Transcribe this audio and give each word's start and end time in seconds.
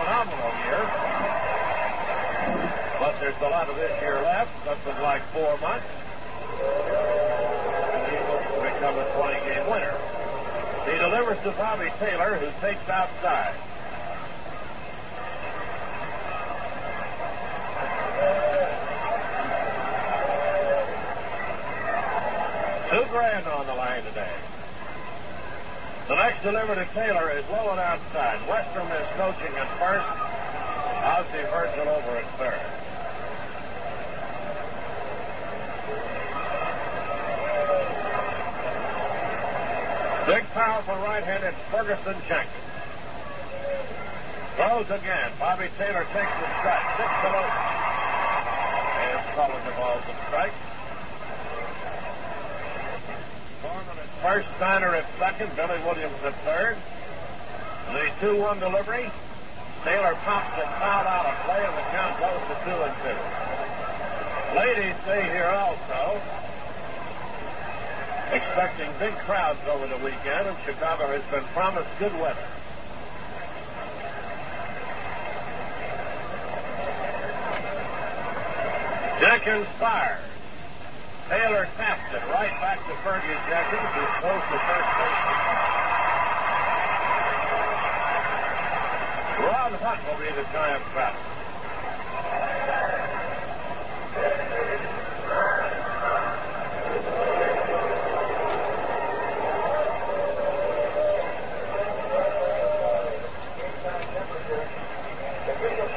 phenomenal 0.00 0.52
year. 0.64 0.80
But 2.98 3.20
there's 3.20 3.40
a 3.40 3.50
lot 3.50 3.68
of 3.68 3.76
this 3.76 3.92
year 4.00 4.14
left, 4.22 4.50
something 4.64 5.02
like 5.02 5.20
four 5.32 5.58
months. 5.58 5.84
And 7.92 8.06
he's 8.08 8.24
going 8.24 8.44
to 8.44 8.60
become 8.72 8.96
a 8.96 9.04
20-game 9.16 9.70
winner. 9.70 9.94
He 10.88 10.96
delivers 10.96 11.38
to 11.42 11.50
Bobby 11.52 11.90
Taylor, 11.98 12.34
who 12.36 12.48
takes 12.60 12.88
outside. 12.88 13.54
Two 22.90 23.04
grand 23.12 23.46
on 23.46 23.66
the 23.66 23.74
line 23.74 24.02
today. 24.02 24.49
The 26.10 26.16
next 26.16 26.42
delivery 26.42 26.74
to 26.74 26.84
Taylor 26.92 27.30
is 27.30 27.48
low 27.50 27.70
and 27.70 27.78
outside. 27.78 28.40
Westrum 28.50 28.90
is 28.98 29.06
coaching 29.14 29.54
at 29.54 29.70
first. 29.78 30.10
Ozzie 31.06 31.46
Virgil 31.54 31.86
over 31.86 32.18
at 32.18 32.26
third. 32.34 32.58
Big 40.26 40.42
foul 40.50 40.82
for 40.82 40.98
right-handed 41.06 41.54
Ferguson 41.70 42.16
Jenkins. 42.26 42.50
Throws 44.56 44.90
again. 44.90 45.30
Bobby 45.38 45.68
Taylor 45.78 46.02
takes 46.10 46.34
the 46.42 46.48
strike. 46.58 46.86
Six 46.98 47.10
below. 47.22 47.46
And 48.98 49.22
calling 49.38 49.64
the 49.64 49.74
balls 49.78 50.02
strike. 50.26 50.69
First, 54.22 54.46
Steiner 54.56 54.94
at 54.94 55.06
second, 55.18 55.50
Billy 55.56 55.78
Williams 55.84 56.14
at 56.24 56.34
third. 56.44 56.76
The 57.92 58.06
2-1 58.20 58.60
delivery. 58.60 59.10
Taylor 59.84 60.14
pops 60.28 60.56
it 60.58 60.68
foul 60.76 61.08
out 61.08 61.24
of 61.24 61.36
play, 61.48 61.64
and 61.64 61.74
the 61.74 61.86
count 61.88 62.20
goes 62.20 62.40
to 62.48 62.56
2 62.64 62.70
and 62.84 62.94
2. 63.00 64.56
Ladies 64.56 64.94
stay 65.04 65.22
here 65.32 65.48
also. 65.48 66.20
Expecting 68.32 68.90
big 68.98 69.14
crowds 69.24 69.58
over 69.72 69.86
the 69.86 69.96
weekend, 70.04 70.46
and 70.46 70.56
Chicago 70.66 71.06
has 71.08 71.22
been 71.30 71.44
promised 71.54 71.88
good 71.98 72.12
weather. 72.20 72.46
Jenkins 79.20 79.66
fires. 79.78 80.29
Taylor 81.30 81.68
taps 81.76 82.12
it 82.12 82.22
right 82.34 82.50
back 82.60 82.78
to 82.78 82.92
Fergie 83.06 83.38
Jenkins, 83.46 83.90
who 83.94 84.02
throws 84.18 84.42
to 84.50 84.58
first 84.66 84.90
base. 84.98 85.30
Ron 89.46 89.72
Hunt 89.78 90.00
will 90.10 90.18
be 90.18 90.30
the 90.34 90.42
giant 90.50 90.82
batter. 90.92 91.30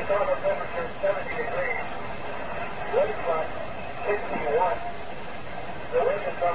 Chicago 0.03 0.35
temperature 0.43 0.89
70 1.01 1.29
degrees. 1.31 1.79
Wind 2.93 3.13
clock 3.25 3.47
61. 4.05 4.77
The 5.93 5.99
wind 5.99 6.23
is 6.25 6.32
from 6.32 6.32
the 6.32 6.32
east 6.32 6.32
at 6.32 6.32
13. 6.32 6.32
I 6.43 6.51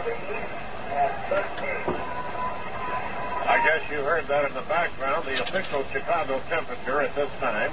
guess 3.65 3.81
you 3.91 4.03
heard 4.05 4.27
that 4.27 4.45
in 4.47 4.55
the 4.55 4.61
background. 4.69 5.25
The 5.25 5.41
official 5.43 5.83
Chicago 5.91 6.39
temperature 6.51 7.01
at 7.01 7.15
this 7.15 7.31
time 7.41 7.73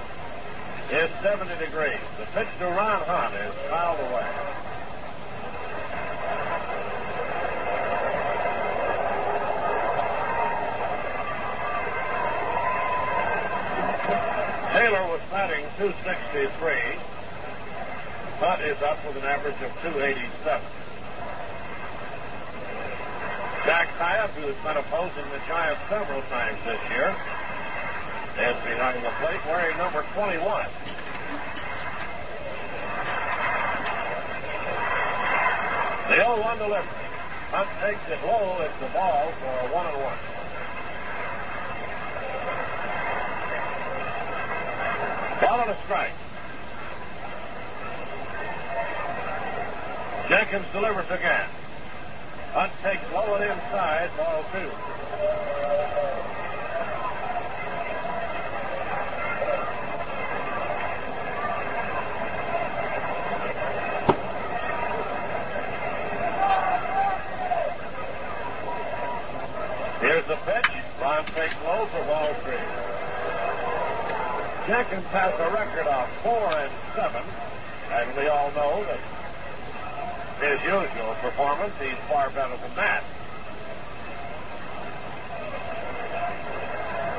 is 0.91 1.11
70 1.21 1.51
degrees. 1.59 1.99
The 2.17 2.25
pitch 2.31 2.47
to 2.59 2.65
Ron 2.67 3.03
Hunt 3.03 3.35
is 3.35 3.53
fouled 3.67 3.99
away. 3.99 4.31
Taylor 14.71 15.03
was 15.11 15.21
batting 15.31 15.65
263. 15.77 16.71
Hunt 18.39 18.61
is 18.61 18.81
up 18.81 19.05
with 19.05 19.17
an 19.17 19.25
average 19.25 19.61
of 19.61 19.71
287. 19.83 20.84
Jack 23.65 23.89
Hiatt, 23.97 24.29
who 24.37 24.45
has 24.45 24.55
been 24.61 24.77
opposing 24.77 25.25
the 25.33 25.41
Giants 25.47 25.81
several 25.89 26.21
times 26.29 26.59
this 26.69 26.77
year, 26.93 27.09
is 28.45 28.57
behind 28.61 29.01
the 29.01 29.09
plate 29.17 29.41
wearing 29.49 29.75
number 29.81 30.05
21. 30.13 30.37
The 36.05 36.21
0-1 36.21 36.57
delivery. 36.61 37.05
Hunt 37.49 37.69
takes 37.81 38.05
it 38.13 38.21
low. 38.21 38.61
It's 38.61 38.77
the 38.77 38.85
ball 38.93 39.33
for 39.41 39.49
a 39.49 39.73
one 39.73 39.87
and 39.89 39.97
one. 39.97 40.19
Ball 45.41 45.61
and 45.65 45.71
a 45.71 45.77
strike. 45.85 46.13
Jenkins 50.29 50.71
delivers 50.71 51.09
again. 51.09 51.49
Hunt 52.55 52.71
takes 52.81 53.03
low 53.11 53.35
and 53.35 53.43
inside, 53.43 54.09
ball 54.15 54.39
two. 54.47 54.71
Here's 69.99 70.25
the 70.27 70.37
pitch. 70.47 70.71
Ron 71.01 71.25
takes 71.35 71.59
low 71.65 71.85
for 71.91 72.05
ball 72.07 72.33
three. 72.39 72.55
Jenkins 74.65 75.05
has 75.11 75.33
a 75.41 75.53
record 75.53 75.87
of 75.87 76.09
four 76.23 76.53
and 76.55 76.71
seven, 76.95 77.23
and 77.91 78.15
we 78.15 78.29
all 78.29 78.49
know 78.51 78.81
that 78.85 79.14
his 80.45 80.61
usual 80.61 81.15
performance, 81.25 81.73
he's 81.81 81.97
far 82.05 82.29
better 82.29 82.55
than 82.57 82.75
that. 82.75 83.03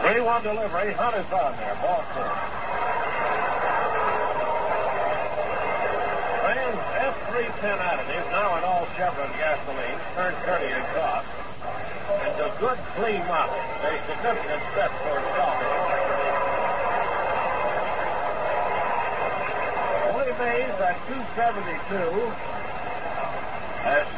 3-1 0.07 0.43
delivery. 0.43 0.93
Hunt 0.95 1.17
is 1.19 1.27
on 1.35 1.51
there. 1.59 1.75
Ball 1.83 2.03
four. 2.15 2.31
Fans 6.47 6.79
F310 7.03 7.75
additives, 7.83 8.31
now 8.31 8.55
in 8.59 8.63
all 8.63 8.87
Chevron 8.95 9.31
gasoline, 9.35 9.99
turn 10.15 10.35
dirty 10.47 10.71
and 10.71 10.87
cost. 10.95 11.27
Into 12.23 12.47
good, 12.63 12.79
clean 12.95 13.19
models. 13.27 13.67
A 13.83 13.99
significant 14.07 14.63
step 14.71 14.91
for 15.03 15.19
Willie 20.15 20.39
Mays 20.39 20.79
at 20.79 20.97
272 21.11 22.47
has 22.47 22.56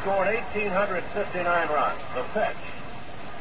scored 0.01 0.27
1,859 0.55 1.43
runs. 1.75 1.99
The 2.15 2.23
pitch 2.31 2.63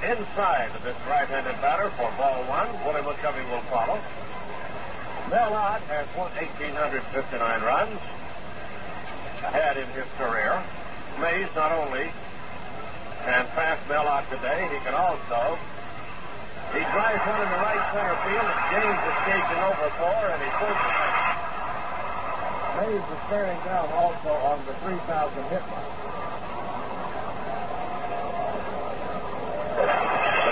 inside 0.02 0.70
of 0.74 0.82
this 0.82 0.96
right-handed 1.06 1.54
batter 1.62 1.90
for 1.94 2.10
ball 2.18 2.42
one. 2.50 2.66
Willie 2.86 3.02
McCovey 3.06 3.42
will 3.50 3.62
follow. 3.70 3.98
Mel 5.30 5.54
Ott 5.54 5.82
has 5.92 6.06
won 6.16 6.30
1,859 6.34 7.62
runs 7.62 8.00
ahead 9.44 9.76
in 9.76 9.86
his 9.94 10.08
career. 10.18 10.56
Mays 11.20 11.50
not 11.54 11.70
only 11.70 12.10
can 13.22 13.46
pass 13.54 13.78
Mel 13.88 14.06
Ott 14.08 14.26
today, 14.30 14.66
he 14.72 14.78
can 14.82 14.94
also. 14.94 15.58
He 16.74 16.82
drives 16.90 17.22
one 17.22 17.40
in 17.42 17.50
the 17.54 17.60
right 17.62 17.84
center 17.92 18.16
field, 18.26 18.44
and 18.44 18.60
James 18.72 19.00
is 19.04 19.16
staging 19.24 19.62
over 19.62 19.88
four, 20.00 20.20
and 20.32 20.40
he 20.42 20.50
pulls 20.58 20.74
it. 20.74 20.96
Mays 22.82 23.04
is 23.04 23.20
staring 23.26 23.60
down 23.66 23.88
also 23.94 24.32
on 24.48 24.58
the 24.66 24.74
3,000 24.86 25.44
hit 25.50 25.64
mark. 25.68 25.98
The 29.78 29.84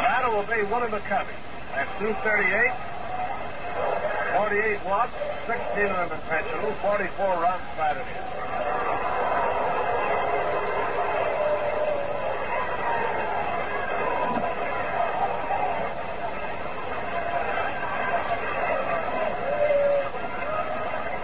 batter 0.04 0.25
will 0.36 0.42
be 0.42 0.62
Willie 0.68 0.92
McCovey. 0.92 1.32
At 1.72 1.88
238, 1.96 2.68
48 4.36 4.84
watts, 4.84 5.16
16 5.48 5.88
of 5.88 6.10
them 6.10 6.20
intentional, 6.20 6.72
44 6.84 7.40
runs 7.40 7.64
batted 7.80 8.04
in. 8.04 8.20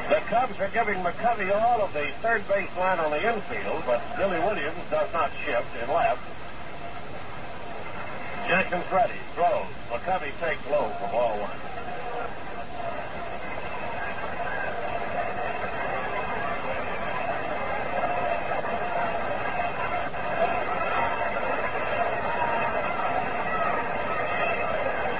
The 0.09 0.21
Cubs 0.33 0.59
are 0.59 0.73
giving 0.73 1.04
McCovey 1.04 1.52
all 1.52 1.83
of 1.83 1.92
the 1.92 2.09
third 2.23 2.49
base 2.49 2.75
line 2.78 2.99
on 2.99 3.11
the 3.11 3.21
infield, 3.21 3.83
but 3.85 4.00
Billy 4.16 4.38
Williams 4.38 4.81
does 4.90 5.12
not 5.12 5.31
shift 5.45 5.69
in 5.83 5.88
left. 5.92 6.32
Jenkins 8.52 8.85
ready, 8.92 9.14
throws. 9.32 9.64
McCovey 9.88 10.28
takes 10.38 10.61
low 10.71 10.85
for 11.00 11.09
ball 11.09 11.40
one. 11.40 11.56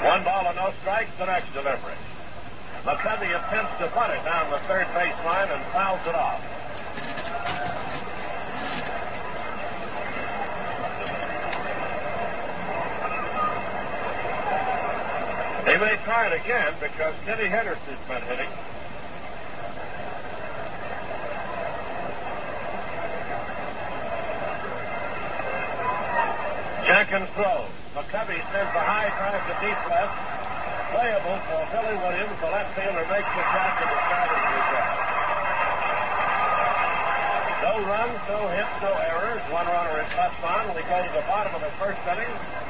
One 0.05 0.25
ball 0.25 0.47
and 0.49 0.57
no 0.57 0.71
strikes, 0.83 1.17
the 1.17 1.25
next 1.25 1.55
delivery. 1.55 1.95
McCovey 2.85 3.33
attempts 3.33 3.79
to 3.79 3.89
butt 3.95 4.11
it 4.11 4.23
down 4.27 4.51
the 4.51 4.59
third 4.69 4.87
base 4.93 5.17
line 5.25 5.49
and 5.49 5.65
fouls 5.73 6.07
it 6.07 6.15
off. 6.15 6.52
Try 16.05 16.27
it 16.27 16.35
again 16.35 16.75
because 16.81 17.15
Kenny 17.25 17.47
Henderson's 17.47 18.03
been 18.11 18.23
hitting. 18.27 18.51
Jenkins 26.91 27.31
throws. 27.39 27.71
McCovey 27.95 28.35
sends 28.51 28.73
a 28.75 28.83
high 28.83 29.15
drive 29.15 29.47
to 29.47 29.55
deep 29.63 29.79
left. 29.87 30.17
Playable 30.91 31.39
for 31.47 31.61
Billy 31.71 31.95
Williams. 32.03 32.35
The 32.43 32.51
left 32.51 32.75
fielder 32.75 33.07
makes 33.07 33.31
the 33.31 33.45
catch 33.55 33.79
and 33.79 33.91
the 33.95 34.01
start 34.03 34.27
is 34.27 34.43
reset. 34.43 34.91
No 37.63 37.73
runs, 37.87 38.19
no 38.27 38.41
hits, 38.51 38.75
no 38.83 38.91
errors. 38.91 39.43
One 39.55 39.67
runner 39.71 40.03
is 40.03 40.11
left 40.19 40.43
on. 40.43 40.67
We 40.75 40.83
go 40.83 40.99
to 40.99 41.13
the 41.15 41.25
bottom 41.31 41.55
of 41.55 41.63
the 41.63 41.71
first 41.79 42.03
inning 42.11 42.62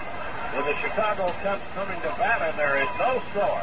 with 0.56 0.66
the 0.66 0.75
Chicago 0.76 1.26
Cubs 1.42 1.62
coming 1.75 1.99
to 2.00 2.09
bat, 2.18 2.42
and 2.42 2.59
there 2.59 2.82
is 2.82 2.88
no 2.99 3.23
score. 3.30 3.62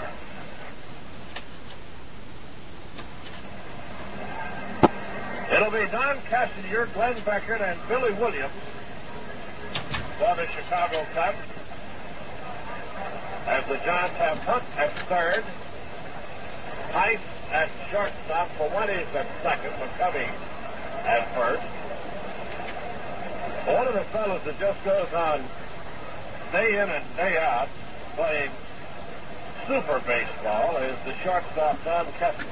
It'll 5.53 5.71
be 5.71 5.85
Don 5.91 6.17
Kessinger, 6.29 6.91
Glenn 6.93 7.15
Beckert, 7.15 7.61
and 7.61 7.79
Billy 7.87 8.13
Williams 8.13 8.53
for 10.17 10.35
the 10.35 10.47
Chicago 10.47 11.05
Cubs. 11.13 11.37
As 13.47 13.65
the 13.67 13.77
Giants 13.77 14.15
have 14.17 14.43
Hunt 14.43 14.63
at 14.77 14.91
third, 15.09 15.43
Tice 16.91 17.19
at 17.51 17.69
shortstop, 17.91 18.47
Fuentes 18.57 19.15
at 19.15 19.27
second, 19.41 19.71
McCovey 19.73 20.29
at 21.05 21.27
first. 21.35 21.63
One 23.67 23.87
of 23.87 23.93
the 23.93 24.03
fellows 24.05 24.43
that 24.45 24.59
just 24.59 24.83
goes 24.83 25.13
on 25.13 25.43
day 26.51 26.81
in 26.81 26.89
and 26.89 27.03
day 27.15 27.37
out 27.37 27.67
playing 28.13 28.49
super 29.67 29.99
baseball 30.07 30.77
is 30.77 30.97
the 31.05 31.13
shortstop 31.17 31.83
Don 31.83 32.05
Kessinger. 32.17 32.47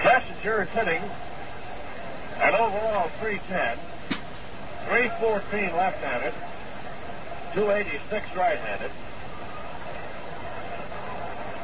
Kessinger 0.00 0.62
is 0.62 0.68
hitting 0.70 1.02
an 2.40 2.54
overall 2.54 3.08
310, 3.20 3.76
314 4.88 5.76
left-handed, 5.76 6.32
286 7.54 8.36
right-handed. 8.36 8.90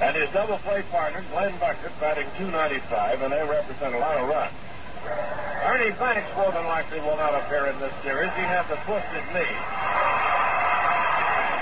And 0.00 0.16
his 0.16 0.30
double 0.30 0.58
play 0.58 0.82
partner, 0.90 1.24
Glenn 1.32 1.52
Beckert, 1.58 1.92
batting 2.00 2.26
295, 2.38 3.22
and 3.22 3.32
they 3.32 3.42
represent 3.42 3.94
a 3.94 3.98
lot 3.98 4.16
of 4.16 4.28
runs. 4.28 4.52
Ernie 5.64 5.90
Banks 5.98 6.28
more 6.36 6.52
than 6.52 6.66
likely 6.66 7.00
will 7.00 7.16
not 7.16 7.34
appear 7.34 7.66
in 7.66 7.78
this 7.80 7.92
series. 8.02 8.30
He 8.34 8.46
has 8.46 8.64
a 8.70 8.76
twisted 8.86 9.24
knee. 9.34 9.56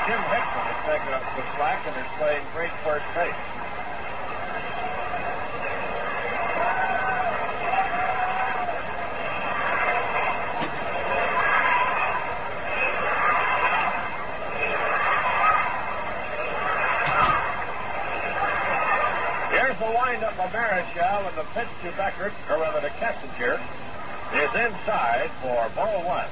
Jim 0.06 0.22
Hickman 0.30 0.66
has 0.70 0.80
taken 0.86 1.10
up 1.14 1.24
the 1.34 1.42
slack 1.56 1.82
and 1.86 1.96
is 1.96 2.06
playing 2.18 2.44
great 2.54 2.70
first 2.86 3.06
base. 3.14 3.34
Here's 19.50 19.78
the 19.80 19.90
windup 19.90 20.38
of 20.38 20.52
Marichal, 20.52 21.18
and 21.18 21.24
the 21.36 21.44
pitch 21.52 21.68
to 21.82 21.92
Beckert, 22.00 22.32
or 22.48 22.56
rather 22.58 22.80
to 22.80 22.88
Kessinger, 22.96 23.60
is 24.32 24.52
inside 24.56 25.30
for 25.44 25.68
ball 25.76 26.00
one. 26.08 26.26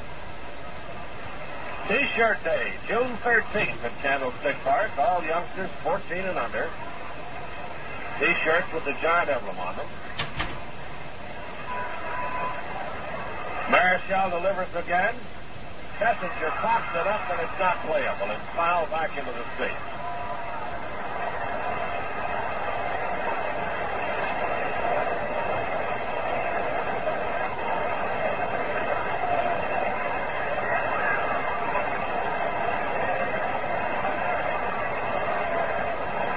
T-shirt 1.87 2.43
day, 2.43 2.73
June 2.89 3.13
13th 3.21 3.85
at 3.85 3.93
Candlestick 4.01 4.57
Park. 4.65 4.91
All 4.99 5.23
youngsters 5.25 5.69
14 5.85 6.25
and 6.25 6.39
under. 6.39 6.71
T-shirts 8.19 8.73
with 8.73 8.87
the 8.87 8.97
giant 9.03 9.29
emblem 9.29 9.59
on 9.59 9.77
them. 9.77 9.87
Marichal 13.69 14.31
delivers 14.31 14.75
again. 14.75 15.15
Kessinger 15.99 16.51
pops 16.65 16.95
it 16.97 17.07
up, 17.07 17.31
and 17.31 17.41
it's 17.41 17.59
not 17.59 17.77
playable. 17.85 18.33
It's 18.33 18.57
fouled 18.57 18.91
back 18.91 19.11
into 19.19 19.31
the 19.31 19.45
seat. 19.59 19.77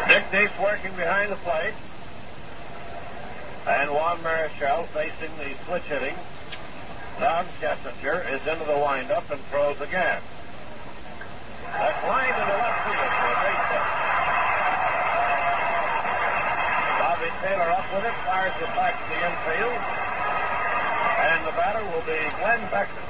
Dick 0.08 0.24
Nate's 0.32 0.58
working 0.60 0.92
behind 0.96 1.32
the 1.32 1.36
plate. 1.38 1.74
And 3.68 3.90
Juan 4.60 4.86
facing 4.88 5.30
the 5.38 5.54
switch 5.66 5.84
hitting. 5.84 6.16
Don 7.20 7.46
Kessinger 7.62 8.26
is 8.34 8.42
into 8.48 8.66
the 8.66 8.78
windup 8.78 9.30
and 9.30 9.42
throws 9.50 9.80
again. 9.82 10.22
That's 11.74 12.08
line 12.08 12.34
to 12.34 12.44
the 12.46 12.58
left 12.58 12.80
field 12.86 13.12
for 13.18 13.28
a 13.28 13.38
base 13.38 13.66
hit. 13.70 13.86
Bobby 16.98 17.30
Taylor 17.42 17.70
up 17.70 17.86
with 17.94 18.06
it, 18.06 18.18
fires 18.26 18.58
it 18.58 18.72
back 18.74 18.98
to 18.98 19.06
the 19.14 19.20
infield. 19.26 19.82
And 21.18 21.46
the 21.46 21.52
batter 21.54 21.84
will 21.94 22.06
be 22.06 22.18
Glenn 22.38 22.62
Beckert. 22.74 23.06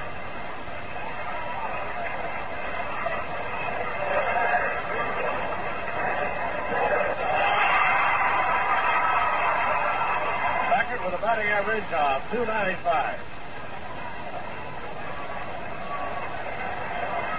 Beckert 10.71 11.01
with 11.05 11.13
a 11.13 11.21
batting 11.21 11.47
average 11.47 11.93
of 11.93 12.16
295. 12.31 13.19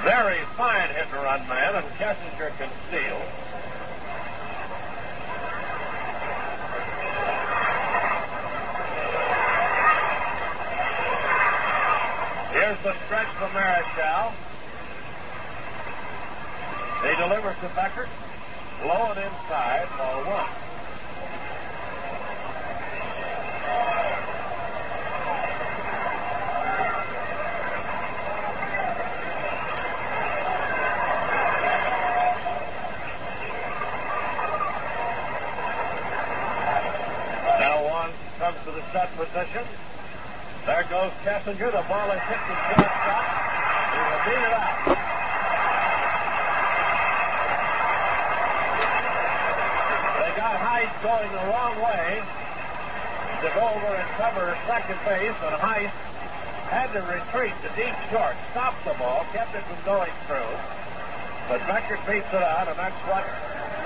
Very 0.03 0.41
fine 0.57 0.89
hit 0.89 1.07
and 1.13 1.23
run 1.23 1.47
man, 1.49 1.75
and 1.75 1.85
Kessinger 1.99 2.51
can 2.57 2.71
steal. 2.89 3.21
Here's 12.53 12.79
the 12.83 12.95
stretch 13.05 13.29
from 13.37 13.51
Marichal. 13.51 14.33
He 17.03 17.15
delivers 17.17 17.57
to 17.61 17.69
Beckert. 17.77 18.09
Low 18.87 19.11
and 19.11 19.19
inside, 19.19 19.89
ball 19.99 20.25
one. 20.25 20.49
Now 37.59 37.83
one 37.89 38.11
to 38.93 39.09
position. 39.17 39.65
There 40.65 40.85
goes 40.89 41.13
Kessinger. 41.25 41.71
The 41.73 41.85
ball 41.89 42.09
is 42.13 42.23
hit 42.25 42.41
to 42.41 42.55
shortstop. 42.73 43.25
He 43.93 44.01
will 44.01 44.23
beat 44.25 44.43
it 44.45 44.53
out. 44.53 44.85
They 50.19 50.33
got 50.37 50.57
Heise 50.57 50.97
going 51.05 51.31
the 51.33 51.45
wrong 51.53 51.77
way 51.85 52.21
to 53.41 53.49
go 53.55 53.65
over 53.77 53.93
and 53.93 54.09
cover 54.17 54.57
second 54.67 54.99
base, 55.05 55.37
and 55.37 55.57
Heise 55.61 55.93
had 56.69 56.93
to 56.93 57.01
retreat 57.09 57.57
to 57.65 57.69
deep 57.77 57.97
short, 58.13 58.37
stopped 58.53 58.85
the 58.85 58.93
ball, 59.01 59.25
kept 59.33 59.55
it 59.55 59.65
from 59.65 59.81
going 59.85 60.13
through. 60.29 60.53
But 61.49 61.61
Beckert 61.65 62.05
beats 62.05 62.29
it 62.29 62.45
out, 62.45 62.69
and 62.69 62.77
that's 62.77 63.01
what 63.09 63.25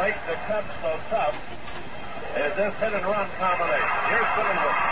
makes 0.03 0.19
the 0.27 0.35
Cubs 0.51 0.67
so 0.83 0.99
tough, 1.11 1.39
is 2.35 2.55
this 2.57 2.75
hit 2.81 2.93
and 2.93 3.07
run 3.07 3.29
combination. 3.39 3.87
Here's 4.11 4.31
Billy 4.35 4.57
Williams. 4.59 4.92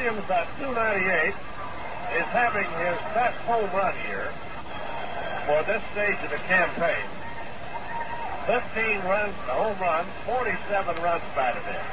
Williams 0.00 0.30
at 0.30 0.48
298 0.56 1.28
is 2.16 2.28
having 2.32 2.64
his 2.64 2.96
best 3.12 3.36
home 3.44 3.68
run 3.76 3.92
here 4.08 4.32
for 5.44 5.60
this 5.68 5.84
stage 5.92 6.16
of 6.24 6.32
the 6.32 6.40
campaign. 6.48 7.04
15 8.48 8.96
runs, 9.04 9.36
the 9.44 9.52
home 9.52 9.76
run, 9.76 10.08
47 10.24 11.04
runs 11.04 11.20
batted 11.36 11.60
in. 11.68 11.84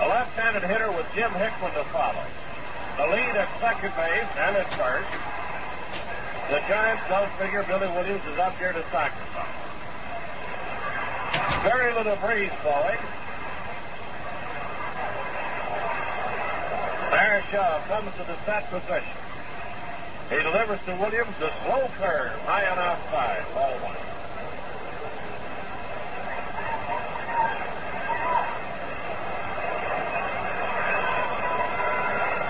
A 0.00 0.06
left-handed 0.08 0.64
hitter 0.64 0.88
with 0.96 1.04
Jim 1.12 1.28
Hickman 1.36 1.76
to 1.76 1.84
follow. 1.92 2.24
The 2.96 3.04
lead 3.12 3.36
at 3.36 3.52
second 3.60 3.92
base 3.92 4.32
and 4.48 4.56
at 4.56 4.68
first. 4.72 5.12
The 6.48 6.64
Giants 6.72 7.04
don't 7.12 7.28
figure 7.36 7.68
Billy 7.68 7.92
Williams 7.92 8.24
is 8.32 8.38
up 8.40 8.56
here 8.56 8.72
to 8.72 8.82
sacrifice. 8.88 9.60
Very 11.68 11.92
little 11.92 12.16
breeze 12.16 12.56
blowing. 12.64 12.96
There 17.18 17.42
Shaw 17.50 17.80
comes 17.88 18.14
to 18.14 18.22
the 18.22 18.36
set 18.46 18.70
position. 18.70 19.18
He 20.30 20.36
delivers 20.36 20.78
to 20.86 20.92
Williams 21.02 21.34
a 21.42 21.50
slow 21.64 21.88
curve, 21.98 22.30
high 22.46 22.62
and 22.62 22.78
outside, 22.78 23.42
ball 23.54 23.74
one. 23.82 23.96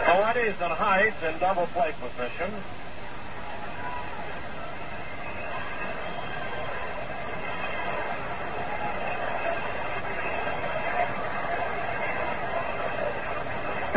Already 0.07 0.41
is 0.51 0.61
in 0.61 0.71
heights 0.77 1.23
in 1.23 1.39
double 1.39 1.67
play 1.69 1.95
position. 1.99 2.53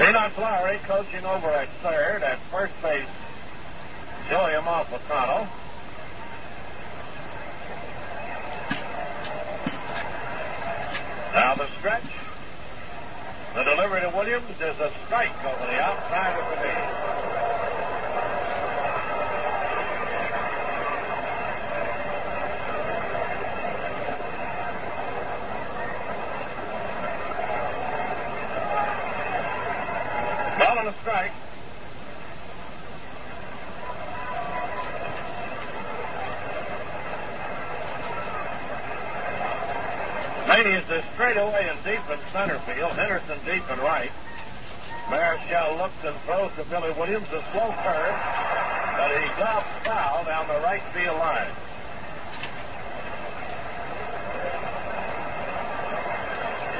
Peanut 0.01 0.35
Lowry 0.39 0.79
coaching 0.87 1.23
over 1.25 1.47
at 1.49 1.67
third. 1.83 2.23
At 2.23 2.39
first 2.49 2.73
base, 2.81 3.05
Joey 4.27 4.53
Amalfitano. 4.53 5.47
Now 11.35 11.53
the 11.53 11.67
stretch. 11.77 12.03
The 13.53 13.63
delivery 13.63 14.01
to 14.01 14.09
Williams 14.09 14.49
is 14.49 14.79
a 14.79 14.91
strike 15.05 15.45
over 15.45 15.65
the 15.67 15.79
outside 15.79 16.39
of 16.39 16.49
the 16.49 16.55
knee. 16.65 17.11
Ball 30.59 30.79
and 30.79 30.87
a 30.89 30.90
strike. 31.01 31.31
Ladies 40.47 40.83
is 40.91 41.03
straight 41.13 41.37
away 41.37 41.67
and 41.69 41.83
deep 41.83 42.01
in 42.11 42.19
center 42.29 42.59
field. 42.59 42.91
Henderson 42.91 43.37
deep 43.45 43.63
and 43.71 43.81
right. 43.81 44.11
Marichal 45.09 45.77
looks 45.77 45.93
and 46.05 46.15
throws 46.27 46.51
to 46.55 46.63
Billy 46.69 46.93
Williams. 46.93 47.27
A 47.29 47.41
slow 47.51 47.73
curve, 47.81 48.15
but 48.97 49.09
he 49.17 49.25
drops 49.41 49.65
foul 49.83 50.23
down 50.25 50.47
the 50.47 50.61
right 50.61 50.83
field 50.93 51.17
line. 51.17 51.49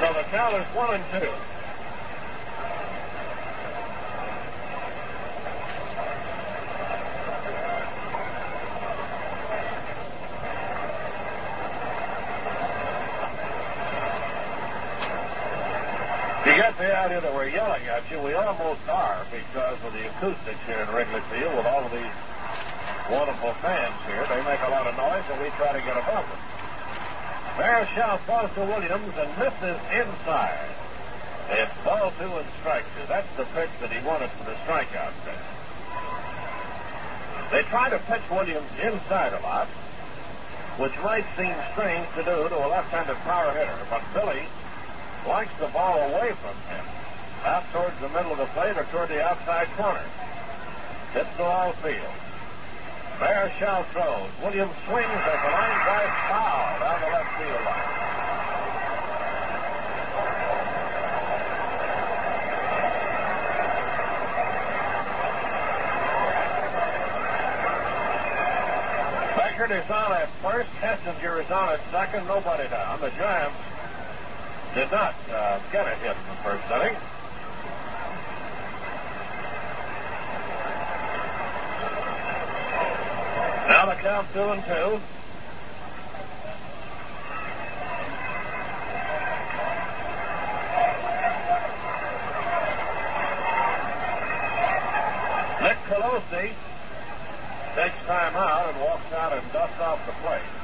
So 0.00 0.12
the 0.12 0.24
count 0.30 0.54
is 0.54 0.66
one 0.76 0.94
and 0.94 1.04
two. 1.10 1.51
The 17.02 17.18
idea 17.18 17.26
that 17.26 17.34
we're 17.34 17.50
yelling 17.50 17.82
at 17.90 18.06
you. 18.14 18.22
We 18.22 18.30
almost 18.38 18.86
are 18.86 19.26
because 19.26 19.74
of 19.82 19.90
the 19.90 20.06
acoustics 20.06 20.62
here 20.70 20.86
in 20.86 20.88
Wrigley 20.94 21.18
Field 21.34 21.50
with 21.58 21.66
all 21.66 21.82
of 21.82 21.90
these 21.90 22.14
wonderful 23.10 23.50
fans 23.58 23.98
here. 24.06 24.22
They 24.30 24.38
make 24.46 24.62
a 24.62 24.70
lot 24.70 24.86
of 24.86 24.94
noise 24.94 25.26
and 25.34 25.42
we 25.42 25.50
try 25.58 25.74
to 25.74 25.82
get 25.82 25.98
above 25.98 26.22
them. 26.22 26.38
Throws 27.58 28.54
to 28.54 28.62
Williams 28.70 29.18
and 29.18 29.26
misses 29.34 29.82
inside. 29.90 30.62
It's 31.50 31.74
ball 31.82 32.14
two 32.22 32.30
and 32.30 32.46
strike 32.62 32.86
two. 32.94 33.02
That's 33.10 33.26
the 33.34 33.50
pitch 33.50 33.74
that 33.82 33.90
he 33.90 33.98
wanted 34.06 34.30
for 34.38 34.46
the 34.46 34.54
strikeout 34.62 35.10
pitch. 35.26 35.46
They 37.50 37.66
try 37.66 37.90
to 37.90 37.98
pitch 37.98 38.22
Williams 38.30 38.70
inside 38.78 39.34
a 39.34 39.42
lot, 39.42 39.66
which 40.78 40.94
might 41.02 41.26
seem 41.34 41.50
strange 41.74 42.06
to 42.14 42.22
do 42.22 42.46
to 42.46 42.56
a 42.62 42.70
left-handed 42.70 43.18
power 43.26 43.50
hitter, 43.58 43.74
but 43.90 44.06
Billy 44.14 44.46
likes 45.26 45.54
the 45.58 45.68
ball 45.68 45.98
away 46.10 46.32
from 46.32 46.56
him, 46.68 46.84
out 47.44 47.64
towards 47.72 47.98
the 48.00 48.08
middle 48.08 48.32
of 48.32 48.38
the 48.38 48.46
plate 48.46 48.76
or 48.76 48.84
toward 48.84 49.08
the 49.08 49.22
outside 49.22 49.68
corner. 49.76 50.04
Hits 51.14 51.36
the 51.36 51.44
all 51.44 51.72
field. 51.84 52.14
Marichal 53.18 53.84
throws. 53.86 54.30
Williams 54.42 54.74
swings 54.86 55.06
at 55.06 55.38
the 55.44 55.50
line 55.52 55.78
drive 55.84 56.12
foul 56.26 56.78
down 56.80 57.00
the 57.00 57.06
left 57.06 57.30
field 57.38 57.64
line. 57.64 58.02
Beckert 69.36 69.70
is 69.70 69.90
on 69.90 70.12
at 70.12 70.28
first. 70.42 70.70
Kessinger 70.80 71.44
is 71.44 71.50
on 71.50 71.68
at 71.68 71.80
second. 71.90 72.26
Nobody 72.26 72.68
down. 72.68 72.98
The 73.00 73.10
Giants 73.10 73.71
did 74.74 74.90
not 74.90 75.14
uh, 75.30 75.60
get 75.70 75.86
a 75.86 75.94
hit 75.96 76.16
in 76.16 76.28
the 76.30 76.36
first 76.42 76.64
inning. 76.70 76.96
Now 83.68 83.86
the 83.86 83.94
count 84.00 84.26
two 84.32 84.40
and 84.40 84.64
two. 84.64 84.98
Nick 95.62 95.76
Colosi 95.84 96.52
takes 97.74 97.98
time 98.06 98.36
out 98.36 98.72
and 98.72 98.80
walks 98.80 99.12
out 99.12 99.32
and 99.34 99.52
dusts 99.52 99.80
off 99.80 100.06
the 100.06 100.12
plate. 100.26 100.61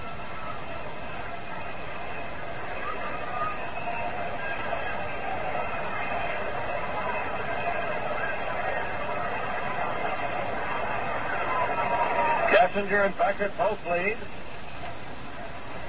Kessinger 12.59 13.07
and 13.07 13.15
Beckert 13.15 13.55
both 13.55 13.79
lead. 13.87 14.19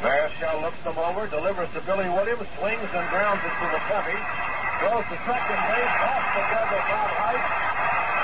Marichal 0.06 0.62
looks 0.62 0.78
them 0.86 1.02
over, 1.02 1.26
delivers 1.26 1.66
to 1.74 1.82
Billy 1.82 2.06
Williams, 2.14 2.46
swings 2.62 2.92
and 2.94 3.10
grounds 3.10 3.42
it 3.42 3.50
to 3.58 3.68
the 3.74 3.82
Covey. 3.90 4.14
Throws 4.78 5.02
to 5.10 5.18
second 5.26 5.62
base, 5.66 5.98
off 5.98 6.24
the 6.30 6.44
glove 6.46 6.70
of 6.70 6.84
Bob 6.86 7.10
Heise. 7.10 7.46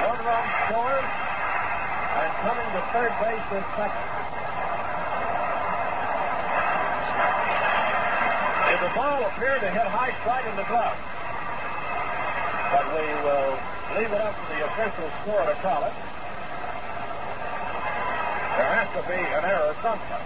One 0.06 0.22
run 0.30 0.46
scores, 0.62 1.10
and 1.10 2.32
coming 2.46 2.70
to 2.70 2.82
third 2.94 3.14
base 3.18 3.48
is 3.50 3.66
second. 3.82 4.06
If 8.70 8.80
the 8.86 8.94
ball 8.94 9.26
appeared 9.26 9.62
to 9.66 9.70
hit 9.74 9.90
Heise 9.90 10.22
right 10.22 10.46
in 10.46 10.54
the 10.54 10.70
glove. 10.70 10.98
But 12.70 12.86
we 12.94 13.10
will 13.26 13.58
leave 13.98 14.14
it 14.14 14.22
up 14.22 14.38
to 14.38 14.46
the 14.54 14.62
official 14.70 15.10
score 15.26 15.42
to 15.50 15.58
call 15.66 15.82
it. 15.90 15.98
There 18.66 18.82
has 18.82 18.90
to 18.98 19.04
be 19.06 19.14
an 19.14 19.46
error 19.46 19.78
someplace. 19.86 20.26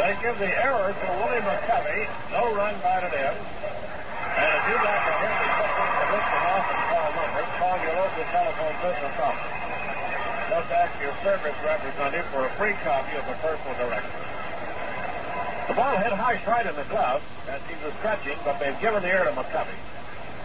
They 0.00 0.12
give 0.24 0.36
the 0.40 0.48
error 0.48 0.88
to 0.88 1.06
Willie 1.20 1.44
McCovey. 1.44 2.08
No 2.32 2.48
run 2.56 2.72
batted 2.80 3.12
in. 3.12 3.28
And 3.28 4.50
if 4.56 4.62
you'd 4.72 4.84
like 4.88 5.04
to 5.04 5.12
hear 5.20 5.36
me 5.36 5.48
put 5.52 5.68
this 5.68 5.92
to 6.00 6.06
listen 6.16 6.42
off 6.48 6.64
and 6.64 6.80
call 6.88 7.08
numbers, 7.12 7.50
call 7.60 7.76
your 7.84 7.92
local 7.92 8.24
telephone 8.32 8.76
business 8.80 9.16
office. 9.20 9.52
Just 10.48 10.68
ask 10.80 10.92
your 11.04 11.14
service 11.20 11.58
representative 11.60 12.24
for 12.32 12.48
a 12.48 12.50
free 12.56 12.76
copy 12.88 13.20
of 13.20 13.24
the 13.28 13.36
personal 13.44 13.76
directory. 13.76 14.24
The 15.68 15.76
ball 15.76 16.00
hit 16.00 16.16
high 16.16 16.40
right 16.48 16.64
in 16.64 16.72
the 16.72 16.88
glove 16.88 17.20
as 17.52 17.60
he 17.68 17.76
was 17.84 17.92
stretching, 18.00 18.40
but 18.48 18.56
they've 18.56 18.80
given 18.80 19.04
the 19.04 19.12
error 19.12 19.28
to 19.28 19.36
McCovey. 19.36 19.76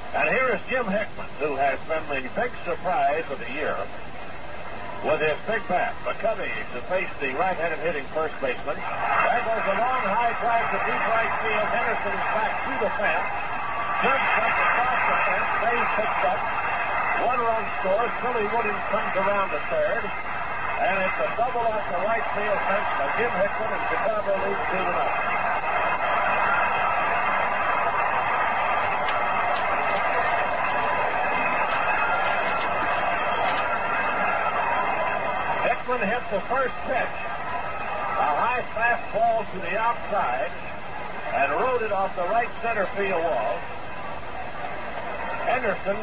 And 0.10 0.26
here 0.34 0.50
is 0.58 0.62
Jim 0.66 0.90
Hickman, 0.90 1.30
who 1.38 1.54
has 1.54 1.78
been 1.86 2.02
the 2.10 2.26
big 2.34 2.50
surprise 2.66 3.30
of 3.30 3.38
the 3.38 3.52
year 3.54 3.78
with 5.06 5.22
his 5.22 5.38
big 5.46 5.62
bat. 5.70 5.94
McCovey 6.02 6.50
to 6.74 6.80
face 6.90 7.14
the 7.22 7.30
right-handed 7.38 7.78
hitting 7.86 8.04
first 8.18 8.34
baseman. 8.42 8.74
That 8.74 9.42
goes 9.46 9.66
a 9.70 9.76
long 9.78 10.04
high 10.10 10.34
drive 10.42 10.66
to 10.74 10.80
deep 10.82 11.04
right 11.14 11.34
field. 11.46 11.68
Henderson's 11.72 12.26
back 12.34 12.54
to 12.58 12.74
the 12.82 12.92
fence. 12.98 13.30
Jim 14.02 14.20
comes 14.34 14.58
across 14.66 14.98
the 14.98 15.18
fence. 15.30 15.50
They 15.62 15.78
picked 16.02 16.24
up. 16.26 16.42
One 17.30 17.40
run 17.46 17.66
scores. 17.78 18.14
Billy 18.26 18.46
Williams 18.50 18.86
comes 18.90 19.14
around 19.14 19.48
to 19.54 19.62
third. 19.70 20.04
And 20.10 20.96
it's 21.06 21.20
a 21.22 21.30
double 21.38 21.70
off 21.70 21.86
the 21.86 22.02
right 22.02 22.26
field 22.34 22.60
fence 22.66 22.90
by 22.98 23.08
Jim 23.14 23.34
Hickman 23.46 23.72
and 23.78 23.84
Chicago 23.94 24.32
leads 24.42 24.64
2 24.74 24.90
0. 24.90 25.79
Hit 35.90 36.22
the 36.30 36.40
first 36.42 36.76
pitch. 36.86 37.16
A 38.22 38.30
high 38.38 38.62
fastball 38.78 39.42
to 39.42 39.58
the 39.58 39.74
outside 39.74 40.52
and 41.34 41.52
rode 41.58 41.82
it 41.82 41.92
off 41.92 42.16
the 42.16 42.30
right 42.30 42.48
center 42.62 42.86
field 42.94 43.18
wall. 43.18 43.58
Henderson 45.50 45.98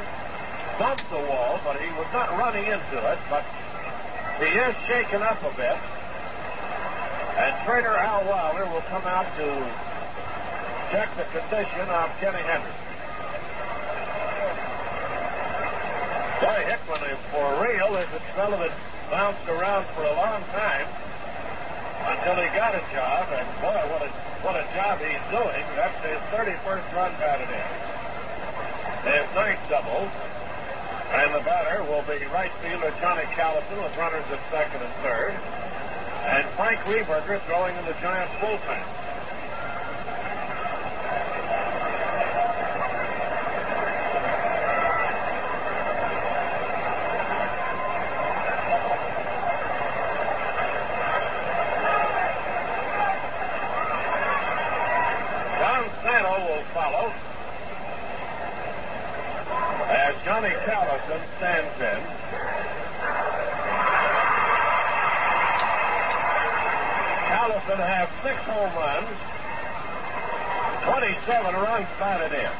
bumped 0.76 1.06
the 1.08 1.22
wall, 1.30 1.60
but 1.62 1.78
he 1.78 1.86
was 1.94 2.06
not 2.12 2.34
running 2.34 2.66
into 2.66 2.98
it, 2.98 3.18
but 3.30 3.46
he 4.42 4.50
is 4.58 4.74
shaken 4.90 5.22
up 5.22 5.38
a 5.46 5.54
bit. 5.54 5.78
And 7.38 7.54
trainer 7.64 7.94
Al 7.94 8.26
Wilder 8.26 8.66
will 8.66 8.84
come 8.90 9.06
out 9.06 9.30
to 9.38 9.46
check 10.90 11.08
the 11.14 11.30
condition 11.30 11.86
of 11.94 12.10
Kenny 12.18 12.42
Henderson. 12.42 12.74
Boy, 16.42 16.58
Hickman, 16.74 17.16
for 17.30 17.46
real, 17.62 17.94
is 17.96 18.10
a 18.12 18.20
smell 18.34 18.52
of 18.52 18.60
bounced 19.10 19.48
around 19.48 19.84
for 19.94 20.02
a 20.02 20.14
long 20.16 20.42
time 20.52 20.86
until 22.06 22.36
he 22.42 22.48
got 22.54 22.74
a 22.74 22.82
job, 22.94 23.26
and 23.32 23.46
boy, 23.60 23.78
what 23.90 24.02
a 24.02 24.10
what 24.44 24.54
a 24.54 24.64
job 24.74 24.98
he's 24.98 25.22
doing. 25.30 25.64
That's 25.74 25.96
his 26.06 26.20
31st 26.30 26.86
run 26.94 27.12
batted 27.18 27.50
in. 27.50 27.68
His 29.10 29.26
ninth 29.34 29.62
double, 29.70 30.06
and 31.12 31.34
the 31.34 31.40
batter 31.42 31.82
will 31.84 32.02
be 32.02 32.24
right 32.32 32.52
fielder 32.62 32.92
Johnny 33.00 33.26
Callison 33.34 33.82
with 33.82 33.96
runners 33.96 34.24
at 34.30 34.40
second 34.50 34.82
and 34.82 34.94
third, 35.02 35.34
and 36.26 36.44
Frank 36.54 36.78
Reberger 36.86 37.40
throwing 37.42 37.74
in 37.76 37.84
the 37.86 37.94
Giants 38.02 38.34
bullpen. 38.42 38.82
Ron 55.60 55.90
Santo 56.02 56.34
will 56.46 56.62
follow 56.74 57.12
as 59.88 60.14
Johnny 60.24 60.50
Callison 60.66 61.20
stands 61.36 61.74
in. 61.80 62.02
Callison 67.30 67.78
has 67.78 68.08
six 68.22 68.36
home 68.46 68.72
runs, 68.74 69.18
27 70.84 71.54
runs 71.54 71.86
batted 71.98 72.32
in. 72.38 72.52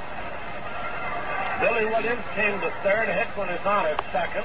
Billy 1.61 1.85
Williams 1.87 2.25
came 2.35 2.61
to 2.61 2.71
third. 2.83 3.09
Hickman 3.09 3.49
is 3.49 3.65
on 3.67 3.87
at 3.87 4.01
second. 4.13 4.45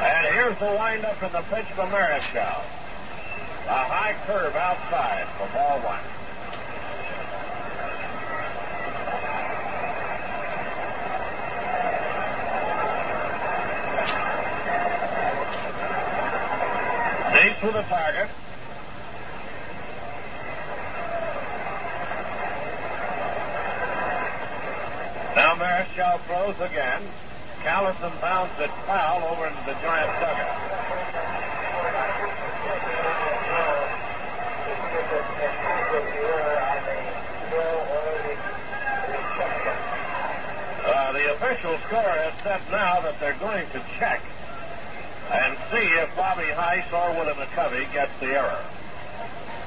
And 0.00 0.34
here's 0.34 0.56
in 1.22 1.32
the 1.32 1.42
pitch 1.54 1.66
for 1.76 1.84
Marichal. 1.84 2.64
A 3.68 3.82
high 3.84 4.14
curve 4.26 4.56
outside 4.56 5.26
for 5.36 5.46
ball 5.52 5.78
one. 5.80 6.00
Deep 17.34 17.60
to 17.60 17.66
the 17.66 17.82
target. 17.82 18.30
Now 25.36 25.54
Marichal 25.54 26.18
throws 26.20 26.60
again. 26.66 27.02
Callison 27.62 28.20
bounds 28.22 28.58
it 28.58 28.70
foul 28.86 29.22
over 29.28 29.46
into 29.46 29.62
the 29.66 29.74
Giant 29.82 30.10
dugout. 30.18 30.70
Uh, 40.82 41.12
the 41.12 41.32
official 41.32 41.76
score 41.86 42.00
has 42.00 42.32
said 42.42 42.60
now 42.70 43.00
that 43.00 43.18
they're 43.20 43.34
going 43.34 43.66
to 43.70 43.82
check 43.98 44.22
and 45.30 45.56
see 45.70 45.86
if 46.00 46.14
Bobby 46.16 46.46
Heise 46.46 46.90
or 46.92 47.12
Willie 47.14 47.34
McCovey 47.34 47.92
gets 47.92 48.16
the 48.20 48.26
error. 48.26 48.64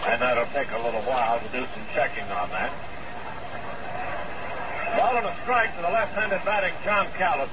And 0.08 0.22
that'll 0.22 0.46
take 0.48 0.72
a 0.72 0.80
little 0.80 1.02
while 1.02 1.40
to 1.40 1.48
do 1.52 1.66
some 1.66 1.86
checking 1.94 2.26
on 2.32 2.50
that. 2.50 2.72
Ball 4.98 5.18
and 5.18 5.26
a 5.26 5.36
strike 5.44 5.76
to 5.76 5.82
the 5.82 5.90
left-handed 5.90 6.44
batting 6.46 6.74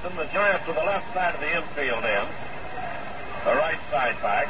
John 0.01 0.11
Callison. 0.11 0.17
The 0.17 0.33
Giants 0.33 0.65
to 0.65 0.73
the 0.73 0.83
left 0.83 1.13
side 1.13 1.35
of 1.35 1.41
the 1.41 1.55
infield 1.55 2.03
end. 2.03 2.27
The 3.45 3.55
right 3.55 3.79
side 3.89 4.15
back. 4.21 4.47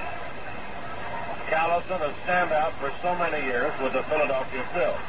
Callison 1.50 2.00
has 2.00 2.16
stand 2.24 2.52
out 2.52 2.72
for 2.80 2.92
so 3.02 3.16
many 3.16 3.44
years 3.46 3.72
with 3.84 3.94
the 3.94 4.04
Philadelphia 4.04 4.64
Phils. 4.72 5.04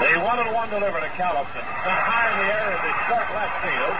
The 0.00 0.14
one 0.24 0.38
and 0.38 0.54
one 0.54 0.70
deliver 0.70 1.00
to 1.00 1.10
Callison. 1.20 1.64
Sent 1.84 2.00
high 2.00 2.28
in 2.32 2.38
the 2.40 2.48
air 2.48 2.68
his 2.80 2.96
short 3.08 3.28
left 3.36 3.56
field. 3.60 3.96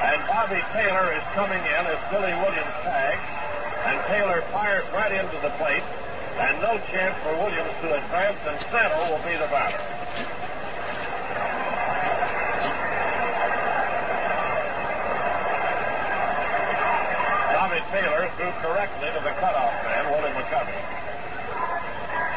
And 0.00 0.18
Bobby 0.26 0.62
Taylor 0.72 1.12
is 1.12 1.22
coming 1.36 1.60
in 1.60 1.82
as 1.86 2.00
Billy 2.10 2.34
Williams 2.40 2.76
tags. 2.82 3.22
And 3.86 3.96
Taylor 4.08 4.42
fires 4.50 4.86
right 4.94 5.12
into 5.12 5.38
the 5.42 5.52
plate. 5.60 5.84
And 6.40 6.56
no 6.62 6.78
chance 6.90 7.14
for 7.20 7.36
Williams 7.36 7.74
to 7.82 7.94
advance, 7.94 8.38
and 8.48 8.58
Santo 8.72 8.98
will 9.12 9.22
be 9.28 9.36
the 9.36 9.46
batter. 9.52 9.78
Bobby 17.70 17.86
Taylor 18.50 18.74
correctly 18.74 19.08
to 19.14 19.20
the 19.22 19.30
cutoff 19.38 19.72
man, 19.84 20.10
Willie 20.10 20.34
McCovey. 20.34 20.74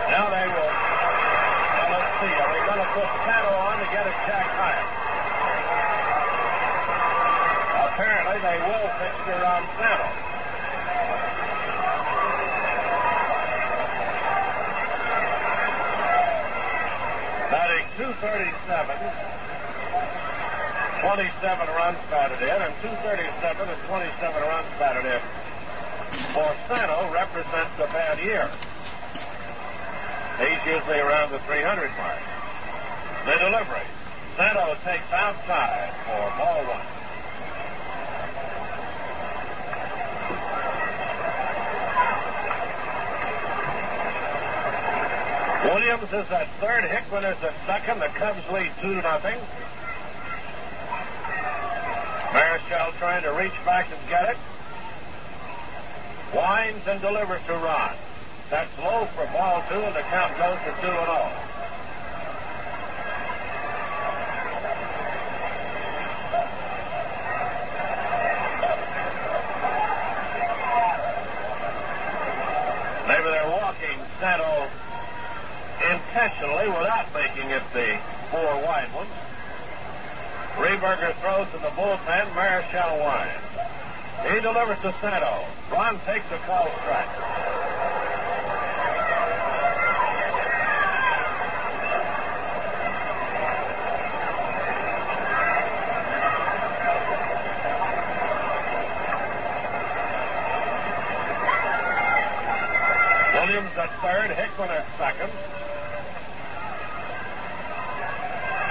Now 0.10 0.30
they 0.30 0.46
will. 0.46 0.74
Now 1.74 1.90
let's 1.90 2.12
see. 2.22 2.34
Are 2.34 2.52
they 2.54 2.64
going 2.70 2.82
to 2.82 2.90
put 2.94 3.10
Santo 3.26 3.54
on 3.58 3.80
to 3.80 3.88
get 3.90 4.06
it 4.06 4.18
Jack 4.28 4.46
Hiatt? 4.46 4.90
Apparently 7.88 8.38
they 8.42 8.58
will 8.62 8.88
fixture 9.02 9.42
on 9.46 9.62
Santo. 9.80 10.10
Batting 17.50 17.86
237. 17.98 19.34
27 21.04 21.68
runs 21.76 21.98
batted 22.10 22.42
in, 22.42 22.62
and 22.62 22.74
237 22.82 23.70
and 23.70 23.82
27 23.88 24.42
runs 24.44 24.68
batted 24.80 25.06
in. 25.06 25.22
For 26.34 26.50
Santo 26.68 27.14
represents 27.14 27.78
a 27.78 27.86
bad 27.94 28.18
year. 28.18 28.50
He's 30.42 30.66
usually 30.66 30.98
around 30.98 31.32
the 31.32 31.38
300 31.46 31.92
mark. 31.94 32.18
The 33.26 33.38
delivery. 33.38 33.86
Santo 34.36 34.74
takes 34.84 35.14
outside 35.14 35.94
for 36.10 36.26
ball 36.42 36.66
one. 36.66 36.94
Williams 45.70 46.10
is 46.10 46.32
at 46.32 46.48
third. 46.60 46.86
Hickman 46.86 47.26
is 47.26 47.38
at 47.44 47.54
second. 47.68 48.00
The 48.00 48.10
Cubs 48.18 48.42
lead 48.52 48.72
two 48.82 48.96
to 48.96 49.02
nothing. 49.04 49.38
Marichal 52.34 52.92
trying 52.98 53.22
to 53.22 53.34
reach 53.34 53.54
back 53.66 53.86
and 53.92 54.10
get 54.10 54.30
it. 54.30 54.38
Winds 56.34 56.88
and 56.88 57.00
delivers 57.00 57.42
to 57.46 57.54
Ron. 57.54 57.94
That's 58.50 58.80
low 58.80 59.06
for 59.14 59.26
ball 59.34 59.64
two, 59.70 59.76
and 59.76 59.96
the 59.96 60.02
count 60.02 60.36
goes 60.38 60.58
to 60.66 60.82
two 60.82 60.90
and 60.90 61.10
all. 61.10 61.32
Maybe 73.08 73.30
they're 73.30 73.52
walking 73.52 74.00
Santo 74.20 74.68
intentionally 75.92 76.68
without 76.70 77.14
making 77.14 77.50
it 77.52 77.62
the 77.74 78.00
four 78.32 78.56
wide 78.66 78.92
ones. 78.96 79.10
Reberger 80.56 81.14
throws 81.22 81.46
to 81.52 81.58
the 81.60 81.70
bullpen. 81.76 82.26
Marichal 82.34 83.06
winds. 83.06 83.43
He 84.24 84.40
delivers 84.40 84.80
to 84.80 84.94
Santo. 85.02 85.46
Ron 85.70 86.00
takes 86.06 86.26
a 86.32 86.38
call 86.48 86.72
strike. 86.80 87.10
Williams 103.36 103.78
at 103.78 103.90
third, 104.00 104.32
Hickman 104.32 104.70
at 104.70 104.86
second. 104.98 105.30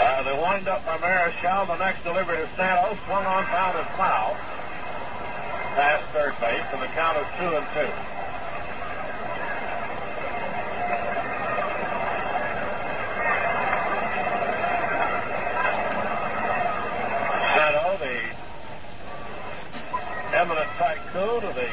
Uh, 0.01 0.23
the 0.23 0.35
wind 0.41 0.67
up 0.67 0.85
by 0.87 0.97
Marichal. 0.97 1.67
The 1.67 1.77
next 1.77 2.03
delivery 2.05 2.39
to 2.39 2.49
Santos. 2.57 2.99
Swung 3.05 3.27
on, 3.27 3.45
found 3.45 3.77
and 3.77 3.87
foul 3.89 4.35
past 5.75 6.05
third 6.13 6.39
base, 6.39 6.65
and 6.73 6.83
the 6.83 6.87
count 6.89 7.17
of 7.17 7.25
two 7.39 7.49
and 7.49 7.67
two. 7.73 7.89
Shadow, 17.55 17.97
the 17.97 18.21
eminent 20.37 20.69
tycoon 20.77 21.45
of 21.45 21.55
the 21.55 21.69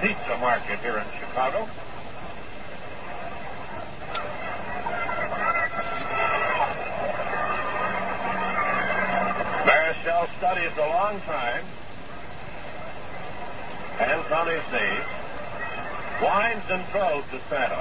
pizza 0.00 0.38
market 0.40 0.78
here 0.80 0.96
in 0.96 1.04
Chicago. 1.20 1.68
Marichal 9.64 10.28
studies 10.38 10.72
a 10.78 10.88
long 10.88 11.20
time 11.20 11.64
Tony 14.28 14.56
sees, 14.72 15.04
winds 16.22 16.64
and 16.70 16.82
throws 16.86 17.24
to 17.28 17.38
Santo. 17.50 17.78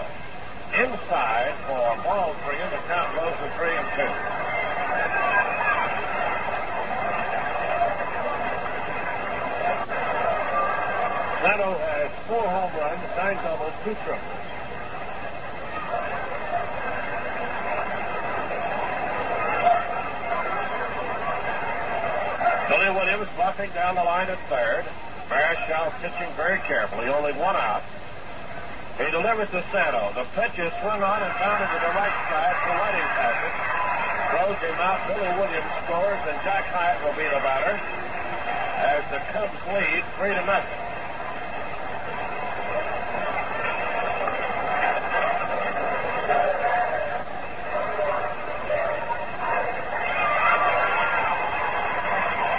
Inside 0.75 1.53
for 1.67 1.79
and 1.79 2.71
the 2.71 2.81
count 2.87 3.15
goes 3.15 3.31
to 3.31 3.47
three 3.55 3.71
and 3.71 3.87
two. 3.95 4.11
Santo 11.43 11.77
has 11.79 12.11
four 12.27 12.43
home 12.43 12.73
runs, 12.75 13.03
nine 13.15 13.37
doubles, 13.43 13.73
two 13.85 13.95
triples. 14.03 14.43
Billy 22.67 22.89
Williams 22.89 23.29
bluffing 23.35 23.71
down 23.71 23.95
the 23.95 24.03
line 24.03 24.29
at 24.29 24.39
third. 24.49 24.85
Marichal 25.33 25.89
pitching 25.97 26.29
very 26.37 26.59
carefully, 26.69 27.09
only 27.09 27.33
one 27.33 27.57
out. 27.57 27.81
He 29.01 29.09
delivers 29.09 29.49
to 29.49 29.65
Santo. 29.73 30.13
The 30.13 30.29
pitch 30.37 30.61
is 30.61 30.69
swung 30.85 31.01
on 31.01 31.19
and 31.25 31.33
down 31.41 31.57
into 31.57 31.79
the 31.81 31.91
right 31.97 32.17
side. 32.29 32.53
Coletti 32.61 33.01
has 33.17 33.37
it. 33.41 33.53
Throws 34.29 34.61
him 34.61 34.77
out. 34.77 35.01
Billy 35.09 35.33
Williams 35.41 35.73
scores, 35.89 36.21
and 36.29 36.37
Jack 36.45 36.69
Hiatt 36.69 37.01
will 37.01 37.17
be 37.17 37.25
the 37.25 37.41
batter 37.41 37.73
as 38.83 39.01
the 39.09 39.17
Cubs 39.33 39.57
lead 39.73 40.03
three 40.17 40.29
to 40.29 40.45
nothing. 40.45 40.79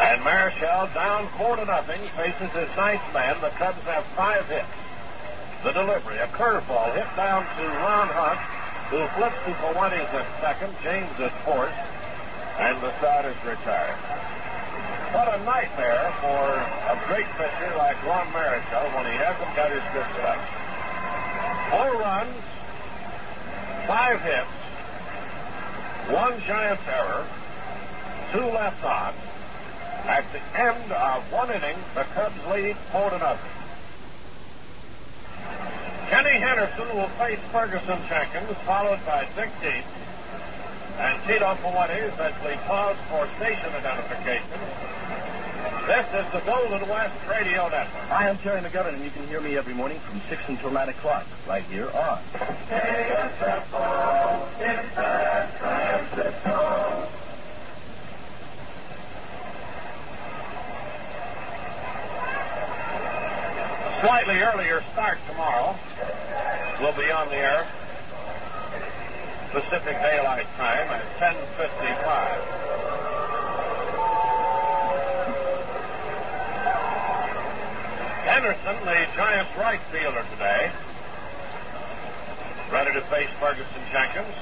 And 0.03 0.19
Marichal 0.27 0.93
down 0.93 1.27
four 1.39 1.55
to 1.55 1.63
nothing 1.63 2.01
faces 2.19 2.51
his 2.51 2.67
ninth 2.75 3.01
man. 3.13 3.39
The 3.39 3.47
Cubs 3.55 3.79
have 3.87 4.03
five 4.11 4.43
hits. 4.49 4.67
The 5.63 5.71
delivery, 5.71 6.17
a 6.17 6.27
curveball 6.35 6.91
hit 6.91 7.07
down 7.15 7.47
to 7.47 7.63
Ron 7.79 8.11
Hunt, 8.11 8.39
who 8.91 8.99
flips 9.15 9.39
to 9.47 9.55
Fuentes 9.55 10.11
at 10.11 10.27
second. 10.43 10.75
James 10.83 11.15
at 11.19 11.31
fourth, 11.47 11.71
and 12.59 12.75
the 12.83 12.91
side 12.99 13.23
is 13.23 13.39
retired. 13.47 13.95
What 15.15 15.31
a 15.31 15.39
nightmare 15.47 16.11
for 16.19 16.43
a 16.91 16.95
great 17.07 17.27
pitcher 17.39 17.71
like 17.79 17.95
Ron 18.03 18.27
Marichal 18.35 18.83
when 18.99 19.07
he 19.07 19.15
hasn't 19.15 19.55
got 19.55 19.71
his 19.71 19.83
good 19.95 20.07
stuff. 20.19 20.58
Four 21.69 21.93
runs, 22.01 22.35
five 23.87 24.21
hits, 24.21 24.47
one 26.09 26.39
giant 26.41 26.79
error, 26.87 27.25
two 28.31 28.45
left 28.53 28.83
on. 28.83 29.13
At 30.07 30.25
the 30.33 30.59
end 30.59 30.91
of 30.91 31.31
one 31.31 31.51
inning, 31.51 31.77
the 31.93 32.03
Cubs 32.15 32.35
lead 32.51 32.75
four 32.91 33.09
to 33.11 33.17
nothing. 33.19 33.51
Kenny 36.09 36.39
Henderson 36.39 36.87
will 36.97 37.09
face 37.21 37.39
Ferguson 37.51 37.99
Jenkins, 38.09 38.57
followed 38.65 39.05
by 39.05 39.27
Dick 39.35 39.49
Dietz 39.61 39.85
and 40.97 41.21
Tito 41.27 41.55
Fuentes 41.55 42.19
as 42.19 42.33
we 42.43 42.55
pause 42.67 42.97
for 43.09 43.25
station 43.37 43.69
identification. 43.71 44.59
This 45.89 46.05
is 46.13 46.31
the 46.31 46.39
Golden 46.41 46.87
West 46.87 47.15
Radio 47.27 47.63
Network. 47.63 47.87
Hi, 48.13 48.29
I'm 48.29 48.37
Terry 48.37 48.61
McGovern, 48.61 48.93
and 48.93 49.03
you 49.03 49.09
can 49.09 49.25
hear 49.25 49.41
me 49.41 49.57
every 49.57 49.73
morning 49.73 49.97
from 49.97 50.21
6 50.29 50.39
until 50.47 50.69
9 50.69 50.89
o'clock, 50.89 51.25
right 51.47 51.63
here 51.63 51.89
on. 51.89 52.19
Slightly 64.05 64.41
earlier 64.41 64.83
start 64.93 65.17
tomorrow. 65.27 65.75
We'll 66.79 66.93
be 66.93 67.11
on 67.11 67.29
the 67.29 67.37
air. 67.37 67.65
Pacific 69.49 69.97
Daylight 69.97 70.45
Time 70.55 70.87
at 70.87 71.01
10.55. 71.17 72.68
Henderson, 78.39 78.85
the 78.85 79.05
Giants' 79.17 79.51
right 79.57 79.81
fielder 79.91 80.23
today, 80.31 80.71
ready 82.71 82.93
to 82.93 83.01
face 83.11 83.27
Ferguson 83.37 83.83
Jenkins. 83.91 84.33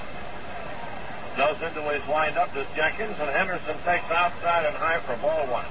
Goes 1.35 1.57
into 1.67 1.81
his 1.89 2.05
windup, 2.07 2.53
to 2.53 2.63
Jenkins, 2.75 3.17
and 3.19 3.27
Henderson 3.31 3.73
takes 3.85 4.05
outside 4.11 4.67
and 4.67 4.75
high 4.77 4.99
for 4.99 5.17
ball 5.17 5.47
one. 5.49 5.65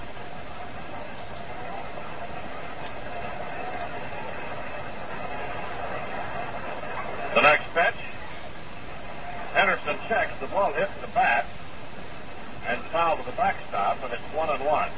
The 7.37 7.43
next 7.43 7.71
pitch. 7.79 8.03
Henderson 9.55 9.97
checks. 10.09 10.33
The 10.41 10.49
ball 10.49 10.73
hits 10.73 11.01
the 11.01 11.07
bat 11.15 11.47
and 12.67 12.79
foul 12.91 13.19
to 13.19 13.23
the 13.25 13.37
backstop, 13.37 14.03
and 14.03 14.13
it's 14.13 14.35
one 14.35 14.51
and 14.51 14.65
one. 14.67 14.91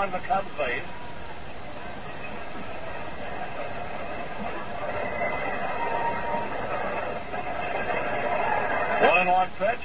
One, 0.00 0.10
the 0.12 0.18
Cubs 0.20 0.48
lead. 0.58 0.80
One 9.06 9.18
and 9.18 9.28
one 9.28 9.48
pitch, 9.58 9.84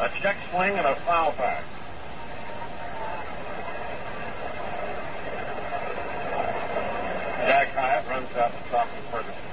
a 0.00 0.08
check 0.22 0.36
swing, 0.50 0.78
and 0.78 0.86
a 0.86 0.94
foul 0.94 1.32
back. 1.32 1.62
Jack 7.46 7.68
Hiatt 7.74 8.08
runs 8.08 8.36
out 8.36 8.52
to 8.56 8.70
talk 8.70 8.88
to 8.88 9.02
Ferguson. 9.12 9.46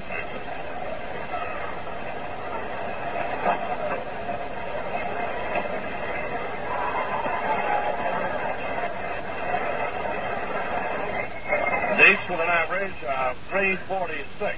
Dietz 12.04 12.28
with 12.28 12.40
an 12.40 12.50
average 12.50 13.04
of 13.04 13.38
346. 13.50 14.58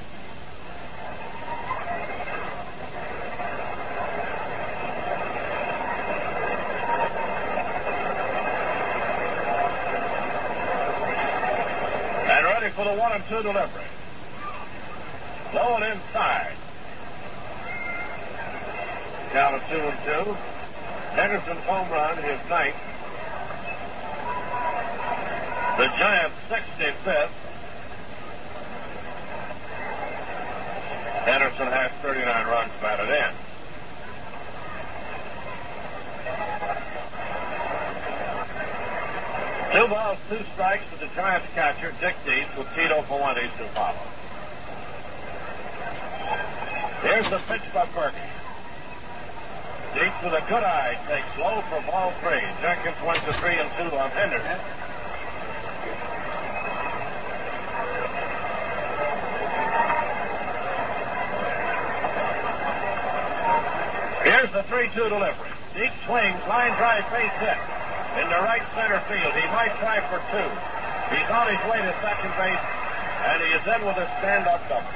And 12.27 12.45
one 13.15 13.23
two 13.29 13.41
delivery. 13.43 13.83
Low 15.53 15.75
and 15.77 15.85
inside. 15.85 16.51
Count 19.31 19.55
of 19.55 19.61
two 19.69 19.77
and 19.77 19.99
two. 20.03 20.33
Henderson's 21.15 21.63
home 21.63 21.89
run, 21.91 22.17
his 22.17 22.49
ninth. 22.49 22.75
The 25.77 25.87
Giants 25.97 26.35
65th. 26.49 27.29
Henderson 31.23 31.67
has 31.67 31.91
39 32.01 32.47
runs 32.47 32.71
batted 32.81 33.09
in. 33.09 33.31
Two 39.73 39.87
balls, 39.87 40.17
two 40.29 40.43
to 40.99 41.05
the 41.05 41.15
Giants 41.15 41.47
catcher, 41.53 41.93
Dick 41.99 42.15
Dietz 42.25 42.55
with 42.57 42.67
Tito 42.75 43.01
Fuentes 43.03 43.51
to 43.57 43.65
follow. 43.75 43.95
Here's 47.03 47.29
the 47.29 47.37
pitch 47.51 47.61
by 47.73 47.85
Berkey. 47.91 48.15
Dietz 49.93 50.15
with 50.23 50.33
a 50.33 50.43
good 50.47 50.63
eye 50.63 50.97
takes 51.07 51.27
low 51.39 51.61
for 51.67 51.81
ball 51.91 52.11
three. 52.21 52.43
Jenkins 52.61 52.95
went 53.05 53.19
to 53.25 53.33
three 53.33 53.55
and 53.55 53.69
two 53.75 53.95
on 53.95 54.09
Henderson. 54.11 54.59
Here's 64.23 64.51
the 64.51 64.63
3-2 64.63 65.09
delivery. 65.09 65.49
Dietz 65.75 65.95
swings, 66.05 66.39
line 66.47 66.71
drive, 66.77 67.03
base 67.11 67.31
hit. 67.39 67.57
Into 68.15 68.35
right 68.47 68.63
center 68.75 68.99
field. 69.11 69.33
He 69.33 69.45
might 69.51 69.75
try 69.79 69.99
for 70.07 70.19
two. 70.31 70.74
He's 71.11 71.29
on 71.29 71.47
his 71.47 71.61
way 71.69 71.79
to 71.81 71.93
second 72.01 72.33
base, 72.37 72.65
and 73.25 73.41
he 73.43 73.49
is 73.53 73.65
in 73.65 73.85
with 73.85 73.97
a 73.97 74.07
stand-up 74.19 74.61
double. 74.69 74.93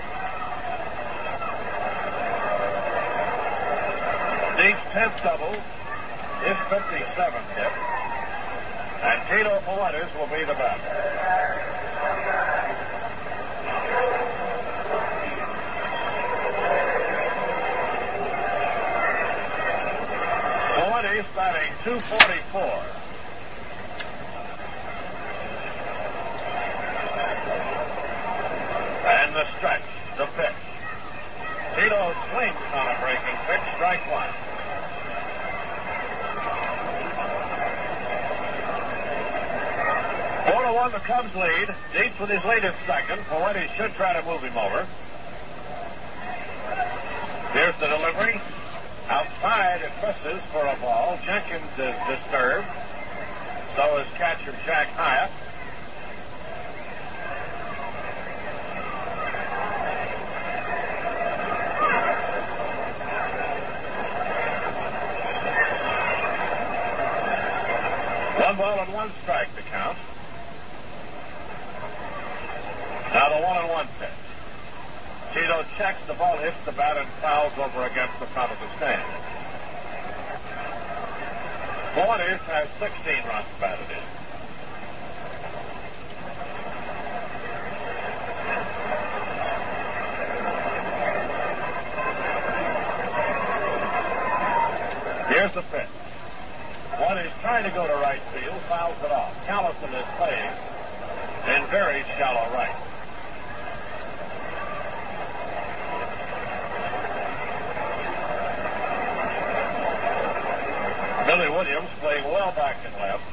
Dietz's 4.57 4.83
10th 4.91 5.23
double, 5.23 5.55
his 6.43 6.57
57th 6.67 7.49
hit, 7.55 7.73
and 9.03 9.21
Tito 9.29 9.59
Fuentes 9.61 10.11
will 10.17 10.27
be 10.27 10.43
the 10.43 10.53
batter. 10.53 11.39
Fuentes 20.75 21.27
batting 21.35 21.71
244. 21.83 22.61
And 29.09 29.35
the 29.35 29.45
stretch, 29.57 29.81
the 30.17 30.25
pitch. 30.35 30.59
Tito 31.75 32.13
swings 32.31 32.61
on 32.75 32.85
a 32.87 32.95
breaking 32.99 33.37
pitch, 33.47 33.65
strike 33.75 34.03
one. 34.11 34.29
Four 40.51 40.65
Cubs 41.19 41.35
lead. 41.35 41.67
Dietz 41.91 42.17
with 42.17 42.29
his 42.29 42.45
latest 42.45 42.77
second. 42.87 43.19
Fuentes 43.25 43.69
should 43.71 43.91
try 43.95 44.13
to 44.13 44.25
move 44.25 44.41
him 44.41 44.57
over. 44.57 44.87
Here's 47.51 47.75
the 47.75 47.87
delivery. 47.87 48.39
Outside, 49.09 49.81
it 49.81 49.91
misses 50.01 50.41
for 50.53 50.65
a 50.65 50.77
ball. 50.79 51.19
Jenkins 51.25 51.71
is 51.77 51.95
disturbed. 52.07 52.67
So 53.75 53.97
is 53.97 54.07
catcher 54.15 54.55
Jack 54.65 54.87
Hiatt. 54.95 55.29
One 68.41 68.55
ball 68.55 68.79
and 68.79 68.93
one 68.93 69.11
strike 69.21 69.53
to 69.57 69.61
count. 69.63 69.97
Now 73.19 73.27
the 73.35 73.43
one-on-one 73.43 73.87
pitch. 73.99 74.09
Tito 75.33 75.65
checks, 75.75 75.99
the 76.07 76.13
ball 76.13 76.37
hits 76.37 76.55
the 76.63 76.71
bat 76.71 76.95
and 76.95 77.05
fouls 77.19 77.51
over 77.59 77.85
against 77.85 78.17
the 78.17 78.25
front 78.27 78.49
of 78.49 78.57
the 78.61 78.69
stand. 78.77 79.03
Borders 81.99 82.39
has 82.47 82.69
16 82.79 83.27
runs 83.27 83.45
batted 83.59 83.91
in. 83.91 83.99
Here's 95.35 95.53
the 95.55 95.63
pitch. 95.75 95.91
One 97.03 97.17
is 97.17 97.33
trying 97.41 97.65
to 97.65 97.71
go 97.71 97.85
to 97.85 97.93
right 97.95 98.21
field, 98.31 98.55
fouls 98.71 98.95
it 99.03 99.11
off. 99.11 99.35
Callison 99.45 99.91
is 99.91 100.07
playing 100.15 100.55
in 101.57 101.67
very 101.67 102.03
shallow 102.15 102.47
right. 102.55 102.88
Well 112.39 112.53
back 112.53 112.77
and 112.85 112.95
left. 112.95 113.23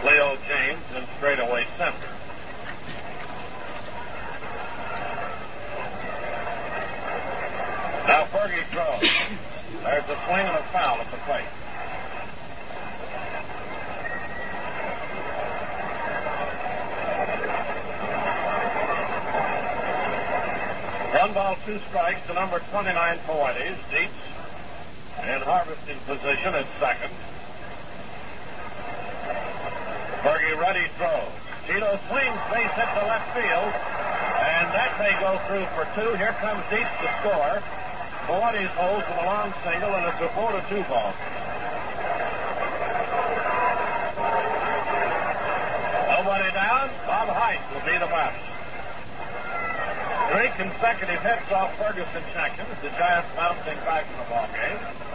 Cleo 0.00 0.36
James 0.48 0.82
in 0.96 1.06
straightaway 1.16 1.64
center. 1.78 2.08
Now 8.08 8.24
Fergie 8.34 8.64
throws. 8.74 9.14
There's 9.84 10.08
a 10.10 10.18
swing 10.26 10.44
and 10.44 10.58
a 10.58 10.62
foul 10.72 10.98
at 10.98 11.08
the 11.12 11.18
plate. 11.18 11.46
One 21.20 21.32
ball, 21.32 21.56
two 21.64 21.78
strikes 21.78 22.26
to 22.26 22.34
number 22.34 22.58
29 22.58 23.18
Fuentes. 23.18 23.78
Dietz 23.92 24.15
in 25.26 25.42
harvesting 25.42 25.98
position 26.06 26.54
at 26.54 26.66
second. 26.78 27.10
Fergie 30.22 30.54
ready 30.58 30.86
throws. 30.94 31.34
Tito 31.66 31.98
swings 32.06 32.42
base 32.54 32.74
hit 32.78 32.90
to 32.94 33.02
left 33.10 33.26
field. 33.34 33.70
And 34.46 34.66
that 34.70 34.94
may 35.02 35.10
go 35.18 35.34
through 35.50 35.66
for 35.74 35.82
two. 35.98 36.14
Here 36.14 36.34
comes 36.38 36.62
Dietz 36.70 36.86
to 37.02 37.08
score. 37.18 37.58
Fuentes 38.30 38.70
holds 38.78 39.06
with 39.06 39.18
a 39.18 39.26
long 39.26 39.50
single, 39.66 39.90
and 39.98 40.06
it's 40.06 40.22
a 40.22 40.30
four 40.34 40.50
to 40.54 40.62
two 40.70 40.82
ball. 40.86 41.10
Nobody 46.10 46.50
down. 46.54 46.86
Bob 47.06 47.28
Heise 47.34 47.62
will 47.74 47.82
be 47.82 47.98
the 47.98 48.06
batter. 48.06 48.42
Three 50.30 50.50
consecutive 50.58 51.22
hits 51.22 51.50
off 51.50 51.74
Ferguson 51.78 52.22
Jenkins. 52.34 52.78
The 52.82 52.90
Giants 52.98 53.30
bouncing 53.34 53.78
back 53.86 54.06
in 54.10 54.18
the 54.18 54.26
ball 54.30 54.46
game. 54.54 55.05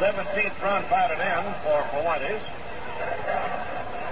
17th 0.00 0.62
run 0.62 0.82
batted 0.88 1.20
in 1.20 1.44
for 1.62 1.82
Fuentes. 1.92 2.42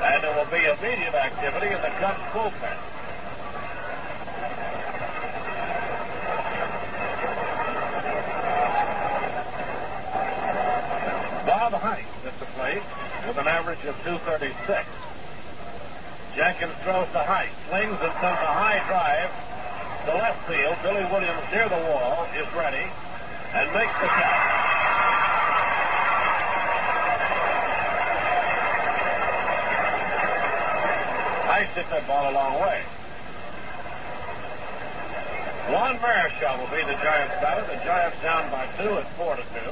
And 0.00 0.22
there 0.22 0.34
will 0.36 0.50
be 0.50 0.62
immediate 0.64 1.14
activity 1.14 1.66
in 1.66 1.80
the 1.82 1.92
Cubs 1.98 2.20
bullpen. 2.32 2.78
Bob 11.46 11.72
Heise 11.80 12.26
at 12.26 12.38
the 12.38 12.46
plate 12.56 12.82
with 13.26 13.38
an 13.38 13.48
average 13.48 13.82
of 13.84 13.96
236. 14.04 14.86
Jenkins 16.36 16.74
throws 16.84 17.08
to 17.10 17.18
Heise, 17.18 17.50
slings 17.68 17.98
and 17.98 18.12
sends 18.20 18.40
a 18.44 18.52
high 18.54 18.78
drive 18.86 19.32
to 20.06 20.14
left 20.14 20.46
field. 20.46 20.76
Billy 20.82 21.04
Williams 21.10 21.44
near 21.50 21.68
the 21.68 21.82
wall 21.90 22.28
is 22.36 22.46
ready 22.54 22.86
and 23.54 23.72
makes 23.72 23.98
the 23.98 24.06
catch. 24.06 24.47
Heise 31.58 31.74
hit 31.74 31.90
that 31.90 32.06
ball 32.06 32.30
a 32.30 32.34
long 32.38 32.54
way. 32.62 32.82
Juan 35.74 35.98
Marichal 35.98 36.54
will 36.56 36.70
be 36.70 36.84
the 36.86 36.94
Giants 37.02 37.34
batter. 37.42 37.66
The 37.66 37.82
Giants 37.84 38.22
down 38.22 38.48
by 38.52 38.64
two 38.78 38.94
at 38.94 39.10
four 39.18 39.34
to 39.34 39.42
two. 39.42 39.70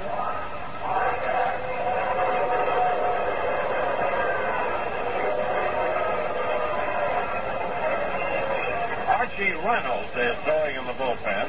Archie 9.07 9.55
Reynolds 9.65 10.11
is 10.17 10.37
throwing 10.43 10.75
in 10.75 10.87
the 10.87 10.93
bullpen. 10.95 11.49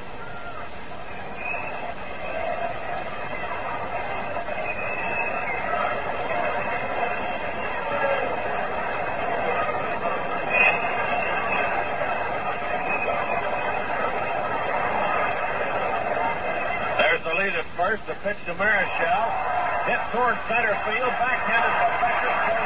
There's 16.97 17.23
the 17.23 17.35
at. 17.97 18.07
The 18.07 18.15
pitch 18.21 18.37
to 18.45 18.53
Marichal. 18.53 19.25
Hit 19.87 20.01
towards 20.13 20.37
center 20.47 20.75
field. 20.85 21.13
Backhanded 21.17 21.73
by 21.73 21.89
Beckert. 22.03 22.37
To. 22.47 22.61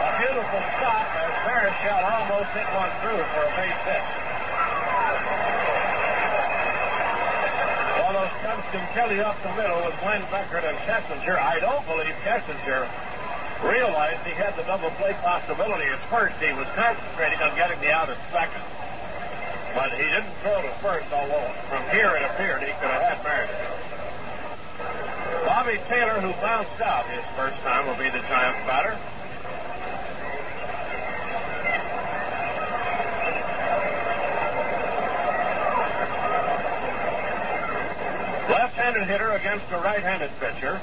A 0.00 0.12
beautiful 0.20 0.62
stop 0.78 1.06
as 1.18 1.34
Marichal 1.46 2.02
almost 2.04 2.50
hit 2.54 2.68
one 2.76 2.92
through 3.02 3.22
for 3.34 3.42
a 3.42 3.52
base 3.56 3.82
hit. 3.88 4.04
Well, 7.98 8.12
those 8.14 8.34
Cubs 8.42 8.66
can 8.70 8.84
kill 8.94 9.10
you 9.16 9.22
up 9.22 9.36
the 9.42 9.52
middle 9.56 9.80
with 9.84 9.96
Glenn 10.00 10.22
Beckert 10.30 10.64
and 10.64 10.78
Kessinger. 10.86 11.38
I 11.38 11.58
don't 11.60 11.84
believe 11.86 12.14
Kessinger 12.24 12.88
realized 13.64 14.24
he 14.24 14.32
had 14.32 14.56
the 14.56 14.62
double 14.64 14.90
play 14.96 15.12
possibility 15.20 15.84
at 15.84 15.98
first. 16.08 16.34
He 16.40 16.52
was 16.52 16.66
concentrating 16.74 17.38
on 17.40 17.54
getting 17.56 17.78
the 17.80 17.92
out 17.92 18.08
at 18.08 18.16
second. 18.32 18.62
But 19.74 19.92
he 19.92 20.02
didn't 20.02 20.34
throw 20.42 20.60
to 20.60 20.68
first, 20.82 21.12
although 21.12 21.48
from 21.68 21.82
here 21.90 22.10
it 22.16 22.22
appeared 22.22 22.62
he 22.62 22.72
could 22.80 22.90
have 22.90 23.02
had 23.02 23.18
Marichal. 23.24 23.80
Bobby 25.46 25.78
Taylor, 25.88 26.20
who 26.20 26.32
bounced 26.40 26.80
out 26.80 27.06
his 27.06 27.24
first 27.36 27.56
time, 27.62 27.86
will 27.86 27.94
be 27.94 28.10
the 28.10 28.20
Giants 28.26 28.66
batter. 28.66 28.96
Left-handed 38.50 39.06
hitter 39.06 39.30
against 39.30 39.70
a 39.72 39.78
right-handed 39.78 40.30
pitcher. 40.40 40.80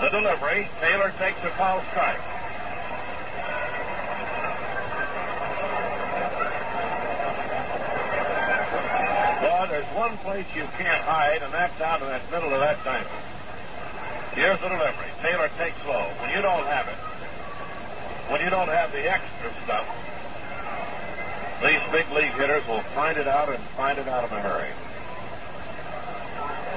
The 0.00 0.08
delivery, 0.08 0.68
Taylor 0.80 1.12
takes 1.18 1.38
a 1.44 1.50
foul 1.50 1.82
strike. 1.90 2.20
Well, 9.42 9.63
there's 9.74 9.96
one 9.98 10.16
place 10.22 10.46
you 10.54 10.62
can't 10.78 11.02
hide, 11.02 11.42
and 11.42 11.50
that's 11.50 11.74
out 11.82 11.98
in 11.98 12.06
that 12.06 12.22
middle 12.30 12.54
of 12.54 12.62
that 12.62 12.78
diamond. 12.86 13.10
Here's 14.38 14.54
the 14.62 14.70
delivery. 14.70 15.10
Taylor 15.18 15.50
takes 15.58 15.74
low. 15.82 16.06
When 16.22 16.30
you 16.30 16.38
don't 16.46 16.62
have 16.70 16.86
it, 16.86 16.94
when 18.30 18.38
you 18.38 18.54
don't 18.54 18.70
have 18.70 18.94
the 18.94 19.02
extra 19.02 19.50
stuff, 19.66 19.82
these 21.58 21.82
big 21.90 22.06
league 22.14 22.38
hitters 22.38 22.62
will 22.70 22.86
find 22.94 23.18
it 23.18 23.26
out 23.26 23.50
and 23.50 23.58
find 23.74 23.98
it 23.98 24.06
out 24.06 24.22
in 24.30 24.38
a 24.38 24.42
hurry. 24.46 24.70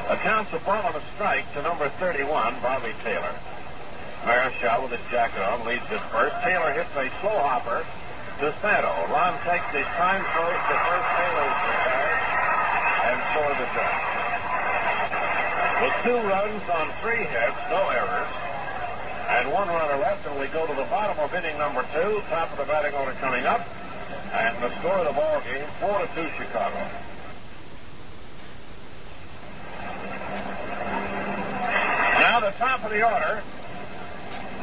Accounts 0.10 0.50
a 0.58 0.60
ball 0.66 0.82
and 0.90 0.98
a 0.98 1.04
strike 1.14 1.46
to 1.54 1.62
number 1.62 1.90
31, 2.02 2.26
Bobby 2.66 2.98
Taylor. 3.06 3.36
Marichal 4.26 4.90
with 4.90 4.98
his 4.98 5.06
jacket 5.14 5.46
on 5.46 5.62
leads 5.70 5.86
at 5.94 6.02
first. 6.10 6.34
Taylor 6.42 6.74
hits 6.74 6.90
a 6.98 7.14
slow 7.22 7.38
hopper 7.46 7.86
to 8.42 8.50
Santo. 8.58 8.90
Ron 9.14 9.38
takes 9.46 9.70
his 9.70 9.86
time, 10.02 10.26
throws 10.34 10.62
to 10.66 10.76
first. 10.82 11.08
Taylor's 11.14 11.87
are 13.36 13.56
the 13.60 13.68
Giants. 13.76 14.16
With 15.82 15.96
two 16.04 16.20
runs 16.28 16.64
on 16.70 16.86
three 17.02 17.24
hits, 17.28 17.62
no 17.70 17.90
errors, 17.90 18.32
and 19.30 19.52
one 19.52 19.68
runner 19.68 19.98
left, 20.02 20.26
and 20.26 20.40
we 20.40 20.48
go 20.48 20.66
to 20.66 20.74
the 20.74 20.88
bottom 20.90 21.20
of 21.20 21.34
inning 21.36 21.58
number 21.58 21.86
two. 21.94 22.22
Top 22.30 22.52
of 22.52 22.58
the 22.58 22.66
batting 22.66 22.94
order 22.96 23.12
coming 23.20 23.46
up, 23.46 23.62
and 24.34 24.56
the 24.64 24.74
score 24.80 24.98
of 24.98 25.06
the 25.06 25.14
ball 25.14 25.42
game: 25.46 25.68
four 25.80 26.00
to 26.00 26.08
two, 26.16 26.28
Chicago. 26.38 26.82
Now 32.20 32.40
the 32.40 32.52
top 32.58 32.84
of 32.84 32.90
the 32.90 33.04
order. 33.06 33.44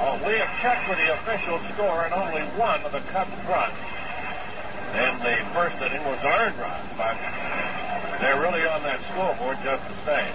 Oh, 0.01 0.19
we 0.27 0.35
have 0.35 0.51
checked 0.61 0.89
with 0.89 0.99
the 0.99 1.15
official 1.15 1.61
score, 1.75 2.03
and 2.05 2.13
only 2.13 2.43
one 2.59 2.83
of 2.83 2.91
the 2.91 3.01
Cubs' 3.15 3.31
runs 3.47 3.79
in 4.95 5.19
the 5.23 5.37
first 5.55 5.81
inning 5.83 6.03
was 6.07 6.19
an 6.23 6.35
earned 6.35 6.59
run, 6.59 6.83
but 6.99 7.17
they're 8.21 8.41
really 8.41 8.67
on 8.67 8.83
that 8.83 9.01
scoreboard 9.11 9.59
just 9.63 9.83
the 9.89 9.95
same. 10.05 10.35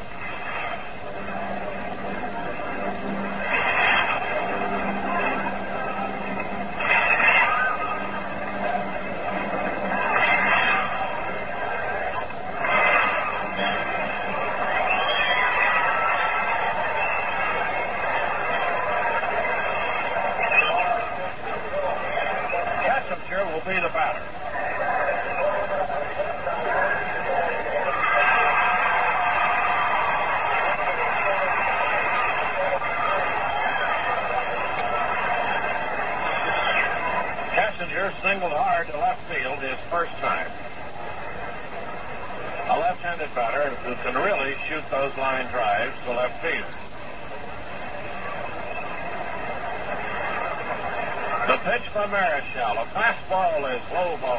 ball 53.29 53.65
is 53.67 53.81
low 53.93 54.17
ball. 54.17 54.38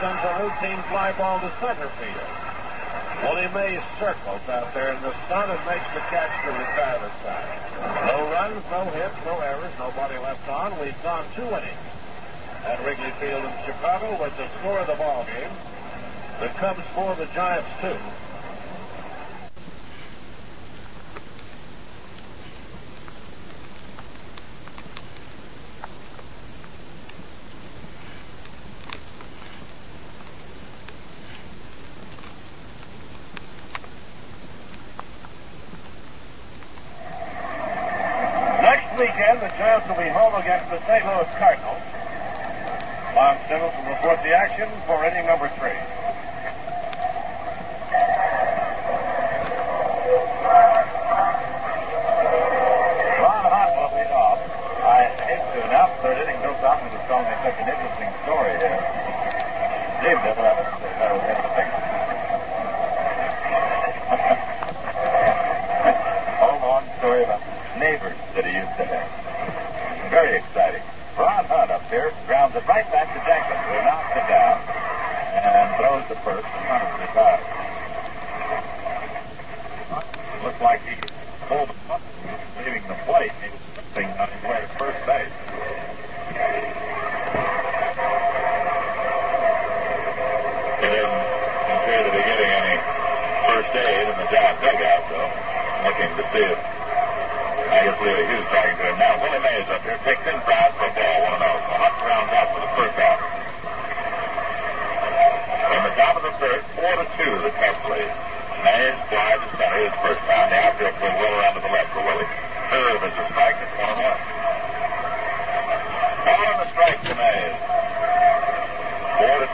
sends 0.00 0.20
a 0.20 0.32
routine 0.44 0.82
fly 0.92 1.12
ball 1.16 1.40
to 1.40 1.50
center 1.60 1.88
field. 1.96 2.30
Willie 3.24 3.48
Mays 3.56 3.80
circles 3.98 4.44
out 4.48 4.68
there 4.74 4.92
in 4.92 5.00
the 5.00 5.14
sun 5.28 5.48
and 5.48 5.60
makes 5.64 5.88
the 5.96 6.04
catch 6.12 6.32
to 6.44 6.52
retire 6.52 7.00
the 7.00 7.12
side. 7.24 7.48
No 8.04 8.28
runs, 8.28 8.62
no 8.70 8.84
hits, 8.92 9.16
no 9.24 9.40
errors, 9.40 9.72
nobody 9.78 10.18
left 10.20 10.46
on. 10.48 10.78
We've 10.80 11.02
gone 11.02 11.24
two 11.34 11.48
innings 11.48 11.86
at 12.66 12.76
Wrigley 12.84 13.10
Field 13.16 13.44
in 13.44 13.52
Chicago 13.64 14.20
with 14.20 14.36
the 14.36 14.48
score 14.60 14.78
of 14.80 14.86
the 14.86 14.96
ball 15.00 15.24
game. 15.24 15.50
The 16.40 16.48
Cubs 16.60 16.84
four, 16.94 17.14
the 17.14 17.26
Giants 17.32 17.68
two. 17.80 17.96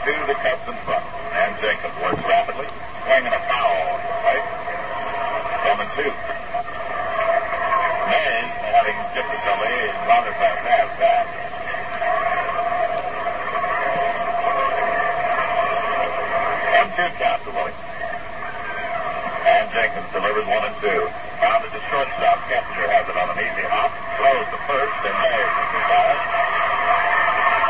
to 0.03 0.11
the 0.27 0.35
Cubs 0.35 0.67
in 0.67 0.75
front. 0.83 1.05
And 1.31 1.55
Jenkins 1.63 1.95
works 2.03 2.19
rapidly. 2.27 2.67
Swing 3.07 3.23
a 3.23 3.39
foul. 3.47 3.87
Right? 4.27 4.43
Coming 5.63 5.87
two. 5.95 6.11
Mays, 8.11 8.51
having 8.67 8.99
difficulty, 9.15 9.71
is 9.87 9.95
bothered 10.03 10.35
by 10.35 10.51
a 10.51 10.59
bad 10.59 10.87
back. 10.99 11.23
One 16.67 16.89
two 16.99 17.07
count 17.15 17.39
to 17.47 17.51
Willie. 17.55 17.71
And 19.47 19.71
Jenkins 19.71 20.11
delivers 20.11 20.47
one 20.51 20.67
and 20.67 20.75
two. 20.83 20.99
Bounded 21.39 21.71
to 21.71 21.79
shortstop. 21.87 22.43
Kempster 22.51 22.91
has 22.91 23.07
it 23.07 23.15
on 23.15 23.31
an 23.31 23.39
easy 23.39 23.63
hop. 23.71 23.95
Throws 24.19 24.51
the 24.51 24.59
first 24.67 24.99
and 25.07 25.15
Mays 25.15 25.47
is 25.47 25.69
the 25.71 25.81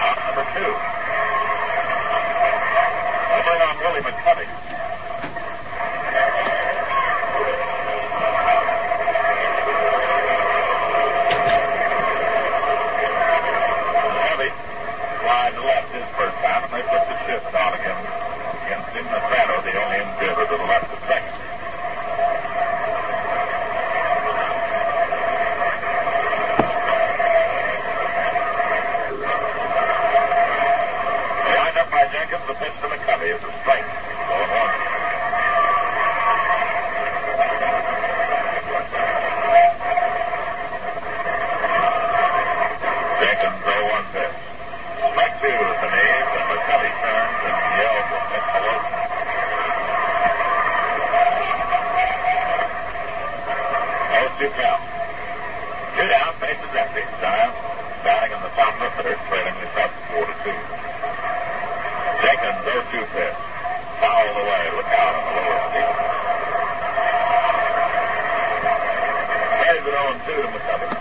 Out 0.01 0.17
number 0.33 0.49
two. 0.57 0.92
They'll 3.53 3.61
on 3.61 3.77
Willie 3.77 4.01
McCovey. 4.01 4.49
Wide 15.23 15.53
left 15.53 15.93
his 15.93 16.03
first 16.17 16.37
time, 16.37 16.63
and 16.63 16.73
they 16.73 16.81
put 16.81 17.05
the 17.07 17.15
shift 17.25 17.53
on 17.53 17.73
again 17.75 17.95
against 18.65 18.89
him. 18.89 19.05
Matrano, 19.05 19.61
the 19.61 19.73
only 19.77 19.97
infielder 20.01 20.49
to 20.49 20.57
the 20.57 20.65
left 20.65 20.91
of 20.91 20.99
second. 21.05 21.33
Lined 31.55 31.77
up 31.77 31.91
by 31.91 32.03
Jenkins, 32.11 32.42
the 32.53 32.59
pitch 32.65 32.73
to 32.81 32.87
McCovey 32.87 33.33
is 33.33 33.41
a 33.41 33.51
strike. 33.61 33.81
And 33.81 34.51
one. 34.53 34.73
Jenkins 43.21 43.59
0-1 43.63 44.05
pitch. 44.13 44.37
Strike 45.01 45.35
two 45.41 45.49
at 45.49 45.77
the 45.81 45.89
knees, 45.97 46.29
and 46.33 46.45
McCovey 46.53 46.91
turns 47.01 47.37
and 47.41 47.57
yells 47.73 48.07
at 48.13 48.23
Nick 48.29 48.45
Colosi. 48.53 48.93
Oh, 54.13 54.29
two 54.37 54.49
count. 54.61 54.81
Two 55.97 56.05
down, 56.05 56.31
bases 56.37 56.73
empty. 56.77 57.03
Giants 57.17 57.57
batting 58.03 58.31
in 58.37 58.41
the 58.43 58.49
top 58.53 58.73
of 58.77 58.81
the 58.83 58.89
third, 59.01 59.17
trailing 59.29 59.55
the 59.57 59.67
Cubs 59.73 59.97
four 60.11 60.25
to 60.25 60.35
two. 60.43 60.82
Jenkins 62.43 62.67
0-2 62.67 63.07
pitch. 63.15 63.39
Fouled 64.03 64.35
away. 64.35 64.63
Look 64.75 64.91
out 64.91 65.15
on 65.15 65.23
the 65.23 65.41
lower 65.47 65.63
field. 65.71 65.95
Carries 69.63 69.87
it 69.87 69.95
0-2 69.95 70.27
to 70.27 70.47
McCovey. 70.51 70.91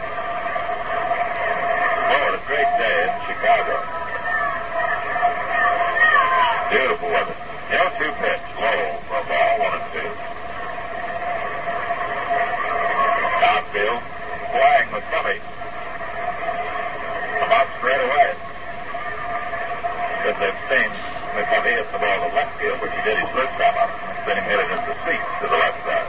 Lord, 2.14 2.32
a 2.38 2.42
great 2.46 2.70
day 2.78 2.96
in 3.02 3.10
Chicago. 3.26 3.74
Beautiful 6.70 7.10
weather. 7.10 7.34
The 7.70 7.76
0-2 7.90 8.14
pitch. 8.22 8.44
Low 8.62 8.78
for 9.10 9.22
ball, 9.26 9.58
one 9.58 9.74
and 9.74 9.86
two. 9.90 10.10
Outfield. 13.50 14.02
Flying 14.54 14.88
McCovey. 14.94 15.38
About 17.42 17.66
straight 17.78 17.98
away. 17.98 18.30
Because 20.22 20.38
they've 20.38 20.62
seen 20.70 20.91
McCovey 21.32 21.72
hit 21.72 21.88
the 21.92 21.98
ball 21.98 22.20
to 22.20 22.28
left 22.36 22.60
field, 22.60 22.76
which 22.84 22.92
he 22.92 23.00
did 23.08 23.16
his 23.16 23.30
first 23.32 23.56
time 23.56 23.72
up. 23.80 23.88
Then 24.28 24.36
he 24.36 24.44
hit 24.44 24.60
it 24.60 24.68
into 24.68 24.84
the 24.84 24.98
seats 25.00 25.30
to 25.40 25.46
the 25.48 25.56
left 25.56 25.80
side. 25.80 26.08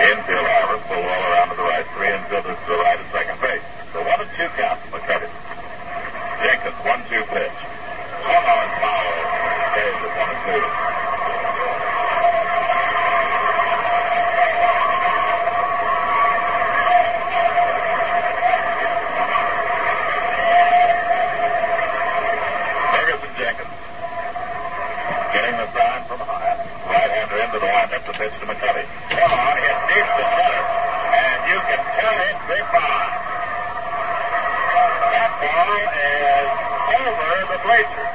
Infield, 0.00 0.46
however, 0.46 0.78
pull 0.86 1.02
well 1.02 1.22
around 1.26 1.50
to 1.50 1.56
the 1.58 1.66
right. 1.66 1.86
Three 1.98 2.08
infielders 2.14 2.54
to 2.54 2.68
the 2.70 2.78
right 2.78 2.98
at 3.02 3.08
second 3.10 3.38
base. 3.42 3.66
So 3.92 4.06
one 4.06 4.22
and 4.22 4.30
two 4.38 4.46
count 4.54 4.78
for 4.86 5.02
McCovey. 5.02 5.26
Jenkins, 6.46 6.78
one 6.86 7.02
two 7.10 7.22
pitch. 7.34 7.58
Swung 8.22 8.46
on 8.46 8.66
foul. 8.78 9.10
Carries 9.74 9.98
it 9.98 10.12
one 10.14 10.30
and 10.30 10.40
two. 10.46 10.99
Sign 25.70 26.02
from 26.10 26.18
high. 26.26 26.58
Right-hander 26.90 27.38
into 27.38 27.58
the 27.62 27.70
windup. 27.70 28.02
The 28.02 28.14
pitch 28.18 28.34
to 28.42 28.46
McCovey. 28.50 28.82
Come 29.14 29.30
on, 29.30 29.54
hit 29.54 29.78
deep 29.86 30.02
to 30.02 30.24
center. 30.34 30.62
And 31.14 31.40
you 31.46 31.58
can 31.62 31.78
tell 31.94 32.16
it 32.26 32.36
goodbye. 32.50 33.14
That 35.14 35.30
ball 35.38 35.78
is 35.78 36.50
over 36.90 37.46
the 37.54 37.58
bleachers. 37.62 38.14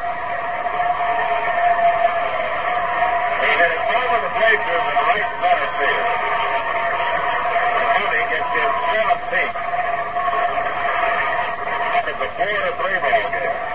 He 3.39 3.49
hit 3.55 3.71
it 3.71 3.83
over 3.87 4.17
the 4.19 4.31
bleachers 4.35 4.83
in 4.83 4.95
right 4.99 5.29
center 5.39 5.69
field. 5.79 6.11
McCovey 7.79 8.23
gets 8.35 8.51
his 8.51 8.71
17th. 8.91 9.55
It's 12.05 12.19
a 12.19 12.29
four 12.35 12.57
to 12.67 12.71
three 12.83 12.99
ball 12.99 13.25
game. 13.31 13.74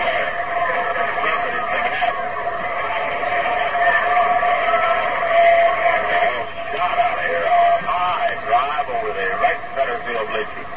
Oh, 5.14 6.40
shot 6.74 6.98
out 6.98 7.14
of 7.14 7.26
here. 7.30 7.46
A 7.46 7.86
high 7.86 8.34
drive 8.48 8.88
over 8.90 9.14
the 9.14 9.28
right 9.38 9.62
center 9.78 9.98
field 10.04 10.28
bleachers. 10.34 10.70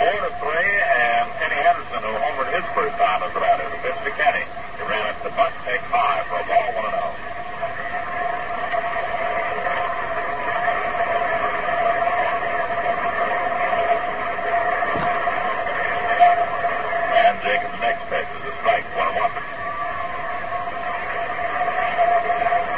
Four 0.00 0.18
to 0.26 0.32
three, 0.40 0.72
and 0.80 1.28
Kenny 1.38 1.60
Henderson, 1.60 2.00
who 2.02 2.12
homered 2.24 2.50
his 2.56 2.64
first 2.74 2.96
time 2.96 3.22
as 3.22 3.30
a 3.36 3.40
batter, 3.40 3.68
the 3.68 3.76
pitch 3.84 3.98
to 4.04 4.10
Kenny. 4.16 4.44
He 4.76 4.82
ran 4.88 5.06
it 5.06 5.16
to 5.22 5.30
Buck, 5.36 5.52
take 5.64 5.80
five 5.92 6.26
for 6.26 6.40
a 6.40 6.44
ball, 6.48 6.72
one 6.74 6.86
and 6.88 6.96
oh. 6.96 7.12
And 17.22 17.34
Jacob's 17.42 17.78
next 17.80 18.02
pitch 18.10 18.26
is 18.26 18.42
a 18.48 18.52
strike, 18.58 18.84
one 18.96 19.08
and 19.08 19.16
one. 19.22 19.32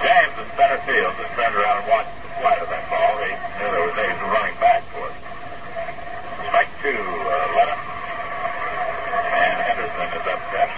James 0.05 0.37
in 0.37 0.44
center 0.55 0.79
field 0.87 1.11
just 1.19 1.35
turned 1.35 1.55
around 1.59 1.83
and 1.83 1.89
watched 1.91 2.15
the 2.23 2.31
flight 2.39 2.63
of 2.63 2.69
that 2.71 2.87
ball. 2.87 3.19
He 3.27 3.35
knew 3.59 3.69
there 3.75 3.85
was 3.91 3.95
danger 3.99 4.27
running 4.31 4.55
back 4.63 4.87
for 4.95 5.03
it. 5.11 5.17
Strike 6.47 6.71
two, 6.79 6.95
uh, 6.95 7.59
Lennon. 7.59 7.81
And 9.35 9.57
Henderson 9.67 10.09
is 10.15 10.27
upset. 10.31 10.71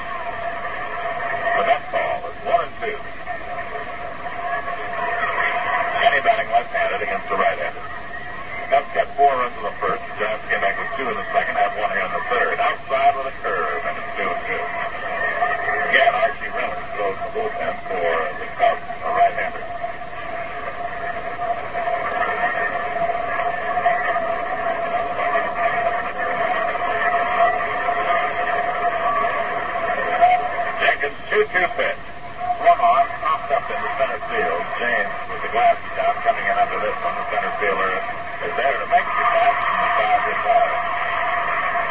But 1.61 1.65
that 1.69 1.83
ball 1.93 2.25
is 2.25 2.37
one 2.49 2.61
and 2.65 2.75
two. 2.81 2.97
Kenny 6.01 6.21
batting 6.25 6.49
left-handed 6.57 7.01
against 7.05 7.29
the 7.29 7.37
right-hander. 7.37 7.85
Cubs 8.73 8.91
got 8.97 9.07
four 9.13 9.29
runs 9.29 9.53
in 9.61 9.65
the 9.65 9.77
first. 9.77 10.01
The 10.09 10.13
Giants 10.17 10.45
came 10.49 10.61
back 10.65 10.81
with 10.81 10.89
two 10.97 11.05
in 11.05 11.17
the 11.21 11.29
second, 11.37 11.53
have 11.61 11.77
one 11.77 11.93
here 11.93 12.05
in 12.09 12.13
the 12.17 12.25
third. 12.33 12.57
Outside 12.65 13.13
with 13.13 13.29
a 13.29 13.37
curve, 13.45 13.83
and 13.85 13.93
it's 13.93 14.11
two 14.17 14.25
and 14.25 14.41
two. 14.49 14.63
Again, 15.93 16.13
Archie 16.17 16.49
Reynolds 16.49 16.89
throws 16.97 17.19
the 17.21 17.31
bullpen 17.37 17.75
for 17.93 18.17
the 18.41 18.49
Cubs, 18.57 18.85
a 19.05 19.11
right-hander. 19.13 19.67
2-2 31.57 31.73
pitch. 31.73 31.97
Swung 32.61 32.81
on, 32.85 33.05
popped 33.25 33.49
up 33.49 33.65
into 33.65 33.89
center 33.97 34.21
field. 34.29 34.61
James 34.77 35.09
with 35.33 35.41
the 35.41 35.49
glasses 35.57 35.89
down, 35.97 36.13
coming 36.21 36.45
in 36.45 36.53
under 36.53 36.77
this 36.85 36.93
one. 37.01 37.17
The 37.17 37.25
center 37.33 37.53
fielder 37.57 37.93
is 38.45 38.53
there 38.61 38.77
to 38.77 38.87
make 38.93 39.09
the 39.09 39.25
catch, 39.25 39.61
and 39.65 39.79
the 39.81 39.89
side 39.97 40.23
retired. 40.37 40.81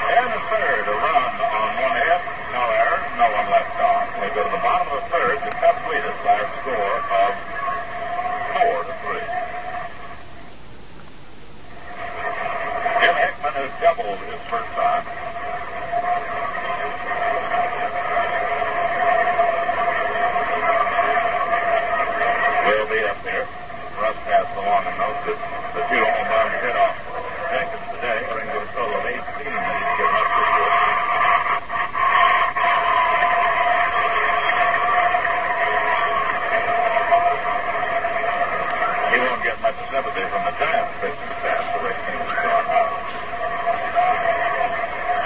And 0.06 0.28
the 0.38 0.42
third, 0.54 0.84
a 0.86 0.96
run 1.02 1.34
on 1.50 1.70
one 1.82 1.98
hit, 1.98 2.22
no 2.54 2.62
error, 2.62 3.02
no 3.18 3.26
one 3.26 3.48
left 3.50 3.74
on. 3.82 4.06
We 4.22 4.30
go 4.38 4.46
to 4.46 4.54
the 4.54 4.62
bottom 4.62 4.86
of 4.86 5.02
the 5.02 5.08
third. 5.10 5.34
The 5.42 5.54
Cubs 5.58 5.82
lead 5.90 6.06
us 6.06 6.18
by 6.22 6.38
a 6.38 6.48
score 6.62 6.94
of 7.02 7.34
four 8.54 8.78
to 8.86 8.94
three. 9.02 9.28
Jim 13.02 13.16
Hickman 13.18 13.54
has 13.66 13.74
doubled 13.82 14.20
his 14.30 14.42
first 14.46 14.70
time. 14.78 15.05
1 24.66 24.82
and 24.82 24.98
note 24.98 25.22
that 25.30 25.38
the 25.78 25.82
Judah 25.94 26.10
home 26.10 26.26
hit 26.58 26.74
off 26.74 26.98
Jenkins 27.54 27.86
today 27.94 28.18
brings 28.34 28.50
a 28.50 28.66
total 28.74 28.98
of 28.98 29.06
18 29.06 29.14
that 29.14 29.78
he's 29.78 29.94
given 29.94 30.18
up 30.18 30.26
this 30.26 30.50
year. 30.58 30.74
He 39.06 39.18
won't 39.22 39.42
get 39.46 39.58
much 39.62 39.78
sympathy 39.94 40.26
from 40.34 40.42
the 40.50 40.54
Giants 40.58 40.94
pitching 40.98 41.30
staff, 41.46 41.62
so 41.70 41.78
they 41.86 41.94
seem 42.02 42.18
to 42.26 42.34
start 42.34 42.66
out. 42.66 42.90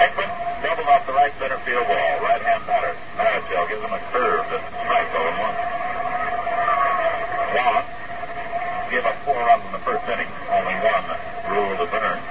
Hickman 0.04 0.30
doubled 0.60 0.88
off 0.92 1.08
the 1.08 1.16
right 1.16 1.32
center 1.40 1.56
field 1.64 1.88
wall. 1.88 2.12
Right 2.20 2.44
hand 2.44 2.60
batter. 2.68 2.92
Marichal 3.16 3.64
gives 3.72 3.80
him 3.80 3.96
a 3.96 4.00
curve 4.12 4.44
that 4.52 4.60
strikes 4.84 5.08
0 5.16 5.32
1. 5.32 5.80
Wallace 7.56 7.89
four 9.30 9.46
runs 9.46 9.64
in 9.64 9.72
the 9.72 9.78
first 9.78 10.02
inning. 10.10 10.26
Only 10.50 10.74
one 10.82 11.06
ruled 11.54 11.78
as 11.78 11.92
earned. 11.94 12.26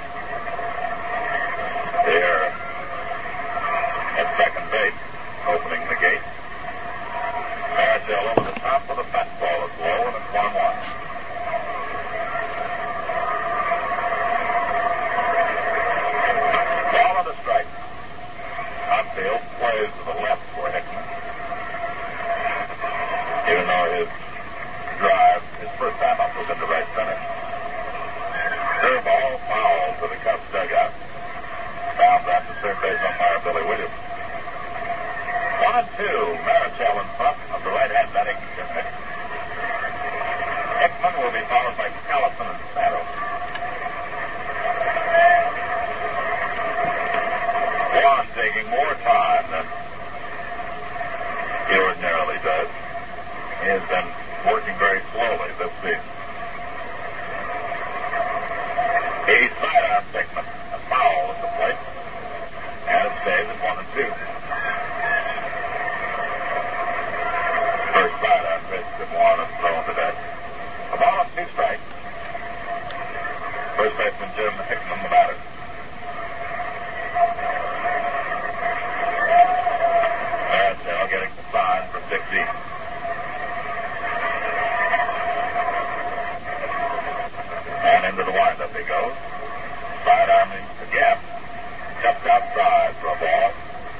There 2.04 2.52
at 4.20 4.28
second 4.36 4.68
base, 4.68 5.00
opening 5.48 5.80
the 5.88 5.96
gate. 5.96 6.20
Marichal 7.72 8.36
over 8.36 8.52
the 8.52 8.60
top 8.60 8.84
with 8.90 9.00
a 9.00 9.08
fastball. 9.16 9.64
It's 9.64 9.80
low 9.80 10.12
and 10.12 10.16
it's 10.20 10.28
1 10.36 10.44
1. 10.44 10.76
Ball 16.92 17.16
on 17.16 17.26
the 17.26 17.36
strike. 17.40 17.70
Outfield 18.92 19.42
plays 19.56 19.88
to 19.88 20.04
the 20.04 20.16
left 20.20 20.44
for 20.52 20.68
Hickman. 20.68 21.06
Even 23.48 23.68
though 23.68 23.88
his 23.96 24.19
was 26.40 26.48
into 26.48 26.66
right 26.72 26.88
center. 26.96 27.20
Curveball 28.80 29.32
foul 29.44 29.92
to 30.00 30.08
the 30.08 30.16
Cubs 30.24 30.48
dugout. 30.56 30.96
Found 32.00 32.24
that 32.32 32.48
to 32.48 32.54
third 32.64 32.80
base 32.80 32.96
umpire 33.04 33.44
Billy 33.44 33.68
Williams. 33.68 33.92
One 35.60 35.84
and 35.84 35.90
two. 36.00 36.20
Marichal 36.48 36.96
in 36.96 37.10
front 37.20 37.36
of 37.52 37.60
the 37.68 37.72
right-hand 37.76 38.08
batting 38.16 38.40
Hickman. 38.56 38.88
Will 41.20 41.32
be 41.32 41.44
followed 41.52 41.76
by 41.76 41.90
Callison 42.08 42.48
and 42.48 42.60
Saddle. 42.72 43.04
Juan 48.00 48.24
taking 48.36 48.70
more 48.72 48.94
time 49.04 49.44
than 49.52 49.66
he 51.68 51.76
ordinarily 51.76 52.40
does. 52.40 52.70
He 53.60 53.68
has 53.68 53.84
been 53.92 54.08
working 54.48 54.76
very 54.80 55.02
slowly 55.12 55.52
this 55.60 55.74
season. 55.84 56.08
He 59.28 59.50
sidearm 59.60 60.04
Hickman. 60.14 60.46
A 60.46 60.80
foul 60.88 61.36
at 61.36 61.42
the 61.42 61.50
plate. 61.60 61.82
Stays 63.22 63.48
at 63.48 63.60
one 63.60 63.78
and 63.78 63.88
two. 63.92 64.08
First 67.92 68.16
sidearm 68.24 68.62
pitch 68.72 68.88
to 68.96 69.06
Juan 69.12 69.40
is 69.44 69.52
thrown 69.60 69.84
today. 69.92 70.16
A 70.94 70.98
ball 70.98 71.20
and 71.20 71.32
two 71.36 71.44
strikes. 71.52 71.84
First 73.76 73.98
baseman 73.98 74.30
Jim 74.40 74.54
Hickman, 74.72 75.04
the 75.04 75.10
batter. 75.10 75.36
Marichal 80.48 81.10
getting 81.12 81.34
the 81.36 81.44
sign 81.52 81.84
from 81.92 82.04
Dick 82.10 82.24
Dietz. 82.32 82.56
And 87.84 88.06
into 88.06 88.24
the 88.24 88.32
windup 88.32 88.72
he 88.78 88.84
goes. 88.88 89.12
Again. 90.08 90.49
Outside 92.30 92.94
for 93.02 93.10
a 93.10 93.18
ball. 93.18 93.50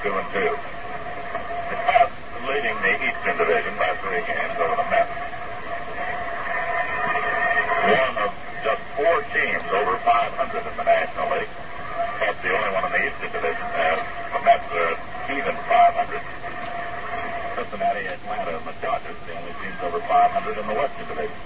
Two 0.06 0.14
and 0.14 0.28
two. 0.30 0.54
Leading 2.46 2.78
the 2.78 2.94
Eastern 3.02 3.34
Division 3.42 3.74
by 3.74 3.90
three 3.98 4.22
games 4.22 4.54
over 4.54 4.78
the 4.78 4.86
Mets. 4.86 5.10
One 7.90 8.14
of 8.22 8.30
just 8.62 8.82
four 8.94 9.18
teams 9.34 9.66
over 9.74 9.98
500 9.98 10.62
in 10.62 10.74
the 10.78 10.86
National 10.86 11.26
League. 11.34 11.50
That's 12.22 12.38
the 12.38 12.54
only 12.54 12.70
one 12.70 12.86
in 12.86 12.92
the 12.94 13.02
Eastern 13.02 13.34
Division. 13.34 13.66
As 13.66 13.98
the 13.98 14.40
Mets 14.46 14.70
are 14.78 14.94
even 15.34 15.54
500. 15.66 16.22
Cincinnati, 17.58 18.06
Atlanta, 18.14 18.62
and 18.62 18.66
the 18.66 18.74
Dodgers, 18.78 19.18
the 19.26 19.34
only 19.34 19.54
teams 19.58 19.78
over 19.82 19.98
500 20.06 20.54
in 20.54 20.66
the 20.70 20.74
Western 20.78 21.06
Division. 21.10 21.38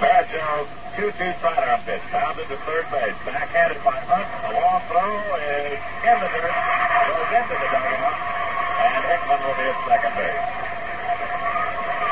Marichal, 0.00 0.64
2-2 0.96 1.40
sidearm 1.40 1.80
pitch, 1.86 2.02
bounded 2.10 2.48
to 2.50 2.56
third 2.66 2.82
base, 2.90 3.14
backhanded 3.22 3.78
by 3.86 3.94
Hunt. 4.10 4.26
A 4.42 4.50
long 4.58 4.82
throw 4.90 5.06
is 5.38 5.78
in 6.02 6.16
the 6.18 6.28
dirt, 6.34 6.50
goes 6.50 7.30
into 7.30 7.54
the 7.54 7.68
dugout, 7.70 8.10
and 8.10 9.02
Hickman 9.06 9.38
will 9.38 9.54
be 9.54 9.70
at 9.70 9.78
second 9.86 10.12
base. 10.18 10.50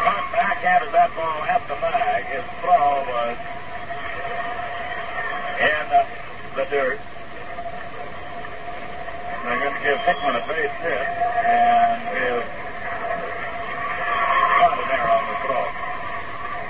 Hunt 0.07 0.27
backhanded 0.31 0.95
that 0.95 1.11
ball 1.19 1.43
at 1.51 1.63
the 1.67 1.75
bag. 1.83 2.23
His 2.31 2.47
throw 2.63 3.03
was 3.03 3.37
in 5.59 5.87
the 6.55 6.65
dirt. 6.71 7.03
They're 9.43 9.59
going 9.59 9.75
to 9.75 9.83
give 9.83 9.99
Hickman 10.07 10.39
a 10.39 10.43
base 10.47 10.77
hit 10.87 11.03
and 11.51 11.99
give 12.15 12.47
Hunt 14.55 14.79
an 14.79 14.89
error 14.95 15.19
on 15.19 15.25
the 15.27 15.37
throw. 15.43 15.67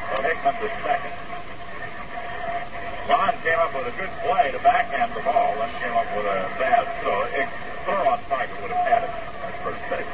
So 0.09 0.23
Hickman 0.25 0.55
to 0.57 0.69
second. 0.89 1.18
Came 3.49 3.65
up 3.65 3.73
with 3.73 3.89
a 3.89 3.97
good 3.97 4.13
play 4.21 4.53
to 4.53 4.61
backhand 4.61 5.09
the 5.17 5.25
ball, 5.25 5.57
then 5.57 5.73
came 5.81 5.97
up 5.97 6.05
with 6.13 6.29
a 6.29 6.45
bad 6.61 6.85
throw. 7.01 7.25
A 7.33 7.49
throw 7.89 8.05
on 8.05 8.21
target 8.29 8.53
would 8.61 8.69
have 8.77 8.85
had 8.85 9.09
it 9.09 9.13
at 9.41 9.57
first 9.65 9.81
base. 9.89 10.05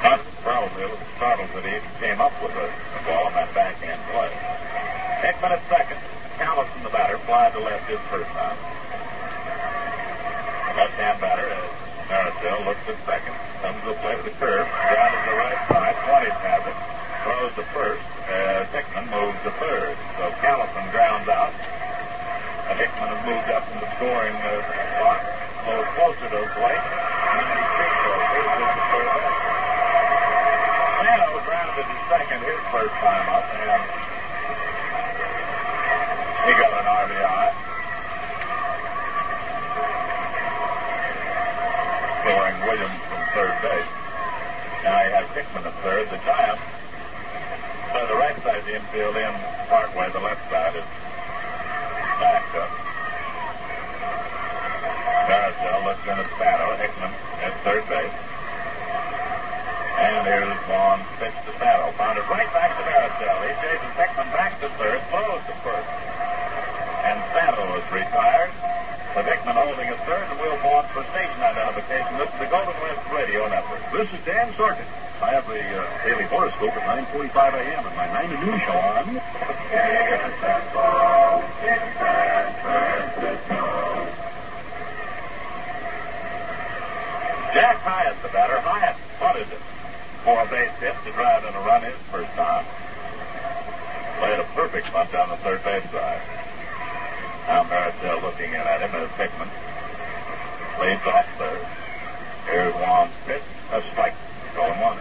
Hunt 0.00 0.24
probably 0.40 0.72
a 0.72 0.88
little 0.88 1.04
startled 1.20 1.52
that 1.52 1.68
he 1.68 1.76
came 2.00 2.16
up 2.16 2.32
with 2.40 2.56
a, 2.56 2.64
a 2.72 3.00
ball 3.04 3.28
on 3.28 3.36
that 3.36 3.52
backhand 3.52 4.00
play. 4.08 4.32
Hickman 5.20 5.52
at 5.52 5.60
second. 5.68 6.00
Callison, 6.40 6.80
the 6.80 6.88
batter, 6.88 7.20
fly 7.28 7.52
to 7.52 7.60
left 7.60 7.84
his 7.92 8.00
first 8.08 8.32
time. 8.32 8.56
Left-hand 10.80 11.20
batter, 11.20 11.44
as 11.44 11.68
Marichal 12.08 12.64
looks 12.64 12.88
at 12.88 12.96
second, 13.04 13.36
comes 13.60 13.84
to 13.84 13.92
the 13.92 14.00
plate 14.00 14.16
with 14.24 14.32
a 14.32 14.36
curve, 14.40 14.64
ground 14.64 15.12
to 15.12 15.20
the 15.28 15.36
right 15.44 15.60
side, 15.68 15.96
20 16.08 16.32
has 16.40 16.64
it, 16.64 16.95
throws 17.26 17.50
to 17.58 17.66
first, 17.74 18.06
as 18.30 18.70
Hickman 18.70 19.02
moves 19.10 19.34
to 19.42 19.50
third. 19.58 19.98
So 20.14 20.30
Callison 20.38 20.86
grounds 20.94 21.26
out, 21.26 21.50
and 22.70 22.78
Hickman 22.78 23.10
has 23.10 23.22
moved 23.26 23.50
up 23.50 23.66
in 23.66 23.82
the 23.82 23.90
scoring 23.98 24.30
uh, 24.46 24.62
a 24.62 25.66
little 25.66 25.90
closer 25.98 26.22
to 26.30 26.38
the 26.38 26.46
plate, 26.54 26.86
93 27.34 28.06
closer, 28.06 28.46
to 28.46 28.82
third. 28.94 29.10
Santo 31.02 31.34
grounded 31.42 31.82
to 31.82 31.98
second 32.06 32.40
his 32.46 32.62
first 32.70 32.94
time 33.02 33.26
up, 33.26 33.42
and 33.58 33.82
he 36.46 36.52
got 36.54 36.70
an 36.78 36.86
RBI. 36.86 37.46
Scoring 42.22 42.58
Williams 42.70 43.02
from 43.10 43.22
third 43.34 43.54
base. 43.66 43.90
Now 44.86 45.02
he 45.02 45.10
has 45.10 45.26
Hickman 45.34 45.66
at 45.66 45.74
third. 45.82 46.06
The 46.06 46.22
Giants 46.22 46.62
play 47.96 48.06
the 48.12 48.20
right 48.20 48.36
side 48.44 48.60
of 48.60 48.66
the 48.68 48.76
infield 48.76 49.16
in 49.16 49.32
Parkway. 49.72 50.12
The 50.12 50.20
left 50.20 50.44
side 50.52 50.76
is 50.76 50.84
backed 52.20 52.52
up. 52.60 52.68
Marichal 55.24 55.80
looks 55.88 56.04
in 56.04 56.16
at 56.20 56.28
Santo. 56.36 56.76
Hickman 56.76 57.12
at 57.40 57.56
third 57.64 57.88
base. 57.88 58.12
And 59.96 60.28
here's 60.28 60.60
Vaughn 60.68 61.00
pitch 61.16 61.40
to 61.48 61.52
Santo. 61.56 61.88
Found 61.96 62.20
it 62.20 62.28
right 62.28 62.50
back 62.52 62.76
to 62.76 62.84
Marichal. 62.84 63.38
He 63.48 63.52
chases 63.64 63.92
Hickman 63.96 64.28
back 64.36 64.60
to 64.60 64.68
third, 64.76 65.00
throws 65.08 65.40
to 65.48 65.56
first. 65.64 65.88
And 67.08 67.16
Santo 67.32 67.64
is 67.80 67.86
retired. 67.88 68.52
With 69.16 69.24
Hickman 69.24 69.56
holding 69.56 69.88
at 69.88 69.96
third, 70.04 70.28
and 70.28 70.36
we'll 70.36 70.60
pause 70.60 70.84
for 70.92 71.00
station 71.16 71.40
identification. 71.40 72.12
This 72.20 72.28
is 72.28 72.40
the 72.44 72.52
Golden 72.52 72.76
West 72.84 73.00
Radio 73.08 73.48
Network. 73.48 73.80
This 73.88 74.12
is 74.12 74.20
Dan 74.28 74.52
Sorkin. 74.52 74.84
I 75.22 75.32
have 75.32 75.48
the 75.48 75.56
uh, 75.56 76.04
daily 76.04 76.24
horoscope 76.24 76.76
at 76.76 76.84
9:45 77.08 77.54
a.m. 77.54 77.86
and 77.86 77.96
my 77.96 78.06
9 78.06 78.28
to 78.28 78.36
noon 78.44 78.58
show 78.60 78.76
on. 78.76 79.04
Jack 87.56 87.80
Hiatt, 87.80 88.22
the 88.22 88.28
batter. 88.28 88.60
Hiatt 88.60 88.96
punted 89.18 89.48
it 89.48 89.62
for 90.22 90.36
a 90.42 90.46
base 90.52 90.76
hit 90.80 90.94
to 91.04 91.12
drive 91.12 91.44
in 91.44 91.54
a 91.54 91.60
run 91.64 91.82
his 91.82 91.96
first 92.12 92.30
time. 92.36 92.66
Played 94.20 94.40
a 94.40 94.44
perfect 94.52 94.92
bunt 94.92 95.10
down 95.12 95.30
the 95.30 95.36
third 95.36 95.64
base 95.64 95.88
side. 95.90 96.20
Now 97.48 97.64
Marichal 97.64 98.20
looking 98.20 98.50
in 98.50 98.60
at 98.60 98.82
him 98.82 98.90
as 99.00 99.08
Hickman 99.16 99.48
leads 100.80 101.06
off 101.06 101.24
third. 101.38 101.64
Here's 102.50 102.74
Juan's 102.74 103.14
pitch, 103.24 103.42
a 103.72 103.80
strike, 103.92 104.14
going 104.56 104.80
one. 104.80 104.96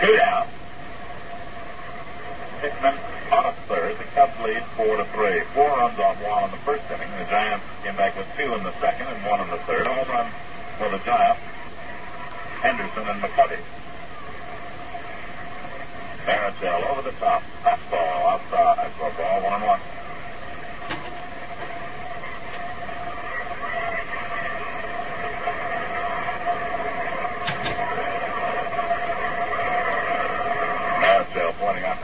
Two 0.00 0.16
down. 0.16 0.48
Hickman 2.64 2.96
on 3.30 3.44
a 3.44 3.52
third. 3.68 3.98
The 3.98 4.04
Cubs 4.16 4.32
lead 4.40 4.64
four 4.80 4.96
to 4.96 5.04
three. 5.12 5.40
Four 5.52 5.68
runs 5.76 5.98
on 5.98 6.16
one 6.24 6.44
in 6.44 6.50
the 6.50 6.62
first 6.64 6.88
inning. 6.90 7.10
The 7.20 7.28
Giants 7.28 7.64
came 7.84 7.96
back 7.96 8.16
with 8.16 8.26
two 8.36 8.48
in 8.54 8.64
the 8.64 8.72
second 8.80 9.08
and 9.08 9.24
one 9.26 9.40
in 9.40 9.50
the 9.50 9.60
third. 9.68 9.86
Home 9.86 10.08
run 10.08 10.32
for 10.78 10.88
the 10.88 11.04
Giants. 11.04 11.40
Henderson 12.64 13.04
and 13.06 13.20
McCovey. 13.20 13.60
Marichal 16.24 16.90
over 16.90 17.02
the 17.02 17.16
top. 17.20 17.42
Fastball 17.62 18.32
outside 18.32 18.90
for 18.92 19.10
ball, 19.20 19.42
one 19.44 19.52
and 19.52 19.64
one. 19.64 19.80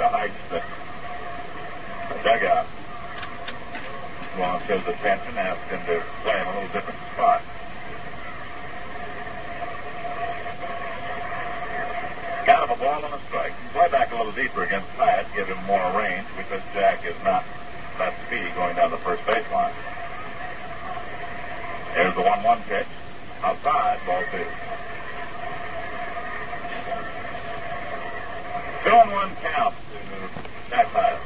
Out 0.03 0.31
the 0.51 0.63
dugout. 2.25 2.67
Wants 4.39 4.65
his 4.65 4.81
attention, 4.87 5.37
asks 5.37 5.71
him 5.71 5.79
to 5.87 6.03
play 6.23 6.41
in 6.41 6.47
a 6.47 6.55
little 6.55 6.73
different 6.73 6.99
spot. 7.13 7.43
Kind 12.47 12.63
of 12.63 12.71
a 12.71 12.81
ball 12.83 13.05
and 13.05 13.15
a 13.15 13.21
strike. 13.27 13.53
Play 13.73 13.89
back 13.91 14.13
a 14.13 14.17
little 14.17 14.33
deeper 14.33 14.65
against 14.65 14.89
Hiatt, 14.97 15.27
give 15.37 15.47
him 15.47 15.63
more 15.67 15.93
range 15.97 16.27
because 16.37 16.63
Jack 16.75 17.05
is 17.07 17.15
not 17.23 17.45
that 17.99 18.15
speedy 18.27 18.51
going 18.57 18.75
down 18.75 18.91
the 18.91 18.97
first 18.99 19.23
baseline. 19.23 19.73
There's 21.95 22.15
the 22.15 22.23
1 22.23 22.43
1 22.43 22.63
pitch. 22.63 22.87
Outside, 23.45 23.99
ball 24.07 24.23
two. 24.31 24.45
Two 28.85 29.11
one 29.11 29.31
count 29.43 29.75
to 29.75 30.71
Jack 30.71 30.87
Hiatt. 30.87 31.19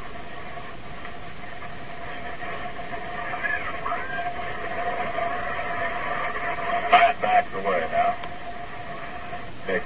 Hiatt 6.90 7.20
backs 7.22 7.54
away 7.54 7.80
now. 7.92 8.14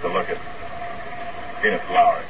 A 0.03 0.09
look 0.09 0.31
at 0.31 0.39
Phoenix 1.61 1.85
Lowry. 1.91 2.25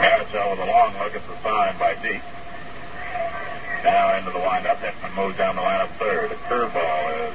Marichal 0.00 0.50
with 0.52 0.60
a 0.60 0.64
long 0.64 0.94
look 0.94 1.14
at 1.14 1.26
the 1.28 1.36
sign 1.42 1.76
by 1.78 1.94
Dietz. 2.00 2.24
Now 3.84 4.16
into 4.16 4.30
the 4.30 4.38
windup. 4.38 4.78
Hickman 4.78 5.12
moves 5.14 5.36
down 5.36 5.56
the 5.56 5.60
line 5.60 5.82
of 5.82 5.90
third. 5.96 6.32
A 6.32 6.34
curveball 6.48 7.28
is 7.28 7.34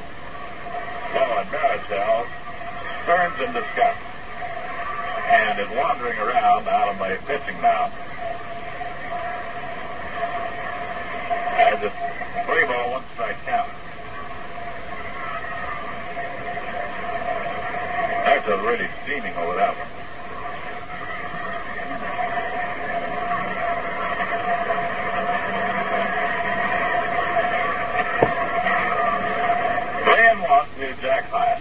low, 1.13 1.37
and 1.37 1.49
Marichal 1.49 2.25
turns 3.05 3.39
in 3.41 3.53
disgust 3.53 4.01
and 5.29 5.59
is 5.59 5.69
wandering 5.77 6.17
around 6.17 6.67
out 6.67 6.87
of 6.89 6.97
my 6.97 7.15
pitching 7.27 7.61
mound. 7.61 7.93
As 11.75 11.83
a 11.83 11.89
three 12.45 12.65
ball, 12.67 12.91
one 12.91 13.03
strike 13.15 13.35
count. 13.43 13.69
That's 18.23 18.47
a 18.47 18.57
really 18.63 18.87
steaming 19.03 19.35
over 19.35 19.55
that 19.55 19.75
one. 19.75 19.89
Three 30.05 30.27
and 30.31 30.39
one 30.39 30.67
to 30.79 31.01
Jack 31.01 31.29
Hiatt. 31.29 31.59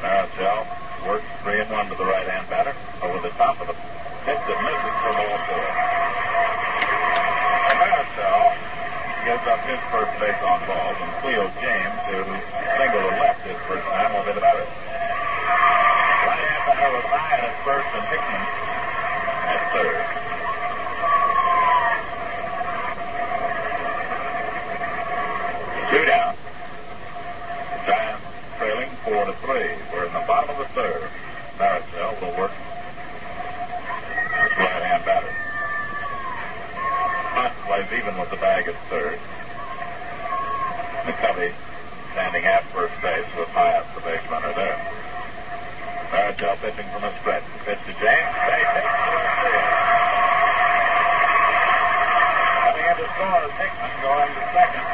Marichal 0.00 0.64
works 1.06 1.26
three 1.42 1.60
and 1.60 1.70
one 1.70 1.86
to 1.90 1.94
the 1.96 2.06
right 2.06 2.26
hand 2.26 2.48
batter 2.48 2.74
over 3.02 3.20
the 3.20 3.34
top 3.36 3.60
of 3.60 3.66
the 3.66 3.74
pitch 4.24 4.40
that 4.40 4.62
misses 4.64 4.96
for 5.04 5.12
ball 5.12 5.36
four. 5.44 5.68
Marichal 7.76 8.68
gives 9.28 9.44
up 9.46 9.60
his 9.68 9.76
first 9.92 10.08
base 10.18 10.40
on 10.40 10.56
balls, 10.64 10.96
and 11.04 11.12
Cleo 11.20 11.52
James, 11.60 12.00
who 12.08 12.24
singled 12.80 13.04
to 13.04 13.12
left 13.20 13.44
his 13.44 13.60
first 13.68 13.84
time, 13.84 14.08
will 14.16 14.24
be 14.24 14.32
the 14.32 14.40
batter. 14.40 14.64
Right 16.24 16.40
hand 16.48 16.64
batter 16.64 16.88
was 16.96 17.04
Hiatt 17.04 17.44
at 17.44 17.52
first 17.60 17.92
and 17.92 18.08
Hickman 18.08 18.40
at 19.52 19.68
third. 19.76 20.00
Two 25.92 26.04
down. 26.08 26.32
Giants 27.84 28.24
trailing 28.56 28.88
four 29.04 29.26
to 29.26 29.34
three. 29.44 29.76
We're 29.92 30.06
in 30.06 30.12
the 30.14 30.24
bottom 30.24 30.56
of 30.56 30.56
the 30.56 30.64
third. 30.72 31.10
Marichal 31.58 32.16
will 32.22 32.32
work 32.40 32.52
his 34.40 34.56
right-hand 34.56 35.04
batter. 35.04 35.27
Plays 37.68 37.92
even 37.92 38.16
with 38.16 38.30
the 38.32 38.40
bag 38.40 38.64
at 38.64 38.72
third. 38.88 39.20
McCovey 41.04 41.52
standing 42.16 42.48
at 42.48 42.64
first 42.72 42.96
base 43.04 43.28
with 43.36 43.44
Hiatt, 43.52 43.84
the 43.92 44.00
base 44.08 44.24
runner 44.32 44.56
there. 44.56 44.80
Marichal 46.08 46.56
pitching 46.64 46.88
from 46.88 47.04
a 47.04 47.12
stretch. 47.20 47.44
Pitch 47.68 47.76
to 47.84 47.92
James. 48.00 48.32
Base 48.48 48.72
hit. 48.72 48.88
Coming 52.56 52.88
in 52.88 52.96
to 52.96 53.08
score 53.12 53.40
is 53.44 53.52
Hickman 53.60 53.94
going 54.00 54.32
to 54.32 54.44
second. 54.56 54.86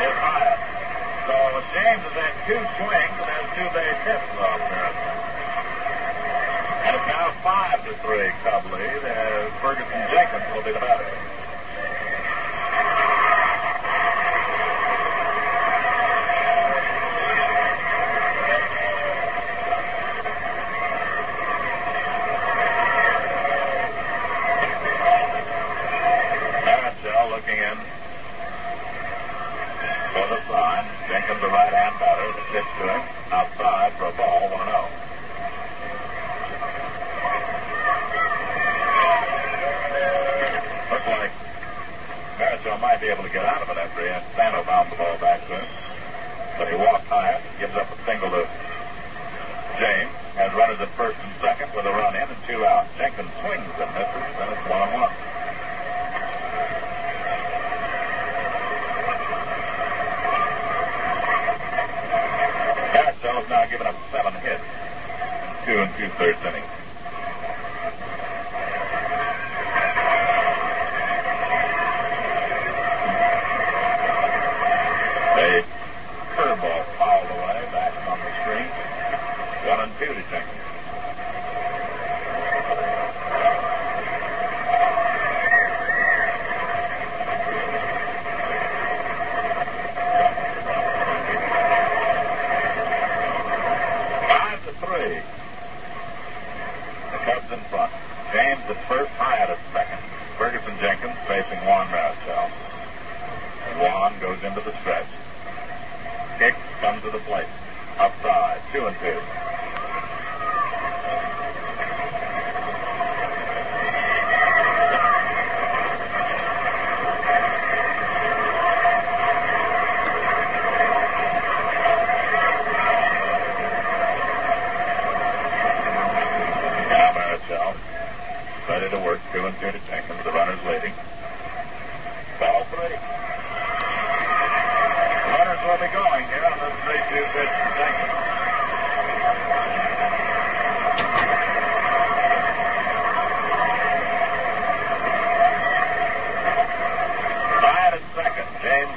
Is 0.00 0.16
Hiatt. 0.16 0.60
So 1.28 1.36
James 1.76 2.02
has 2.08 2.16
had 2.16 2.32
two 2.48 2.62
swings 2.80 3.16
and 3.20 3.28
has 3.36 3.46
two 3.52 3.68
base 3.76 4.00
hits 4.00 4.32
off 4.40 4.64
Marichal. 4.72 5.12
And 6.88 6.96
it's 6.96 7.04
now 7.04 7.36
five 7.44 7.84
to 7.84 7.92
three 8.00 8.32
Cub 8.40 8.64
lead 8.72 9.04
as 9.04 9.52
Ferguson 9.60 10.00
Jenkins 10.08 10.48
will 10.56 10.64
be 10.64 10.72
the 10.72 10.80
batter. 10.80 11.25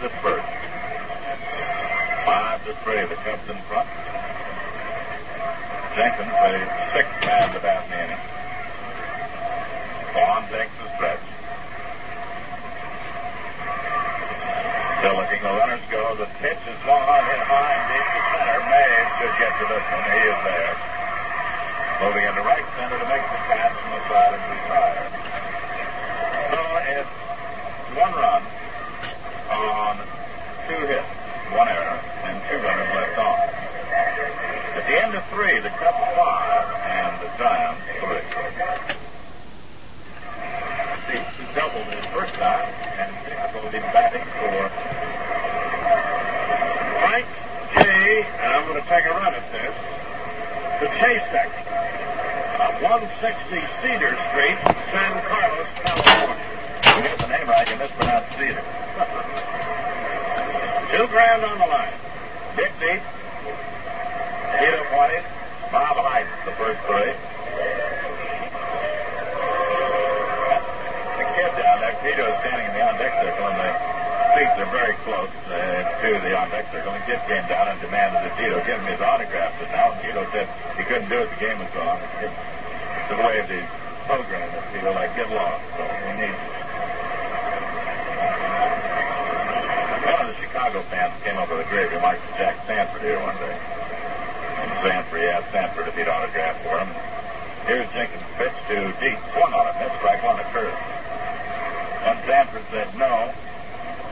At 0.04 0.16
first. 0.24 0.48
Five 2.24 2.64
to 2.64 2.74
three, 2.88 3.04
the 3.04 3.20
Cubs 3.20 3.44
in 3.52 3.60
front. 3.68 3.90
Jenkins, 5.96 6.32
the 6.32 6.56
sixth 6.96 7.20
man 7.28 7.52
to 7.52 7.60
bat 7.60 7.84
in 7.84 7.92
the 7.92 8.00
inning. 8.08 8.24
Vaughn 10.16 10.44
takes 10.48 10.72
the 10.80 10.88
stretch. 10.96 11.26
Still 15.04 15.16
looking, 15.20 15.42
the 15.44 15.52
runners 15.52 15.84
go. 15.92 16.16
The 16.16 16.32
pitch 16.40 16.64
is 16.64 16.80
long 16.88 17.04
on, 17.04 17.24
hit 17.28 17.44
high 17.44 17.76
and 17.76 17.84
deep 17.92 18.08
to 18.08 18.22
center. 18.40 18.60
Mays 18.72 19.12
could 19.20 19.36
get 19.36 19.52
to 19.60 19.66
this 19.68 19.84
one. 19.84 20.06
He 20.16 20.22
is 20.32 20.40
there. 20.48 20.76
Moving 22.08 22.24
into 22.24 22.42
right 22.48 22.68
center 22.80 22.96
to 22.96 23.08
make 23.12 23.26
the 23.28 23.40
catch 23.52 23.76
from 23.76 23.92
the 23.92 24.02
side 24.08 24.32
and 24.32 24.44
retire. 24.48 25.08
So 26.48 26.60
it's 26.88 27.14
one 28.00 28.16
run 28.16 28.59
on 29.66 29.98
two 30.68 30.86
hits, 30.88 31.08
one 31.52 31.68
error, 31.68 32.00
and 32.24 32.38
two 32.48 32.58
runners 32.64 32.90
left 32.96 33.18
on. 33.20 33.40
At 34.80 34.86
the 34.88 34.96
end 35.04 35.16
of 35.16 35.26
three, 35.28 35.60
the 35.60 35.70
Cubs 35.70 35.98
five 36.16 36.66
and 36.88 37.12
the 37.20 37.30
Giants 37.38 37.82
three. 38.00 38.24
He 41.10 41.56
doubled 41.56 41.90
his 41.90 42.06
first 42.08 42.34
time, 42.36 42.70
and 43.00 43.10
will 43.56 43.72
be 43.72 43.80
batting 43.80 44.22
for 44.22 44.70
Frank 47.02 47.26
J. 47.74 48.24
And 48.40 48.54
I'm 48.54 48.68
going 48.68 48.82
to 48.82 48.88
take 48.88 49.06
a 49.06 49.12
run 49.12 49.34
at 49.34 49.52
this. 49.52 49.74
The 50.80 50.88
Chasek 51.02 51.50
of 52.60 52.82
160 52.82 53.60
Cedar 53.82 54.16
Street, 54.30 54.58
San 54.92 55.12
Carlos, 55.26 55.68
California. 55.82 56.46
Get 56.82 57.18
the 57.20 57.28
name 57.28 57.48
right, 57.48 57.70
you 57.70 57.78
mispronounce 57.78 58.36
Cedar. 58.36 59.46
Two 60.90 61.06
grand 61.08 61.46
on 61.46 61.60
the 61.60 61.66
line. 61.70 61.94
Deep, 62.58 62.72
Tito 62.82 62.98
Juarez, 64.90 65.22
Bob 65.72 65.98
Heise, 66.02 66.26
the 66.50 66.56
first 66.58 66.82
three. 66.90 67.14
The 71.14 71.26
kid 71.38 71.54
down 71.62 71.78
there, 71.80 71.94
Tito, 72.02 72.26
is 72.26 72.34
standing 72.42 72.66
in 72.66 72.74
the 72.74 72.82
on-deck 72.90 73.14
circle, 73.22 73.54
and 73.54 73.62
the 73.62 73.70
seats 74.34 74.58
are 74.58 74.66
very 74.74 74.98
close 75.06 75.30
uh, 75.54 75.86
to 76.02 76.10
the 76.26 76.34
on-deck 76.34 76.74
circle. 76.74 76.90
And 76.92 76.98
the 77.04 77.06
kid 77.06 77.22
came 77.30 77.46
down 77.46 77.68
and 77.70 77.78
demanded 77.80 78.26
that 78.26 78.34
Tito 78.34 78.58
give 78.66 78.82
him 78.82 78.90
his 78.90 78.98
autograph. 79.00 79.54
But 79.62 79.70
now 79.70 79.94
Tito 80.02 80.26
said 80.34 80.50
he 80.74 80.82
couldn't 80.84 81.06
do 81.08 81.22
it. 81.22 81.30
The 81.38 81.38
game 81.38 81.62
was 81.62 81.70
on. 81.78 82.02
It's 82.26 82.34
the 83.14 83.18
way 83.22 83.38
of 83.40 83.46
the 83.46 83.62
program 84.10 84.50
Tito 84.74 84.90
like 84.98 85.14
get 85.14 85.30
lost. 85.30 85.62
So 85.78 85.86
we 85.86 86.18
need. 86.18 86.34
One 90.02 90.26
of 90.26 90.34
the 90.34 90.38
Chicago 90.60 90.84
fans 90.92 91.16
came 91.24 91.38
up 91.38 91.50
with 91.50 91.62
a 91.64 91.70
great 91.72 91.90
remark 91.90 92.20
to 92.20 92.28
Jack 92.36 92.68
Sanford 92.68 93.00
here 93.00 93.16
one 93.24 93.32
day. 93.40 93.56
And 94.60 94.68
Sanford, 94.84 95.24
he 95.24 95.28
asked 95.32 95.48
Sanford 95.56 95.88
if 95.88 95.96
he'd 95.96 96.12
autograph 96.12 96.60
for 96.68 96.84
him. 96.84 96.92
Here's 97.64 97.88
Jenkins' 97.96 98.28
pitch 98.36 98.52
to 98.68 98.92
Dietz. 99.00 99.24
Swung 99.32 99.56
on 99.56 99.72
it. 99.72 99.80
Missed 99.80 99.96
strike 100.04 100.20
one 100.20 100.36
occurred. 100.36 100.76
And 102.04 102.20
Sanford 102.28 102.68
said 102.76 102.92
no. 103.00 103.32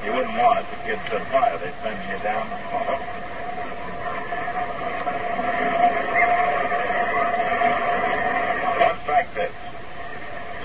You 0.08 0.16
wouldn't 0.16 0.39
want 0.39 0.64
it. 0.64 0.72
The 0.72 0.80
kid 0.88 0.95
said 1.12 1.20
fire. 1.28 1.60
They 1.60 1.68
send 1.84 2.00
you 2.08 2.16
down. 2.24 2.48
One 8.88 8.95
strike 9.04 9.28
pitch. 9.36 9.52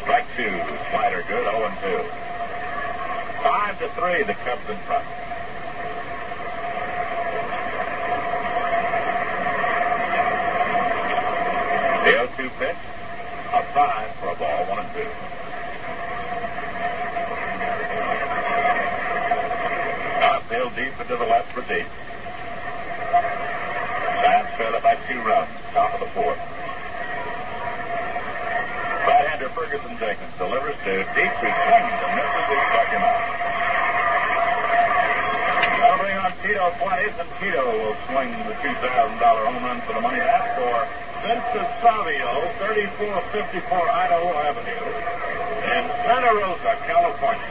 Strike 0.07 0.31
two. 0.39 0.55
Slider 0.95 1.27
good. 1.27 1.43
0 1.43 1.59
and 1.59 1.75
2. 1.83 2.07
Five 3.43 3.83
to 3.83 3.91
three. 3.99 4.23
The 4.23 4.39
Cubs 4.47 4.63
in 4.71 4.79
front. 4.87 5.03
The 12.03 12.09
0-2 12.09 12.51
pitch. 12.63 12.77
Outside 13.51 14.09
for 14.23 14.29
a 14.31 14.37
ball. 14.39 14.63
One 14.71 14.79
and 14.79 14.91
two. 14.95 15.11
Outfield 20.23 20.73
deep 20.79 20.95
into 20.95 21.17
the 21.19 21.27
left 21.27 21.51
for 21.51 21.63
deep. 21.67 21.91
Giants 24.23 24.55
trail 24.55 24.79
by 24.81 24.95
two 25.11 25.19
runs. 25.27 25.51
Top 25.75 25.93
of 25.95 26.01
the 26.01 26.11
fourth. 26.15 26.39
Right-hander 29.11 29.51
Ferguson 29.51 29.99
Jenkins 29.99 30.35
delivers 30.39 30.79
to 30.87 31.03
Dietz. 31.19 31.43
He 31.43 31.51
swings 31.67 31.99
and 31.99 32.15
misses. 32.15 32.47
He 32.47 32.59
struck 32.71 32.89
him 32.95 33.03
out. 33.03 33.27
That'll 35.83 35.99
bring 35.99 36.17
on 36.17 36.31
Tito 36.47 36.71
20th, 36.79 37.19
and 37.19 37.31
Tito 37.43 37.67
will 37.67 37.99
swing 38.07 38.31
the 38.47 38.55
$2,000 38.63 39.19
home 39.19 39.65
run 39.67 39.81
for 39.83 39.95
the 39.95 40.01
money. 40.01 40.23
That's 40.23 40.55
for 40.55 40.87
Vincent 41.23 41.71
Savio, 41.79 42.51
3454 42.59 43.63
Idaho 43.63 44.35
Avenue 44.43 45.23
in 45.71 45.87
Santa 46.03 46.35
Rosa, 46.35 46.75
California. 46.83 47.47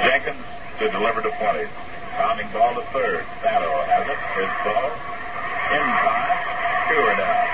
Jenkins 0.00 0.40
to 0.78 0.88
deliver 0.88 1.20
to 1.20 1.28
20. 1.28 1.68
Pounding 2.16 2.48
ball 2.48 2.74
to 2.76 2.82
third. 2.96 3.26
Santo 3.44 3.68
has 3.92 4.08
it. 4.08 4.16
His 4.32 4.48
ball. 4.64 4.88
In 5.68 5.84
time. 6.00 6.32
Two 6.88 7.04
down. 7.20 7.44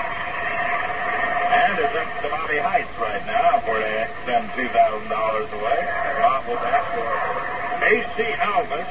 And 1.51 1.79
it's 1.83 1.95
up 1.99 2.07
to 2.23 2.29
Bobby 2.31 2.57
Heise 2.63 2.87
right 2.95 3.25
now 3.27 3.59
for 3.59 3.75
to 3.75 4.07
send 4.23 4.47
$2,000 4.51 4.71
away. 4.71 5.79
Bob 6.23 6.47
will 6.47 6.55
back 6.63 6.83
for 6.95 7.38
A.C. 7.89 8.21
Alvis, 8.21 8.85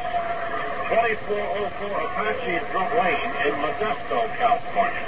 2404 0.89 2.01
Apache 2.03 2.59
Drum 2.73 2.91
Lane 2.99 3.31
in 3.47 3.55
Modesto, 3.63 4.27
California. 4.37 5.07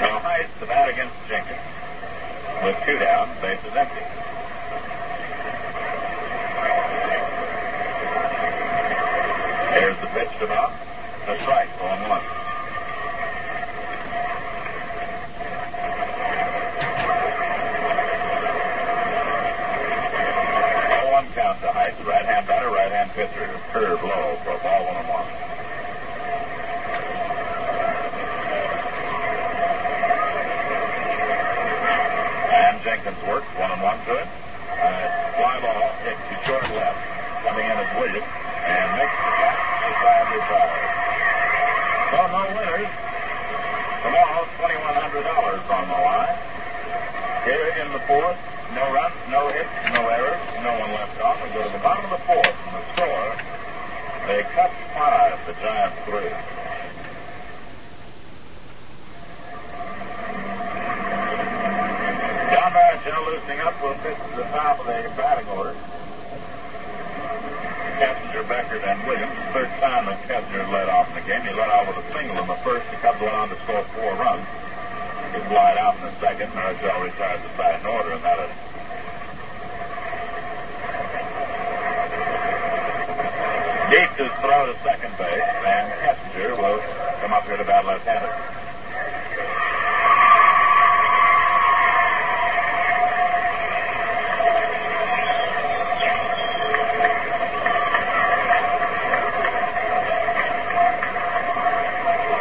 Now 0.00 0.18
Heise 0.20 0.48
to 0.60 0.66
bat 0.66 0.90
against 0.90 1.14
Jenkins. 1.26 1.58
With 2.62 2.78
two 2.86 2.94
down, 2.98 3.34
bases 3.42 3.74
empty. 3.74 4.04
Here's 9.74 9.98
the 9.98 10.06
pitch 10.06 10.38
to 10.38 10.46
Bob. 10.46 10.70
A 11.26 11.40
strike, 11.40 11.68
on 11.82 12.08
one. 12.08 12.22
Oh, 20.94 21.12
one 21.12 21.26
count 21.34 21.51
to 21.62 21.70
Heise, 21.70 21.94
right 22.02 22.26
hand 22.26 22.42
batter, 22.50 22.74
right 22.74 22.90
hand 22.90 23.06
pitcher. 23.14 23.46
Curve 23.70 24.02
low 24.02 24.34
for 24.42 24.50
a 24.50 24.58
ball 24.66 24.82
one 24.82 24.98
and 24.98 25.06
one. 25.06 25.28
And 32.50 32.74
Jenkins 32.82 33.22
works 33.30 33.46
one 33.54 33.70
and 33.70 33.78
one 33.78 33.94
to 34.10 34.12
it. 34.18 34.26
Uh, 34.74 35.06
fly 35.38 35.54
ball 35.62 35.86
hit 36.02 36.18
to 36.18 36.34
short 36.42 36.66
left. 36.74 36.98
Coming 37.46 37.70
in 37.70 37.78
is 37.78 37.90
Williams 37.94 38.26
and 38.66 38.86
makes 38.98 39.14
the 39.22 39.30
catch. 39.38 39.62
The 39.86 39.92
side 40.02 40.26
retires. 40.34 40.90
So 42.10 42.18
no 42.26 42.42
winners. 42.58 42.90
Tomorrow, 44.02 44.50
$2,100 44.58 45.62
on 45.78 45.84
the 45.86 45.98
line. 46.10 46.38
Here 47.46 47.70
in 47.78 47.92
the 47.94 48.02
fourth, 48.10 48.51
no 48.74 48.92
runs, 48.92 49.14
no 49.30 49.48
hits, 49.48 49.68
no 49.92 50.08
errors, 50.08 50.40
no 50.62 50.72
one 50.80 50.92
left 50.92 51.20
on. 51.20 51.36
We 51.42 51.48
go 51.54 51.62
to 51.62 51.72
the 51.72 51.82
bottom 51.84 52.04
of 52.04 52.10
the 52.10 52.24
fourth, 52.24 52.56
and 52.66 52.74
the 52.76 52.84
score, 52.92 53.32
they 54.26 54.42
cut 54.54 54.70
five, 54.94 55.36
the 55.46 55.52
Giants 55.60 55.98
three. 56.06 56.32
John 62.52 62.72
Barrett 62.72 63.02
loosening 63.04 63.60
up 63.60 63.74
will 63.82 63.94
pitch 64.00 64.16
to 64.30 64.36
the 64.36 64.48
top 64.54 64.80
of 64.80 64.86
the 64.86 64.92
batting 65.16 65.48
order. 65.48 65.74
Kessinger, 68.02 68.44
Beckert, 68.44 68.82
and 68.82 68.98
Williams. 69.06 69.32
Third 69.52 69.68
time 69.80 70.06
that 70.06 70.22
Kessinger 70.26 70.70
led 70.72 70.88
off 70.88 71.08
in 71.10 71.14
the 71.14 71.20
game. 71.22 71.42
He 71.42 71.52
led 71.54 71.68
off 71.68 71.86
with 71.88 72.04
a 72.04 72.12
single 72.12 72.38
in 72.38 72.46
the 72.46 72.58
first. 72.66 72.90
The 72.90 72.96
Cubs 72.96 73.20
went 73.20 73.34
on 73.34 73.48
to 73.48 73.56
score 73.62 73.82
four 73.94 74.14
runs. 74.16 74.46
He 75.32 75.40
flied 75.48 75.78
out 75.78 75.96
in 75.96 76.02
the 76.02 76.14
second. 76.20 76.50
Marichal 76.52 77.04
retired 77.04 77.40
the 77.42 77.48
batting 77.56 77.86
order, 77.86 78.12
and 78.12 78.22
that 78.22 78.38
is 78.38 78.61
Gates 83.92 84.18
is 84.18 84.32
thrown 84.40 84.72
to 84.72 84.78
second 84.82 85.14
base, 85.18 85.42
and 85.66 85.92
Kessinger 86.00 86.56
will 86.56 86.80
come 87.20 87.34
up 87.34 87.44
here 87.44 87.58
to 87.58 87.64
bat 87.64 87.84
left-handed. 87.84 88.30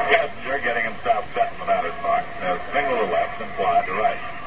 Kessinger 0.07 0.63
getting 0.63 0.85
himself 0.85 1.25
set 1.33 1.51
in 1.51 1.59
the 1.59 1.65
batter's 1.65 1.91
box. 2.01 2.25
A 2.43 2.61
single 2.71 2.97
to 2.97 3.11
left 3.11 3.41
and 3.41 3.51
fly 3.55 3.85
to 3.85 3.91
right. 3.91 4.40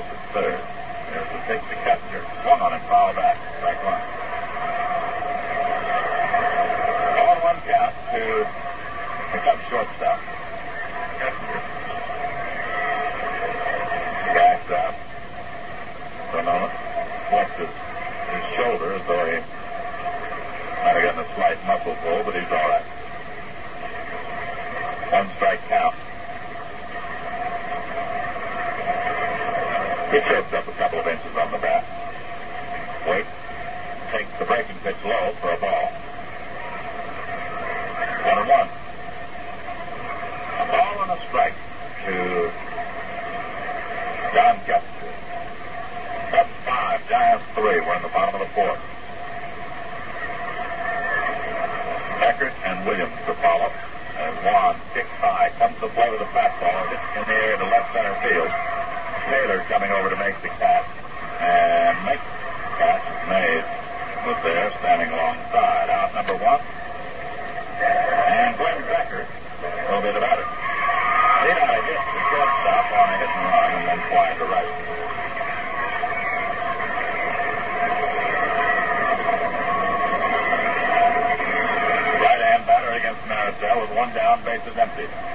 Close 0.00 0.12
at 0.12 0.20
third. 0.32 0.60
There's 1.10 1.30
the 1.32 1.38
pitch 1.46 1.64
to 1.70 1.76
Kester. 1.80 2.20
Swung 2.42 2.60
on 2.60 2.72
him, 2.72 2.80
foul 2.88 3.14
back. 3.14 3.36
Strike 3.58 3.80
one. 3.84 4.02
On 7.16 7.36
one 7.40 7.56
count 7.64 7.94
to 8.12 8.44
pick 9.32 9.46
up 9.46 9.58
shortstop. 9.70 10.20
Kester. 11.16 11.60
Backs 14.36 14.70
up. 14.70 14.94
For 16.30 16.38
a 16.38 16.42
moment. 16.42 16.72
Flex 17.30 17.50
his, 17.56 17.72
his 18.36 18.44
shoulder 18.54 18.92
as 18.92 19.06
though 19.06 19.24
he 19.26 19.40
might 20.84 20.94
have 20.94 21.02
gotten 21.02 21.20
a 21.24 21.34
slight 21.34 21.58
muscle 21.66 21.96
pull, 22.02 22.22
but 22.22 22.34
he's 22.34 22.52
all 22.52 22.68
right. 22.68 22.84
One 25.10 25.28
strike 25.36 25.62
count. 25.68 25.95
He 30.10 30.20
chokes 30.20 30.52
up 30.52 30.68
a 30.68 30.72
couple 30.72 31.00
of 31.00 31.06
inches 31.06 31.36
on 31.36 31.50
the 31.50 31.58
bat. 31.58 31.84
Wait. 33.08 33.26
Takes 34.12 34.38
the 34.38 34.44
breaking 34.44 34.76
pitch 34.84 34.96
low 35.04 35.32
for 35.42 35.50
a 35.50 35.58
ball. 35.58 35.90
One 38.22 38.38
and 38.38 38.48
one. 38.48 38.68
A 40.62 40.66
ball 40.70 41.02
and 41.02 41.10
a 41.10 41.18
strike 41.26 41.54
to 42.06 42.52
John 44.32 44.56
Kester. 44.62 45.10
Cubs 46.30 46.50
five, 46.64 47.08
Giants 47.08 47.44
three. 47.54 47.80
We're 47.80 47.96
in 47.96 48.02
the 48.02 48.08
bottom 48.08 48.40
of 48.40 48.46
the 48.46 48.52
fourth. 48.54 48.80
Beckert 52.22 52.54
and 52.64 52.86
Williams 52.86 53.12
to 53.26 53.34
follow. 53.34 53.72
As 54.16 54.34
Juan 54.44 54.76
kicks 54.94 55.08
high, 55.18 55.50
comes 55.58 55.78
to 55.80 55.88
play 55.88 56.10
with 56.10 56.20
a 56.20 56.30
fastball, 56.30 56.92
It's 56.94 57.16
in 57.18 57.34
the 57.34 57.42
air 57.42 57.56
to 57.58 57.64
left 57.64 57.92
center 57.92 58.14
field. 58.22 58.65
Taylor 59.26 59.58
coming 59.66 59.90
over 59.90 60.08
to 60.08 60.16
make 60.16 60.40
the 60.40 60.48
catch. 60.54 60.86
And 61.42 61.98
makes 62.06 62.22
the 62.22 62.70
catch. 62.78 63.02
Mays 63.26 63.66
was 64.22 64.38
there 64.46 64.70
standing 64.78 65.10
alongside. 65.10 65.90
Out 65.90 66.14
number 66.14 66.38
one. 66.38 66.62
And 67.82 68.56
Glenn 68.56 68.82
Beckert 68.86 69.26
will 69.90 70.02
be 70.02 70.12
the 70.14 70.22
batter. 70.22 70.46
He 70.46 71.50
had 71.50 71.74
a 71.74 71.82
shortstop 72.30 72.86
on 72.94 73.06
a 73.10 73.16
hit 73.18 73.30
and 73.34 73.46
run 73.50 73.70
and 73.74 73.82
then 73.90 74.00
fly 74.10 74.30
to 74.38 74.44
right. 74.46 74.72
Right 82.22 82.42
hand 82.46 82.66
batter 82.66 82.90
against 82.94 83.22
Marichal 83.26 83.80
with 83.82 83.90
one 83.96 84.14
down, 84.14 84.42
bases 84.44 84.76
empty. 84.76 85.25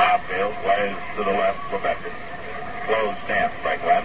Outfield 0.00 0.54
plays 0.62 0.96
to 1.16 1.22
the 1.24 1.30
left 1.30 1.58
for 1.70 1.78
Beckert. 1.78 2.12
Closed 2.86 3.18
stance 3.24 3.52
by 3.62 3.76
Glenn. 3.76 4.04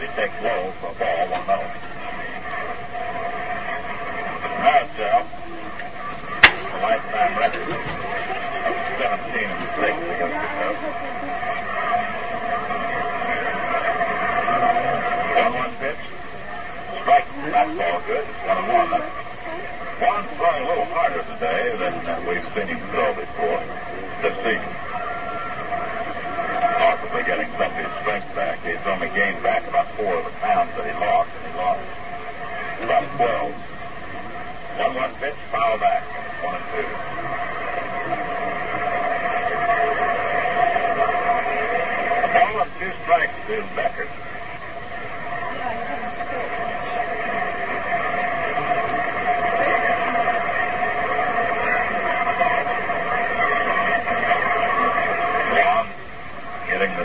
He 0.00 0.06
takes 0.16 0.34
low 0.42 0.72
for 0.80 0.90
a 0.90 0.94
ball, 0.98 1.28
one 1.30 1.44
oh. 1.48 1.64
Marichal, 4.64 5.22
a 6.72 6.78
lifetime 6.82 7.38
record 7.38 7.68
of 7.72 8.74
17 8.98 9.44
and 9.44 9.62
6 9.62 9.78
against 9.78 10.38
the 10.40 10.48
Cubs. 10.58 10.82
One 15.36 15.52
one 15.54 15.74
pitch. 15.76 16.02
Strike. 17.02 17.28
Fastball 17.52 17.98
good. 18.06 18.24
One 18.24 18.58
and 18.58 18.68
one. 18.90 19.23
Juan's 20.04 20.28
throwing 20.36 20.62
a 20.62 20.68
little 20.68 20.84
harder 20.92 21.24
today 21.32 21.72
than 21.80 21.96
we've 22.28 22.44
seen 22.52 22.68
him 22.68 22.76
throw 22.92 23.08
before 23.16 23.56
this 24.20 24.36
season. 24.44 24.72
Possibly 26.76 27.22
getting 27.24 27.48
some 27.56 27.72
of 27.72 27.80
his 27.80 27.88
strength 28.04 28.28
back. 28.36 28.60
He's 28.68 28.84
only 28.84 29.08
gained 29.16 29.42
back 29.42 29.66
about 29.66 29.88
four 29.96 30.20
of 30.20 30.24
the 30.28 30.36
pounds 30.44 30.76
that 30.76 30.84
he 30.84 30.92
lost, 31.00 31.30
and 31.32 31.44
he 31.48 31.56
lost 31.56 31.80
about 32.84 33.16
12. 33.16 33.56
One 34.76 34.94
one 34.94 35.14
pitch, 35.24 35.40
foul 35.48 35.78
back. 35.80 36.04
One 36.44 36.60
and 36.60 36.64
two. 36.68 36.84
A 42.20 42.28
ball 42.28 42.60
and 42.60 42.72
two 42.76 42.92
strikes 43.00 43.32
to 43.48 43.56
Beckert. 43.72 44.23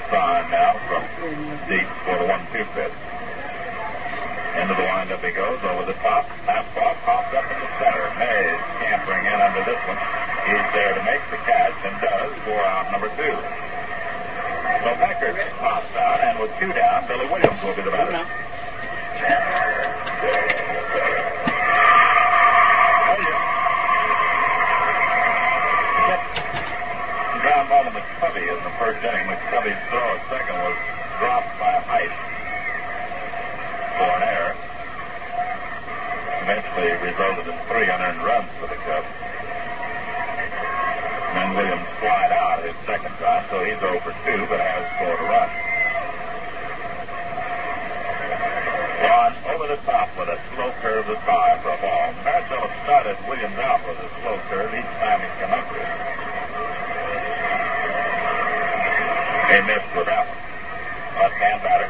Sign 0.10 0.50
now 0.50 0.74
from 0.90 1.06
Dietz 1.70 1.86
for 2.02 2.18
the 2.18 2.26
one-two 2.26 2.66
pitch. 2.74 2.98
Into 4.58 4.74
the 4.74 4.82
windup 4.82 5.22
he 5.22 5.30
goes, 5.30 5.62
over 5.62 5.86
the 5.86 5.94
top. 6.02 6.26
Fastball 6.50 6.98
pops 7.06 7.30
up 7.38 7.46
in 7.46 7.60
the 7.62 7.70
center. 7.78 8.10
Mays 8.18 8.58
scampering 8.82 9.26
in 9.30 9.38
under 9.38 9.62
this 9.70 9.78
one. 9.86 10.02
He's 10.50 10.66
there 10.74 10.98
to 10.98 11.04
make 11.06 11.22
the 11.30 11.38
catch 11.46 11.78
and 11.86 11.94
does 12.02 12.34
for 12.42 12.58
out 12.58 12.92
number 12.92 13.10
two. 13.14 13.38
So 14.82 14.90
Beckert 14.98 15.38
pops 15.62 15.94
out, 15.94 16.20
and 16.22 16.40
with 16.40 16.58
two 16.58 16.74
down, 16.74 17.06
Billy 17.08 17.28
Williams 17.28 17.62
will 17.62 17.76
be 17.76 17.84
the 17.84 17.92
batter. 17.92 18.26
Ground 27.50 27.66
ball 27.68 27.82
to 27.82 27.90
McCovey 27.90 28.46
in 28.46 28.62
the 28.62 28.70
first 28.78 29.02
inning. 29.02 29.26
McCovey's 29.26 29.82
throw 29.90 30.06
at 30.06 30.22
second 30.30 30.54
was 30.54 30.78
dropped 31.18 31.50
by 31.58 31.82
Heise 31.82 32.14
for 33.98 34.06
an 34.06 34.22
error. 34.22 34.54
Eventually 36.46 36.94
resulted 37.10 37.50
in 37.50 37.58
three 37.66 37.90
unearned 37.90 38.22
runs 38.22 38.54
for 38.62 38.70
the 38.70 38.78
Cubs. 38.86 39.10
Then 41.34 41.58
Williams 41.58 41.90
flied 41.98 42.30
out 42.38 42.62
his 42.62 42.78
second 42.86 43.18
time, 43.18 43.42
so 43.50 43.66
he's 43.66 43.82
over 43.82 44.14
2, 44.14 44.46
but 44.46 44.62
has 44.62 44.86
scored 44.94 45.18
a 45.18 45.26
run. 45.26 45.50
Juan 49.02 49.34
over 49.58 49.66
the 49.74 49.82
top 49.90 50.14
with 50.22 50.30
a 50.30 50.38
slow 50.54 50.70
curve 50.86 51.10
that's 51.10 51.26
high 51.26 51.58
for 51.66 51.74
a 51.74 51.82
ball. 51.82 52.14
Marcelo 52.22 52.70
started 52.86 53.18
Williams 53.26 53.58
out 53.58 53.82
with 53.90 53.98
a 53.98 54.10
slow 54.22 54.38
curve 54.54 54.70
each 54.70 54.94
time 55.02 55.18
he's 55.18 55.34
come 55.42 55.50
up 55.58 55.66
with 55.74 55.82
it. 55.82 56.29
He 59.50 59.58
missed 59.66 59.90
with 59.98 60.06
that 60.06 60.30
one. 60.30 60.38
Left-hand 61.18 61.60
batter. 61.66 61.90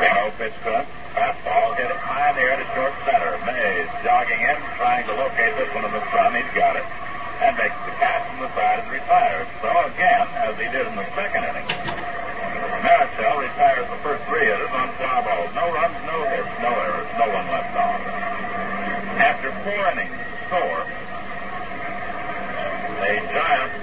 No 0.00 0.32
pitch 0.40 0.56
to 0.64 0.72
him. 0.80 0.86
Fastball 1.12 1.76
hit 1.76 1.92
it 1.92 2.00
high 2.00 2.32
in 2.32 2.40
the 2.40 2.48
air 2.48 2.56
to 2.56 2.64
short 2.72 2.96
center. 3.04 3.36
Mays 3.44 3.92
jogging 4.00 4.40
in, 4.40 4.56
trying 4.80 5.04
to 5.04 5.12
locate 5.20 5.52
this 5.60 5.68
one 5.76 5.84
in 5.84 5.92
the 5.92 6.00
sun. 6.16 6.32
He's 6.32 6.48
got 6.56 6.80
it. 6.80 6.86
And 7.44 7.52
makes 7.60 7.76
the 7.84 7.92
catch 8.00 8.24
from 8.32 8.40
the 8.40 8.50
side 8.56 8.80
and 8.80 8.88
retires. 8.88 9.52
So 9.60 9.68
again, 9.68 10.24
as 10.48 10.56
he 10.56 10.64
did 10.72 10.88
in 10.88 10.96
the 10.96 11.04
second 11.12 11.44
inning, 11.44 11.68
Marichal 12.80 13.36
retires 13.36 13.84
the 13.84 14.00
first 14.00 14.24
three 14.24 14.48
hitters 14.48 14.72
on 14.72 14.88
fly 14.96 15.20
balls. 15.28 15.52
No 15.52 15.68
runs, 15.76 15.92
no 16.08 16.24
hits, 16.24 16.48
no 16.64 16.72
errors, 16.72 17.10
no 17.20 17.28
one 17.28 17.44
left 17.52 17.76
on. 17.76 18.00
After 19.20 19.52
four 19.60 19.84
innings, 19.92 20.16
score, 20.50 20.82
the 22.98 23.22
Giants 23.30 23.78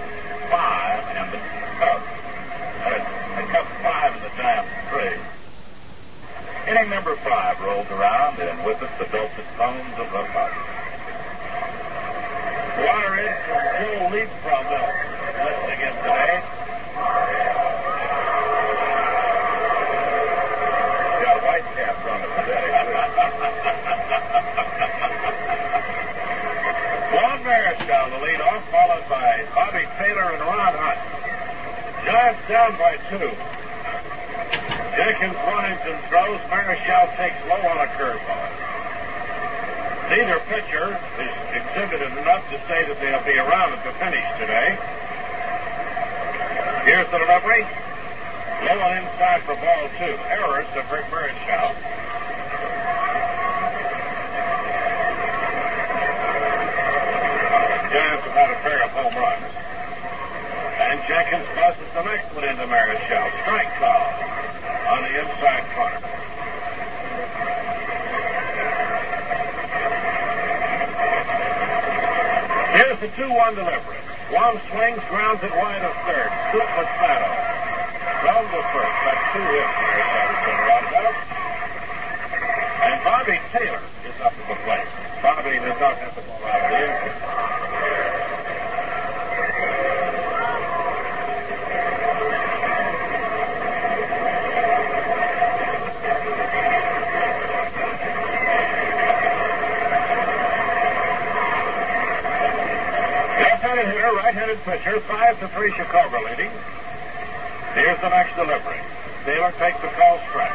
five 0.51 0.99
and 1.15 1.31
the 1.31 1.39
Cubs. 1.79 2.03
The 2.83 3.43
Cubs 3.47 3.71
five 3.79 4.11
and 4.11 4.21
the 4.21 4.35
Giants 4.35 4.75
three. 4.91 5.15
Inning 6.69 6.89
number 6.89 7.15
five 7.23 7.61
rolls 7.61 7.87
around, 7.87 8.39
and 8.39 8.65
with 8.65 8.81
it 8.83 8.89
the 8.99 9.05
dulcet 9.05 9.45
tones 9.55 9.95
of 9.95 10.11
the 10.11 10.27
Cubs. 10.27 10.59
Water 12.83 13.15
in 13.15 13.31
from 13.47 13.63
Joe 13.79 14.11
Leap 14.11 14.27
from 14.43 14.63
the 14.67 14.83
listening 15.47 15.79
in 15.87 15.95
today. 16.03 16.43
Got 21.23 21.39
white 21.47 21.67
caps 21.79 22.03
on 22.11 22.19
it 22.19 22.31
today. 22.43 22.67
Juan 27.47 27.63
Marichal, 27.63 28.11
the 28.11 28.25
lead 28.25 28.41
off, 28.41 28.69
followed 28.69 29.07
by 29.07 29.45
Bobby 29.55 29.87
Taylor 29.95 30.35
and 30.35 30.41
Ron 30.43 30.73
Hunt. 30.75 30.99
Giants 32.03 32.43
down 32.43 32.75
by 32.75 32.99
two. 33.07 33.31
Jenkins 34.99 35.39
runs 35.47 35.79
and 35.87 35.95
throws. 36.11 36.43
Marichal 36.51 37.07
takes 37.15 37.39
low 37.47 37.63
on 37.71 37.79
a 37.79 37.89
curveball. 37.95 38.51
Neither 40.11 40.39
pitcher 40.51 40.91
has 40.91 41.31
exhibited 41.55 42.11
enough 42.19 42.43
to 42.51 42.59
say 42.67 42.83
that 42.83 42.99
they'll 42.99 43.23
be 43.23 43.39
around 43.39 43.71
at 43.71 43.83
the 43.83 43.95
finish 43.95 44.27
today. 44.35 44.75
Here's 46.83 47.07
the 47.11 47.19
delivery. 47.23 47.63
Low 48.67 48.79
and 48.91 49.07
inside 49.07 49.39
for 49.47 49.55
ball 49.55 49.87
two. 49.95 50.19
Errors 50.27 50.67
to 50.75 50.83
Rick 50.91 51.07
pair 58.61 58.83
of 58.83 58.91
home 58.91 59.13
runs. 59.15 59.45
And 60.77 61.01
Jenkins 61.07 61.47
buzzes 61.55 61.89
the 61.93 62.03
next 62.03 62.33
one 62.33 62.43
into 62.43 62.65
Marichal. 62.65 63.31
Strike 63.41 63.71
call 63.79 64.07
on 64.93 65.03
the 65.03 65.19
inside 65.19 65.65
corner. 65.75 65.99
Here's 72.77 72.99
the 72.99 73.07
2-1 73.17 73.55
delivery. 73.55 73.97
One 74.31 74.59
swings, 74.69 75.01
grounds 75.09 75.41
it 75.43 75.51
wide 75.51 75.81
of 75.81 75.95
third. 76.05 76.29
Scoop 76.49 76.67
Moscato. 76.77 77.31
From 78.21 78.43
the 78.51 78.61
first. 78.73 78.97
That's 79.05 79.33
two 79.33 79.45
hits. 79.55 79.87
And 82.83 83.03
Bobby 83.03 83.39
Taylor 83.51 83.81
is 84.05 84.21
up 84.21 84.33
at 84.33 84.47
the 84.47 84.55
plate. 84.63 84.87
Bobby 85.23 85.59
does 85.59 85.79
not 85.79 85.97
have 85.97 86.15
the 86.15 86.21
ball 86.21 86.45
out 86.45 86.61
of 86.61 86.69
the 86.69 86.77
infield. 86.77 87.36
Right-handed 104.27 104.59
pitcher, 104.63 104.99
five 105.07 105.39
to 105.39 105.47
three 105.55 105.71
Chicago 105.71 106.19
leading. 106.27 106.51
Here's 107.79 107.97
the 108.03 108.09
next 108.09 108.35
delivery. 108.35 108.81
Taylor 109.23 109.53
takes 109.55 109.79
the 109.79 109.87
call 109.87 110.19
strike. 110.27 110.51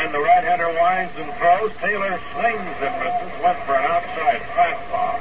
And 0.00 0.14
the 0.14 0.20
right-hander 0.20 0.72
winds 0.80 1.12
and 1.20 1.28
throws. 1.36 1.76
Taylor 1.84 2.18
slings 2.32 2.76
and 2.80 2.96
misses. 2.96 3.32
Went 3.44 3.58
for 3.68 3.76
an 3.76 3.84
outside 3.84 4.40
fastball. 4.56 5.20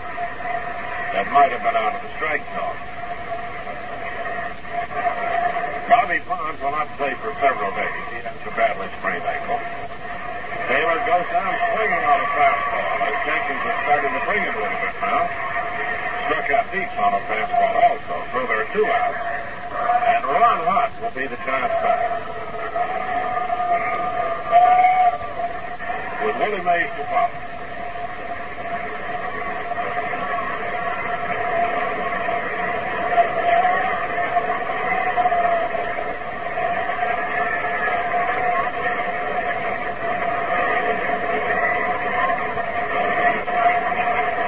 That 1.11 1.27
might 1.33 1.51
have 1.51 1.63
been 1.67 1.75
out 1.75 1.95
of 1.95 2.01
the 2.01 2.15
strike 2.15 2.47
zone. 2.55 2.79
Bobby 5.89 6.23
Bonds 6.23 6.61
will 6.61 6.71
not 6.71 6.87
play 6.95 7.13
for 7.15 7.33
several 7.41 7.71
days. 7.75 8.04
Badly 8.53 8.87
sprained 8.99 9.25
ankle. 9.25 9.59
Taylor 10.69 10.99
goes 11.03 11.27
down 11.33 11.51
swinging 11.75 12.03
on 12.05 12.19
a 12.21 12.29
fastball 12.39 12.87
as 13.03 13.15
Jenkins 13.25 13.63
is 13.67 13.77
starting 13.83 14.13
to 14.15 14.21
bring 14.25 14.43
it 14.43 14.53
a 14.53 14.57
little 14.57 14.79
bit 14.79 14.95
now. 15.01 15.27
Struck 16.29 16.47
out 16.51 16.71
deep 16.71 16.87
on 16.95 17.13
a 17.13 17.21
fastball 17.27 17.75
also, 17.83 18.15
so 18.31 18.47
there 18.47 18.61
are 18.63 18.69
two 18.71 18.85
outs. 18.87 19.19
And 20.07 20.23
Ron 20.23 20.59
Hunt 20.63 20.93
will 21.01 21.11
be 21.11 21.27
the 21.27 21.35
Giants 21.43 21.75
batter. 21.83 22.15
With 26.25 26.35
Willie 26.37 26.63
Mays 26.63 26.89
to 26.95 27.03
follow. 27.11 27.29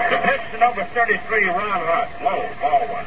The 0.09 0.17
pitch 0.23 0.41
to 0.41 0.55
number 0.67 0.83
33, 0.83 1.45
Ron 1.45 1.55
Hunt. 1.55 2.11
Low, 2.21 2.43
ball 2.59 2.81
one. 2.91 3.05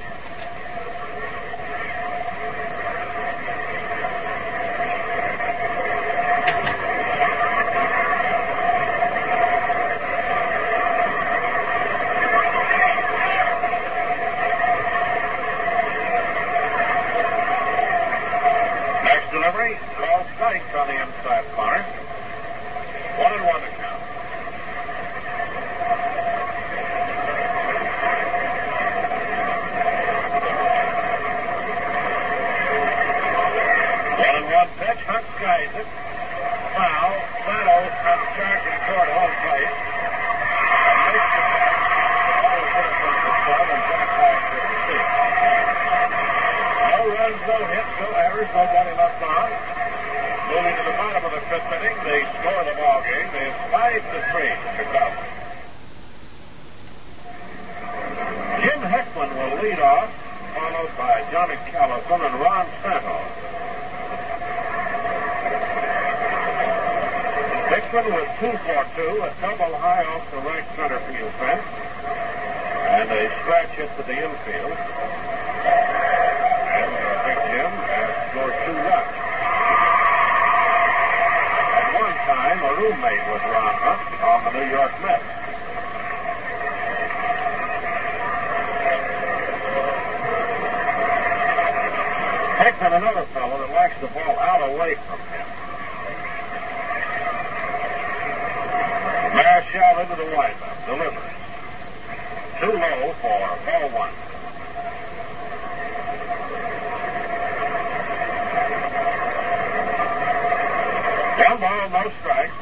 Next 19.04 19.30
delivery, 19.30 19.76
call 19.98 20.24
strikes 20.32 20.74
on 20.74 20.88
the 20.88 20.94
inside 20.94 21.44
corner. 21.52 21.82
One 23.20 23.32
and 23.34 23.44
one 23.44 23.60
to 23.60 23.68
count. 23.68 24.00
One 34.20 34.36
and 34.36 34.46
one 34.52 35.29
pitch, 35.40 35.72
it. 35.72 35.88
Foul. 36.76 37.16
Santo 37.48 37.78
comes 38.04 38.28
charging 38.36 38.78
toward 38.84 39.08
home 39.08 39.34
plate. 39.40 39.72
No 46.90 47.08
runs, 47.08 47.40
no 47.48 47.58
hits, 47.72 47.92
no 48.00 48.08
errors, 48.20 48.50
nobody 48.52 48.92
left 49.00 49.22
on. 49.24 49.48
Moving 50.52 50.76
to 50.76 50.84
the 50.84 50.96
bottom 51.00 51.24
of 51.24 51.32
the 51.32 51.40
fifth 51.48 51.72
inning, 51.72 51.96
they 52.04 52.20
score 52.36 52.60
the 52.68 52.76
ball 52.76 53.00
game. 53.00 53.32
It's 53.40 53.56
five 53.72 53.96
to 53.96 54.18
three, 54.36 54.52
Chicago. 54.76 55.24
Jim 58.60 58.80
Hickman 58.92 59.30
will 59.40 59.56
lead 59.62 59.80
off, 59.80 60.12
followed 60.52 60.92
by 60.98 61.24
Johnny 61.32 61.56
Callison 61.72 62.20
and 62.28 62.34
Ron 62.40 62.66
Santos. 62.82 63.19
Hickman 67.90 68.14
with 68.14 68.30
two 68.38 68.54
for 68.62 68.86
two, 68.94 69.18
a 69.18 69.34
double 69.42 69.74
high 69.74 70.04
off 70.14 70.30
the 70.30 70.36
right 70.46 70.62
center 70.76 71.00
field 71.10 71.32
fence, 71.42 71.66
and 72.06 73.10
a 73.10 73.26
scratch 73.42 73.70
hit 73.74 73.90
to 73.96 74.02
the 74.06 74.14
infield. 74.14 74.78
And 76.70 76.86
uh, 76.86 77.26
Big 77.26 77.34
Jim 77.50 77.66
has 77.66 78.14
scored 78.30 78.54
two 78.62 78.78
runs. 78.86 79.10
At 81.74 81.90
one 81.98 82.14
time, 82.30 82.62
a 82.62 82.70
roommate 82.78 83.26
was 83.26 83.42
Ron 83.50 83.74
Hunt 83.74 84.06
on 84.22 84.38
the 84.46 84.52
New 84.54 84.70
York 84.70 84.94
Mets. 85.02 85.26
Hickman, 92.62 93.02
another 93.02 93.26
fellow 93.34 93.58
that 93.58 93.74
likes 93.74 93.98
the 94.00 94.06
ball 94.06 94.38
out 94.38 94.62
away 94.70 94.94
from 94.94 95.19
Marichal 99.70 100.02
into 100.02 100.16
the 100.16 100.24
windup. 100.24 100.86
Delivers. 100.86 101.32
Too 102.60 102.72
low 102.72 103.12
for 103.20 103.38
ball 103.64 103.88
one. 103.90 104.12
One 111.38 111.60
ball, 111.60 111.88
no 111.90 112.10
strikes. 112.20 112.54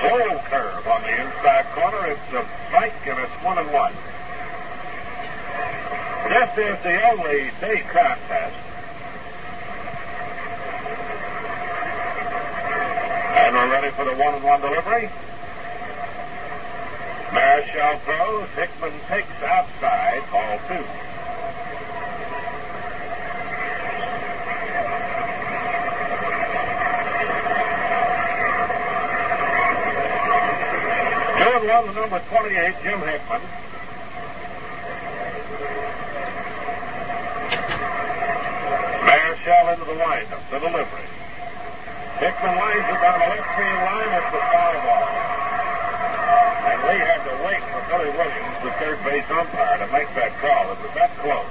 Slow 0.00 0.38
curve 0.44 0.86
on 0.86 1.02
the 1.02 1.10
inside 1.10 1.64
corner. 1.74 2.06
It's 2.06 2.32
a 2.32 2.46
strike 2.68 3.06
and 3.06 3.18
it's 3.18 3.32
one 3.44 3.58
and 3.58 3.72
one. 3.72 3.95
This 6.36 6.58
is 6.58 6.82
the 6.82 7.10
only 7.12 7.50
day 7.62 7.80
contest. 7.88 8.56
And 13.32 13.54
we're 13.56 13.72
ready 13.72 13.90
for 13.92 14.04
the 14.04 14.14
one 14.16 14.34
and 14.34 14.44
one 14.44 14.60
delivery. 14.60 15.08
Marichal 17.30 17.98
throws. 18.00 18.50
Hickman 18.50 18.92
takes 19.08 19.42
outside. 19.44 20.30
Ball 20.30 20.58
two. 20.68 20.84
Two 31.38 31.50
and 31.56 31.66
one, 31.66 31.86
the 31.86 31.92
number 31.98 32.20
28, 32.28 32.74
Jim 32.82 33.00
Hickman. 33.00 33.65
The 39.96 40.02
windup, 40.02 40.50
the 40.50 40.58
delivery. 40.58 41.08
Hickman 42.20 42.56
lines 42.56 42.84
it 42.84 43.00
down 43.00 43.16
the 43.18 43.28
left 43.32 43.48
field 43.56 43.80
line. 43.80 44.12
It's 44.12 44.28
a 44.28 44.40
foul 44.52 44.76
ball. 44.84 45.08
And 46.68 46.78
Lee 46.84 47.00
had 47.00 47.24
to 47.24 47.32
wait 47.46 47.62
for 47.64 47.80
Billy 47.88 48.10
Williams, 48.12 48.58
the 48.62 48.72
third 48.72 49.02
base 49.04 49.24
umpire, 49.30 49.78
to 49.78 49.86
make 49.90 50.14
that 50.16 50.32
call. 50.38 50.72
It 50.72 50.78
was 50.82 50.92
that 50.96 51.16
close. 51.16 51.46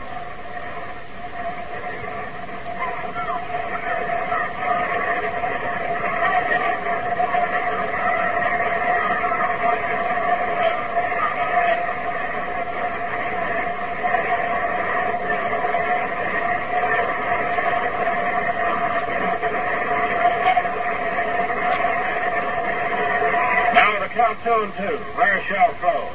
Now 23.76 24.00
the 24.00 24.08
count 24.08 24.38
two 24.42 24.50
and 24.66 24.74
two. 24.82 24.98
Marichal 25.14 25.70
throws. 25.78 26.10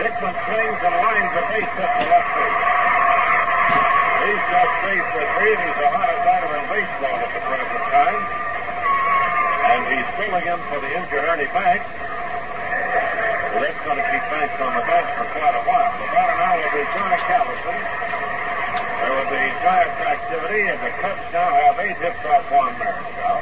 Hickman 0.00 0.32
swings 0.48 0.80
and 0.80 0.94
lines 0.96 1.30
the 1.36 1.44
base 1.52 1.72
hit 1.76 1.90
to 1.92 2.04
left 2.08 2.30
field. 2.32 2.60
He's 4.24 4.44
just 4.48 4.74
faced 4.80 5.10
the 5.12 5.24
three, 5.36 5.52
and 5.52 5.60
he's 5.60 5.76
the 5.76 5.90
hottest 5.92 6.24
item 6.24 6.50
in 6.56 6.64
baseball 6.72 7.16
at 7.20 7.30
the 7.36 7.42
present 7.44 7.84
time. 7.92 8.22
And 9.76 9.82
he's 9.92 10.08
filling 10.16 10.46
in 10.48 10.60
for 10.72 10.78
the 10.80 10.88
injured 10.88 11.20
Ernie 11.20 11.52
Banks. 11.52 11.84
Well, 13.52 13.60
that's 13.60 13.80
going 13.84 14.00
to 14.00 14.06
keep 14.08 14.24
Banks 14.32 14.56
on 14.56 14.72
the 14.72 14.84
bench 14.88 15.08
for 15.20 15.26
quite 15.36 15.56
a 15.56 15.64
while. 15.68 15.92
About 16.00 16.28
an 16.32 16.38
hour 16.48 16.56
will 16.56 16.74
be 16.80 16.84
Johnny 16.96 17.20
Callison. 17.28 17.76
There 17.76 19.12
will 19.20 19.30
be 19.36 19.44
Giants 19.60 20.00
activity, 20.00 20.62
and 20.72 20.80
the 20.80 20.92
Cubs 21.04 21.24
now 21.28 21.52
have 21.52 21.76
eight 21.84 22.00
hits 22.00 22.24
off 22.24 22.40
Juan 22.48 22.72
Marichal. 22.80 23.40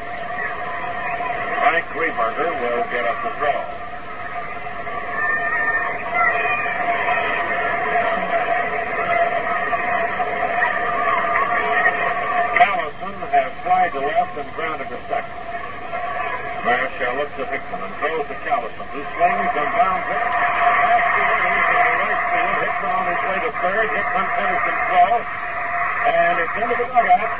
Frank 1.63 1.87
Reberger 1.95 2.51
will 2.51 2.83
get 2.91 3.07
up 3.07 3.23
the 3.23 3.31
throw. 3.39 3.84
Has 13.65 13.93
to 13.93 13.99
left 13.99 14.37
and 14.37 14.45
grounded 14.53 14.89
to 14.93 14.99
second. 15.09 15.33
Marichal 16.69 17.17
looks 17.17 17.33
at 17.41 17.49
Hickman 17.49 17.81
and 17.81 17.97
throws 17.97 18.29
to 18.29 18.37
Callison, 18.45 18.87
who 18.93 19.01
swings 19.01 19.57
and 19.57 19.71
bounds 19.73 20.05
it. 20.05 20.21
The 20.21 21.25
Williams 21.25 21.69
the 21.73 21.97
right 21.97 22.21
field. 22.29 22.57
Hickman 22.61 22.93
on 22.93 23.09
his 23.09 23.23
way 23.25 23.39
to 23.41 23.53
third. 23.65 23.89
Hickman 23.89 24.29
finishes 24.37 24.79
throw. 24.85 25.17
And 26.13 26.35
it's 26.45 26.55
into 26.61 26.77
the 26.77 26.89
dugout. 26.93 27.33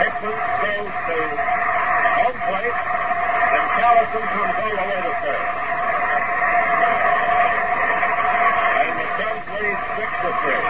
Hickman 0.00 0.32
throws 0.32 0.96
to 0.96 1.16
home 2.08 2.38
plate. 2.48 2.76
And 3.52 3.64
Callison 3.68 4.24
comes 4.32 4.56
all 4.64 4.72
the 4.80 4.86
way 4.88 4.96
to 4.96 5.12
third. 5.12 5.44
And 8.80 8.94
the 8.96 9.06
Cubs 9.12 9.44
lead 9.60 9.76
six 9.92 10.08
to 10.24 10.30
three. 10.40 10.64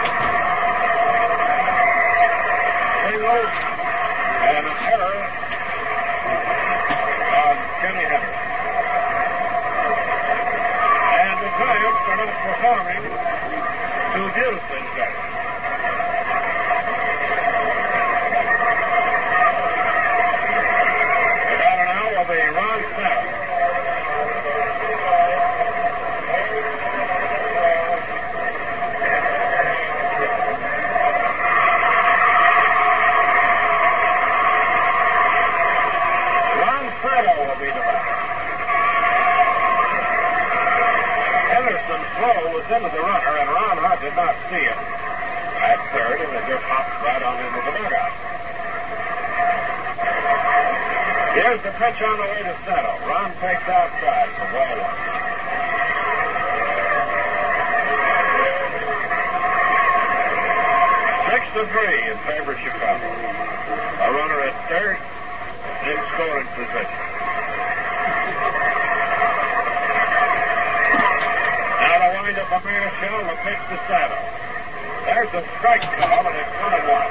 Single 3.07 3.39
and 3.39 3.72
error 4.87 5.15
on 7.33 7.55
Kenny 7.79 8.05
Henry. 8.11 8.37
And 11.23 11.37
the 11.39 11.49
Giants 11.59 12.03
are 12.09 12.17
not 12.19 12.33
performing 12.43 13.03
to 14.13 14.21
Houston 14.39 14.83
today. 14.93 15.42
Into 42.73 42.89
the 42.89 43.05
runner, 43.05 43.37
and 43.37 43.49
Ron 43.53 43.77
Hart 43.77 44.01
did 44.01 44.17
not 44.17 44.33
see 44.49 44.57
it 44.57 44.73
at 45.61 45.77
third, 45.93 46.17
and 46.25 46.31
it 46.33 46.41
just 46.49 46.65
hopped 46.65 46.89
right 47.05 47.21
on 47.21 47.37
into 47.37 47.61
the 47.61 47.69
dugout. 47.69 48.13
Here's 51.37 51.61
the 51.61 51.69
pitch 51.77 52.01
on 52.01 52.17
the 52.17 52.25
way 52.33 52.41
to 52.41 52.55
Santo. 52.65 52.97
Ron 53.05 53.29
takes 53.37 53.61
outside 53.69 54.29
for 54.33 54.49
ball 54.49 54.73
one. 54.73 54.97
Six 61.29 61.45
to 61.53 61.61
three 61.77 62.09
in 62.09 62.17
favor 62.25 62.57
of 62.57 62.59
Chicago. 62.65 63.05
A 63.05 64.09
runner 64.17 64.49
at 64.49 64.57
third 64.65 64.97
in 65.85 66.01
scoring 66.09 66.49
position. 66.57 67.02
Now 72.23 72.29
the 72.29 72.35
windup 72.35 72.51
of 72.53 72.63
Marichal, 72.63 73.19
the 73.27 73.35
pitch 73.43 73.59
to 73.67 73.77
Santo. 73.85 74.15
There's 75.03 75.27
a 75.33 75.43
strike 75.59 75.81
call, 75.81 76.25
and 76.25 76.37
it's 76.37 76.47
one 76.63 76.73
and 76.73 76.87
one. 76.87 77.07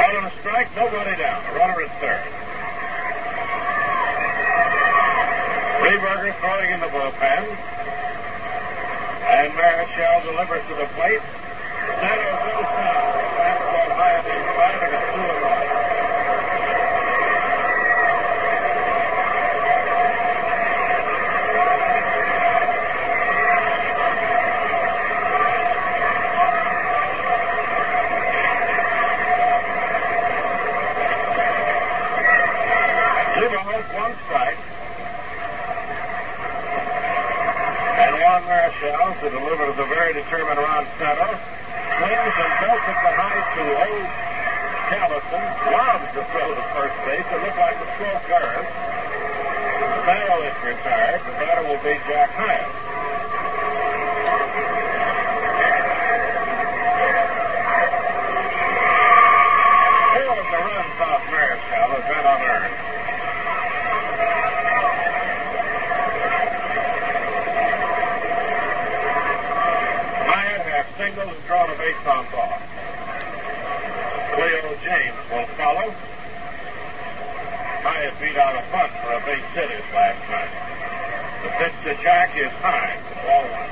Out 0.00 0.14
on 0.16 0.24
a 0.24 0.32
strike, 0.40 0.74
nobody 0.74 1.16
down. 1.16 1.44
A 1.46 1.52
runner 1.56 1.82
at 1.82 2.00
third. 2.00 2.26
Reberger 5.80 6.34
throwing 6.40 6.70
in 6.72 6.80
the 6.80 6.86
bullpen. 6.86 7.56
And 9.30 9.52
Marichal 9.52 10.22
delivers 10.24 10.66
to 10.66 10.74
the 10.74 10.86
plate. 10.96 11.20
High 12.00 12.18
on 12.30 12.94
the 12.94 12.99
to 39.20 39.28
deliver 39.28 39.66
to 39.66 39.72
the 39.72 39.84
very 39.84 40.14
determined 40.14 40.56
Ron 40.56 40.86
Santo. 40.96 41.59
Swings 42.00 42.16
and 42.16 42.54
belts 42.64 42.88
it 42.88 42.96
behind 43.04 43.44
to 43.60 43.62
old 43.76 44.08
Callison. 44.88 45.44
Lobs 45.68 46.08
the 46.16 46.24
throw 46.32 46.48
to 46.48 46.64
first 46.72 46.96
base. 47.04 47.28
It 47.28 47.44
looked 47.44 47.60
like 47.60 47.76
a 47.76 47.88
slow 48.00 48.16
curve. 48.24 48.64
Santo 50.08 50.40
is 50.40 50.56
retired. 50.64 51.20
The 51.20 51.32
batter 51.36 51.60
will 51.68 51.76
be 51.84 52.00
Jack 52.08 52.32
Hiatt. 52.40 52.72
Four 60.16 60.40
of 60.40 60.48
the 60.48 60.56
runs 60.56 61.00
off 61.04 61.20
Marichal 61.28 61.84
have 61.84 62.06
been 62.08 62.24
unearned. 62.32 62.76
Hiatt 70.32 70.64
has 71.20 71.28
singled 71.28 71.36
and 71.36 71.46
drawn 71.46 71.70
a 71.70 71.76
base 71.76 72.06
on 72.06 72.24
ball. 72.32 72.58
Cleo 74.34 74.74
James 74.82 75.16
will 75.30 75.46
follow. 75.56 75.92
Hiatt 77.82 78.20
beat 78.20 78.36
out 78.36 78.54
a 78.54 78.62
bunt 78.70 78.92
for 79.02 79.12
a 79.12 79.20
base 79.26 79.44
hit 79.54 79.70
last 79.92 80.30
night. 80.30 80.52
The 81.42 81.48
pitch 81.58 81.72
to 81.84 82.02
Jack 82.02 82.36
is 82.38 82.52
high. 82.60 82.96
Ball 83.26 83.42
one. 83.50 83.70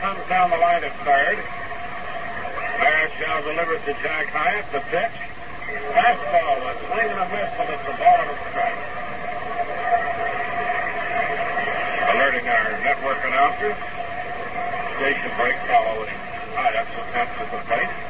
Comes 0.00 0.28
down 0.28 0.48
the 0.50 0.56
line 0.56 0.84
at 0.84 0.96
third. 1.04 1.57
Marichal 3.38 3.54
delivers 3.54 3.84
to 3.84 3.92
Jack 4.02 4.26
Hiatt. 4.28 4.72
The 4.72 4.80
pitch. 4.90 5.12
Fastball, 5.92 6.58
a 6.64 6.74
swing 6.86 7.10
and 7.10 7.20
a 7.20 7.28
miss, 7.28 7.52
and 7.58 7.70
it's 7.70 7.84
the 7.84 7.92
ball 7.98 8.20
of 8.20 8.28
a 8.28 8.36
strike. 8.50 8.78
Alerting 12.14 12.48
our 12.48 12.70
network 12.82 13.18
announcers 13.24 13.76
station 14.96 15.30
break 15.36 15.56
following 15.68 16.14
Hiatt's 16.56 16.90
attempts 16.98 17.38
at 17.38 17.50
the 17.50 17.58
plate. 17.68 18.07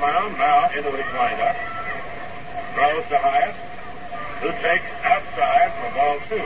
Mound, 0.00 0.38
now 0.38 0.70
into 0.70 0.90
his 0.94 1.10
windup. 1.10 1.56
Throws 2.74 3.04
to 3.10 3.18
Hiatt, 3.18 3.54
who 4.38 4.48
takes 4.62 4.86
outside 5.02 5.74
for 5.74 5.90
ball 5.94 6.14
two. 6.30 6.38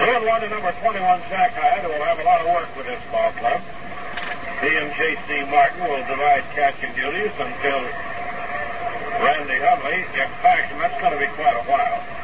Two 0.00 0.16
and 0.16 0.24
one 0.24 0.40
to 0.40 0.48
number 0.48 0.72
21, 0.72 1.20
Jack 1.28 1.52
Hiatt, 1.52 1.82
who 1.84 1.88
will 1.88 2.04
have 2.04 2.18
a 2.18 2.24
lot 2.24 2.40
of 2.40 2.46
work 2.46 2.74
with 2.74 2.86
this 2.86 3.02
ball 3.12 3.32
club. 3.32 3.60
He 4.62 4.76
and 4.76 4.88
J.C. 4.94 5.50
Martin 5.50 5.82
will 5.84 6.06
divide 6.08 6.44
catching 6.54 6.94
duties 6.94 7.32
until 7.36 7.84
Randy 9.20 9.60
Hundley 9.60 10.06
gets 10.16 10.32
back, 10.40 10.72
and 10.72 10.80
that's 10.80 10.98
going 11.00 11.12
to 11.12 11.18
be 11.18 11.26
quite 11.36 11.52
a 11.52 11.64
while. 11.68 12.21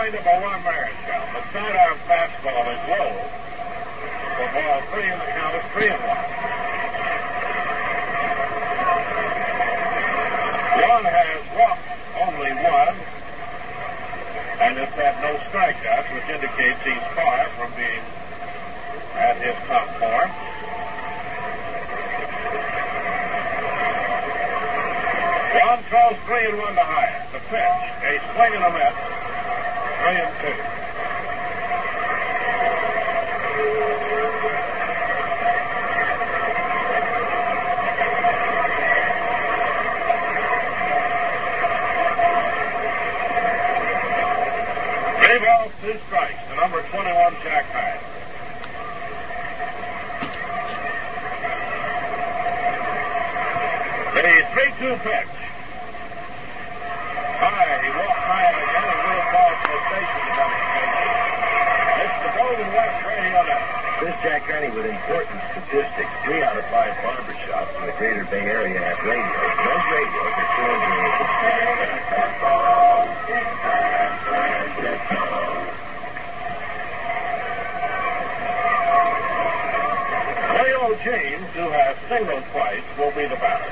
The 0.00 0.16
sidearm 1.52 1.98
fastball 2.08 2.64
is 2.72 2.80
low. 2.88 3.12
For 4.32 4.48
ball 4.56 4.80
three, 4.88 5.12
and 5.12 5.20
the 5.20 5.26
count 5.28 5.54
is 5.54 5.64
three 5.76 5.90
and 5.92 6.00
one. 6.00 6.24
One 10.88 11.04
has 11.04 11.44
walked 11.52 11.84
only 12.16 12.52
one, 12.64 12.96
and 14.64 14.78
has 14.80 14.88
had 14.96 15.20
no 15.20 15.36
strikeouts, 15.52 16.08
which 16.14 16.28
indicates 16.32 16.80
he's 16.80 17.04
far 17.12 17.44
from 17.60 17.70
being 17.76 18.00
at 19.20 19.36
his 19.36 19.54
top 19.68 19.84
form. 20.00 20.30
One 25.60 25.82
throws 25.92 26.16
three 26.24 26.46
and 26.48 26.56
one 26.56 26.74
to 26.74 26.80
Hiatt. 26.80 27.32
The 27.32 27.40
pitch, 27.52 27.84
a 28.00 28.16
swing 28.32 28.54
and 28.54 28.64
a 28.64 28.72
miss. 28.72 29.09
Two. 30.00 30.06
Three 45.20 45.38
balls, 45.38 45.72
two 45.82 45.98
strikes. 46.06 46.48
The 46.48 46.56
number 46.56 46.80
21, 46.80 47.34
Jack 47.42 47.66
Hiatt. 47.66 48.00
The 54.14 54.22
3-2 54.22 55.02
pitch. 55.02 55.40
High, 57.40 57.82
he 57.82 57.88
walked 57.90 58.24
high 58.24 58.48
again 58.48 58.84
and 58.88 59.00
real 59.08 59.24
It's 59.90 60.06
the 62.22 62.30
Golden 62.38 62.68
West. 62.74 63.00
This 64.00 64.16
Jack 64.22 64.46
Carney 64.48 64.70
with 64.70 64.86
important 64.86 65.42
statistics. 65.52 66.08
Three 66.24 66.40
out 66.42 66.56
of 66.56 66.64
five 66.72 66.94
barbershops 67.04 67.74
in 67.80 67.86
the 67.86 67.92
greater 67.98 68.24
Bay 68.32 68.46
Area 68.48 68.80
have 68.80 68.96
radios. 69.04 69.52
Those 69.60 69.84
radios 69.92 70.32
are 70.40 70.48
tuned 70.56 70.80
Leo 80.64 80.96
James, 81.04 81.44
who 81.52 81.68
has 81.68 81.96
singled 82.08 82.44
twice, 82.52 82.80
will 82.96 83.12
be 83.12 83.26
the 83.26 83.36
batter. 83.36 83.68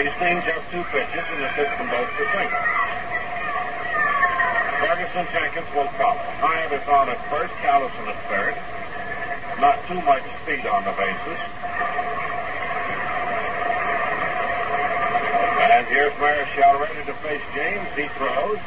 He's 0.00 0.14
seen 0.16 0.40
just 0.48 0.64
two 0.70 0.82
pitches 0.94 1.26
and 1.28 1.44
has 1.44 1.52
hit 1.56 1.68
them 1.76 1.90
both 1.90 2.08
for 2.16 2.24
singles. 2.32 2.77
Ferguson 4.98 5.26
Jenkins 5.32 5.74
will 5.76 5.86
follow. 5.94 6.18
Hiatt 6.42 6.72
is 6.72 6.88
on 6.88 7.08
at 7.08 7.24
first, 7.30 7.54
Callison 7.62 8.08
at 8.08 8.18
third. 8.26 8.58
Not 9.60 9.78
too 9.86 10.02
much 10.02 10.24
speed 10.42 10.66
on 10.66 10.82
the 10.82 10.90
bases. 10.90 11.38
And 15.70 15.86
here's 15.86 16.12
Marichal 16.14 16.80
ready 16.80 17.04
to 17.06 17.14
face 17.14 17.42
James. 17.54 17.86
He 17.94 18.08
throws. 18.18 18.58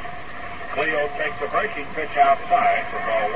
Cleo 0.72 1.10
takes 1.20 1.42
a 1.42 1.48
breaking 1.52 1.86
pitch 1.96 2.16
outside 2.16 2.86
for 2.88 3.00
ball. 3.04 3.28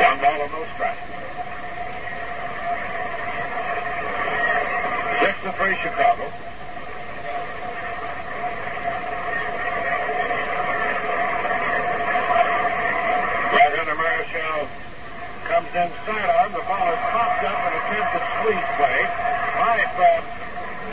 One 0.00 0.18
ball 0.22 0.40
and 0.40 0.52
no 0.52 0.64
strike. 0.72 1.06
Six 5.66 5.80
Chicago. 5.80 6.22
Right 13.50 13.74
under 13.80 13.96
Marichal 13.98 14.68
comes 15.48 15.66
inside 15.74 16.30
on. 16.38 16.52
The 16.52 16.62
ball 16.62 16.86
is 16.86 17.02
popped 17.10 17.42
up 17.42 17.58
and 17.66 17.74
attempted 17.82 18.22
squeeze 18.38 18.70
play. 18.78 19.02
My 19.58 19.82
uh, 19.98 20.22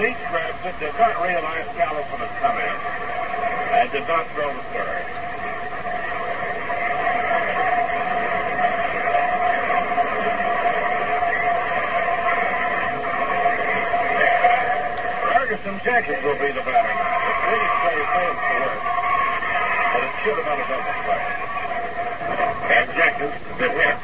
deep 0.02 0.18
grabs 0.32 0.66
it, 0.66 0.80
did 0.80 0.94
not 0.98 1.22
realize 1.22 1.68
Callison 1.78 2.18
had 2.18 2.34
come 2.42 2.58
in, 2.58 2.78
and 3.78 3.92
did 3.92 4.08
not 4.08 4.26
throw 4.34 4.52
the 4.52 4.64
third. 4.74 5.23
Jenkins 15.84 16.24
will 16.24 16.40
be 16.40 16.48
the 16.48 16.64
batter 16.64 16.96
now. 16.96 17.12
The 17.28 17.34
three 17.44 17.68
play 17.84 18.00
fails 18.16 18.40
to 18.40 18.56
work, 18.56 18.80
but 19.92 20.00
it 20.00 20.16
should 20.24 20.38
have 20.40 20.48
been 20.48 20.64
a 20.64 20.68
double 20.72 20.96
play. 21.04 21.24
And 22.72 22.88
Jenkins 22.96 23.36
did 23.60 23.72
hit. 23.76 23.98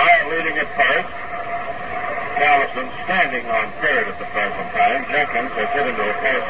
Higher 0.00 0.24
leading 0.32 0.56
at 0.56 0.70
first. 0.80 1.12
Callison 2.40 2.88
standing 3.04 3.44
on 3.52 3.68
third 3.84 4.08
at 4.08 4.16
the 4.16 4.24
present 4.32 4.68
time. 4.72 5.04
Jenkins 5.12 5.52
has 5.60 5.68
hit 5.76 5.86
into 5.92 6.08
a 6.08 6.14
first 6.24 6.48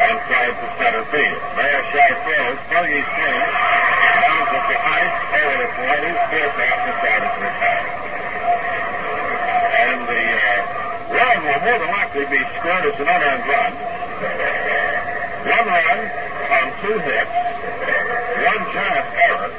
and 0.00 0.16
flies 0.24 0.56
to 0.56 0.68
center 0.80 1.04
field. 1.12 1.40
Mayor 1.60 1.82
Shai 1.92 2.08
throws. 2.24 2.56
Fergie 2.72 3.04
swings. 3.04 3.67
And 9.78 10.02
the 10.08 10.24
uh, 10.28 10.58
run 11.14 11.38
will 11.44 11.60
more 11.62 11.78
than 11.78 11.90
likely 11.90 12.24
be 12.26 12.42
scored 12.58 12.84
as 12.84 12.98
an 12.98 13.06
unearned 13.06 13.46
run. 13.46 13.72
One 15.48 15.66
run 15.70 15.98
on 16.50 16.66
two 16.82 16.98
hits. 16.98 17.30
One 18.42 18.62
giant 18.72 19.08
error. 19.16 19.50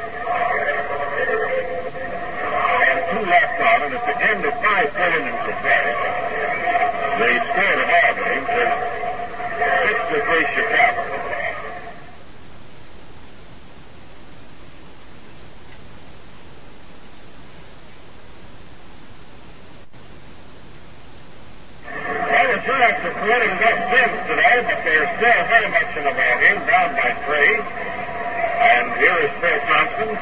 And 2.84 3.00
two 3.10 3.24
left 3.30 3.62
on. 3.62 3.78
And 3.84 3.94
at 3.96 4.04
the 4.06 4.16
end 4.28 4.46
of 4.46 4.54
five 4.60 4.90
full 4.92 5.14
innings 5.14 5.46
of 5.48 5.56
play, 5.64 5.88
the 7.20 7.32
score 7.52 7.78
of 7.80 7.90
all 7.90 8.14
games 8.16 8.48
is 8.50 8.72
six 9.60 9.98
to 10.10 10.18
three 10.24 10.46
Chicago. 10.56 11.02
Well, 22.30 22.48
the 22.56 22.62
Giants 22.64 23.02
are 23.04 23.16
creating 23.20 23.58
good 23.58 23.80
sins 23.92 24.16
today, 24.30 24.58
but 24.64 24.80
they're 24.86 25.10
still 25.18 25.42
very 25.50 25.70
much 25.76 25.92
in 25.98 26.04
the 26.08 26.14
ballgame, 26.16 26.62
down 26.68 26.96
by 26.96 27.12
three. 27.26 27.60
And 27.60 28.86
here 28.96 29.18
is 29.26 29.32
Phil 29.42 29.60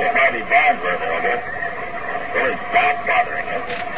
It 0.00 0.14
might 0.14 0.32
be 0.32 0.42
bad 0.48 0.82
weather, 0.82 1.04
a 1.04 1.08
little 1.08 1.22
bit. 1.22 1.40
it's 2.48 2.72
not 2.72 3.06
bothering 3.06 3.48
us. 3.48 3.92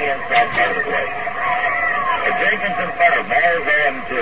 The 0.00 0.06
inside 0.16 0.48
part 0.56 0.76
of 0.76 0.84
the. 0.84 1.02
Adjacent 2.30 2.76
in 2.80 2.90
front 2.96 3.14
of 3.20 3.28
Mars 3.28 3.64
AM2. 3.68 4.16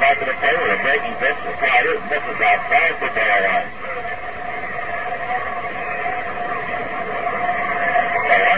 back 0.00 0.18
to 0.18 0.24
the 0.26 0.36
corner, 0.36 0.76
the 0.76 0.82
breaking 0.82 1.14
pitch, 1.16 1.36
the 1.44 1.56
slider, 1.56 1.96
misses 2.12 2.40
outside 2.44 2.94
the 3.00 3.08
ball 3.08 3.40
line. 3.40 3.93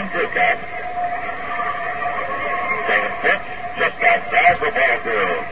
100 0.07 0.35
now. 0.35 0.55
Second 2.87 3.15
pitch, 3.19 3.43
just 3.77 3.99
outside 4.03 4.55
the 4.55 4.71
ball 4.71 4.97
field. 5.03 5.43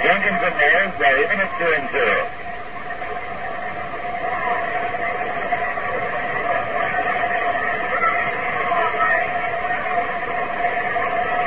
Jenkins 0.00 0.40
and 0.44 0.56
Nairns 0.56 0.96
are 1.00 1.16
even 1.20 1.40
at 1.40 1.50
2 1.58 1.64
and 1.76 1.88
two. 1.92 2.14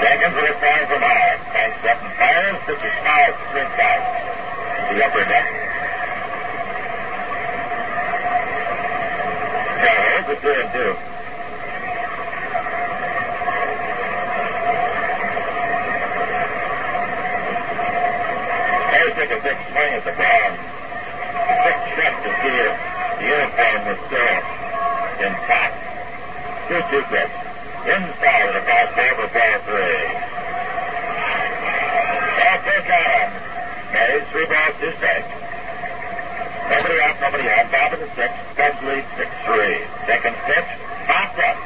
Jenkins 0.01 0.35
with 0.35 0.45
his 0.45 0.57
signs 0.61 0.91
of 0.91 1.01
high. 1.01 1.37
Banks 1.53 1.85
up 1.85 1.97
and 2.03 2.13
fires, 2.13 2.61
pitches 2.65 2.97
foul, 3.01 3.33
strikes. 3.49 4.09
The 4.93 5.05
upper 5.05 5.25
deck. 5.25 5.47
Joe, 9.81 10.23
the 10.27 10.35
2 10.41 10.49
and 10.61 10.71
2. 10.73 11.06
take 19.17 19.33
a 19.33 19.41
big 19.41 19.57
swing 19.73 19.91
at 19.97 20.05
the 20.05 20.13
bomb. 20.13 20.53
Six 21.65 21.77
shots 21.97 22.21
into 22.21 22.49
the, 22.53 22.69
the 23.17 23.27
airplane 23.33 23.81
was 23.89 23.97
still 24.05 24.37
in 25.25 25.33
top. 25.49 25.73
Two 26.69 26.81
sequence. 26.93 27.33
Inside 27.81 28.45
at 28.53 28.61
about 28.61 28.93
over 28.93 29.25
ball 29.33 29.57
three. 29.65 30.05
After 32.45 32.77
take 32.77 32.93
on. 32.93 33.27
Made 33.89 34.21
three 34.29 34.45
balls, 34.45 34.77
two 34.77 34.93
strikes. 35.01 35.33
Nobody 36.69 37.01
out, 37.01 37.17
nobody 37.17 37.49
out. 37.49 37.65
Bottom 37.73 37.97
of 37.97 38.05
the 38.05 38.09
sixth. 38.13 38.37
Cubs 38.53 38.81
lead 38.85 39.01
6-3. 39.17 40.05
Second 40.05 40.35
pitch. 40.45 40.69
Popped 41.09 41.41
up. 41.41 41.57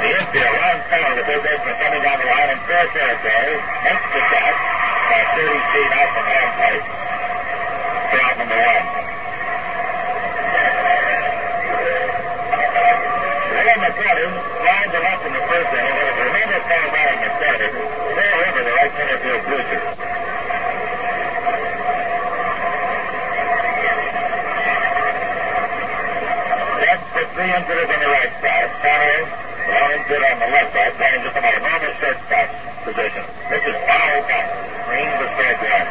The 0.00 0.08
infield, 0.08 0.56
long 0.56 0.80
corner, 0.88 1.20
the 1.20 1.24
third 1.28 1.42
baseman 1.44 1.76
coming 1.84 2.00
down 2.00 2.16
the 2.16 2.28
line 2.32 2.48
in 2.48 2.58
fair 2.64 2.86
territory. 2.96 3.60
Makes 3.84 4.08
the 4.08 4.22
shot. 4.32 4.75
About 5.06 5.38
30 5.38 5.54
feet 5.70 5.92
out 5.94 6.10
from 6.10 6.26
home 6.26 6.50
plate. 6.58 6.82
Strike 8.10 8.36
number 8.42 8.58
one. 8.58 8.86
William 13.54 13.78
McCarty 13.86 14.26
slides 14.34 14.92
it 14.98 15.04
up 15.06 15.20
in 15.22 15.32
the 15.32 15.42
first 15.46 15.70
inning. 15.78 15.94
It 15.94 16.04
was 16.10 16.16
Remember 16.26 16.58
foul 16.66 16.90
ball 16.90 17.06
in 17.06 17.20
the 17.22 17.30
third. 17.38 17.70
Fair 18.18 18.34
over 18.50 18.62
the 18.66 18.74
right 18.74 18.92
center 18.98 19.18
field. 19.22 19.42
That's 26.82 27.04
for 27.14 27.24
three 27.30 27.50
infitters 27.54 27.90
on 27.94 28.00
the 28.02 28.10
right 28.10 28.32
side. 28.42 28.70
Connor, 28.82 29.45
well 29.68 30.04
good 30.08 30.22
on 30.22 30.38
the 30.38 30.46
left 30.46 30.72
side, 30.72 30.94
playing 30.94 31.22
just 31.22 31.36
about 31.36 31.54
a 31.54 31.60
normal 31.60 31.92
shortstop 31.98 32.48
position. 32.86 33.24
This 33.50 33.62
is 33.66 33.76
foul 33.86 34.22
count. 34.30 34.50
Green 34.86 35.10
for 35.18 35.26
strike 35.34 35.60
one. 35.66 35.88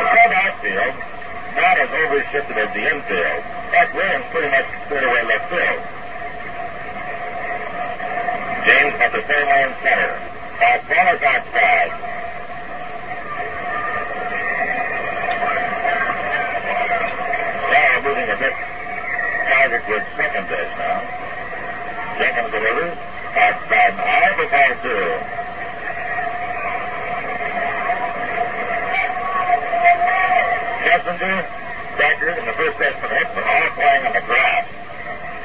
The 0.00 0.06
club 0.08 0.32
outfield, 0.40 0.94
not 1.56 1.76
as 1.76 1.90
overshifted 1.92 2.56
as 2.56 2.70
the 2.72 2.84
infield. 2.88 3.40
Buck 3.70 3.92
Williams 3.92 4.24
pretty 4.32 4.48
much 4.48 4.64
cleared 4.88 5.04
away 5.04 5.22
left 5.28 5.46
field. 5.52 5.80
James 8.64 8.96
at 8.96 9.12
the 9.12 9.20
third 9.28 9.44
lane 9.44 9.74
center. 9.84 10.16
Fastball 10.56 11.14
is 11.14 11.22
outside. 11.22 11.92
Now 17.70 18.00
moving 18.00 18.30
a 18.30 18.36
bit. 18.38 18.63
Target 19.74 19.90
with 19.90 20.06
second 20.14 20.46
base 20.46 20.70
now. 20.78 21.02
Jenkins 22.14 22.50
delivers. 22.54 22.94
Outside 23.34 23.90
and 23.90 24.06
high 24.06 24.30
for 24.38 24.46
ball 24.46 24.70
two. 24.86 25.02
Kessinger, 30.78 31.42
Beckert, 31.98 32.38
and 32.38 32.46
the 32.46 32.54
first 32.54 32.78
baseman 32.78 33.10
Hickman 33.18 33.42
all 33.42 33.70
playing 33.74 34.06
on 34.06 34.12
the 34.14 34.22
grass. 34.22 34.64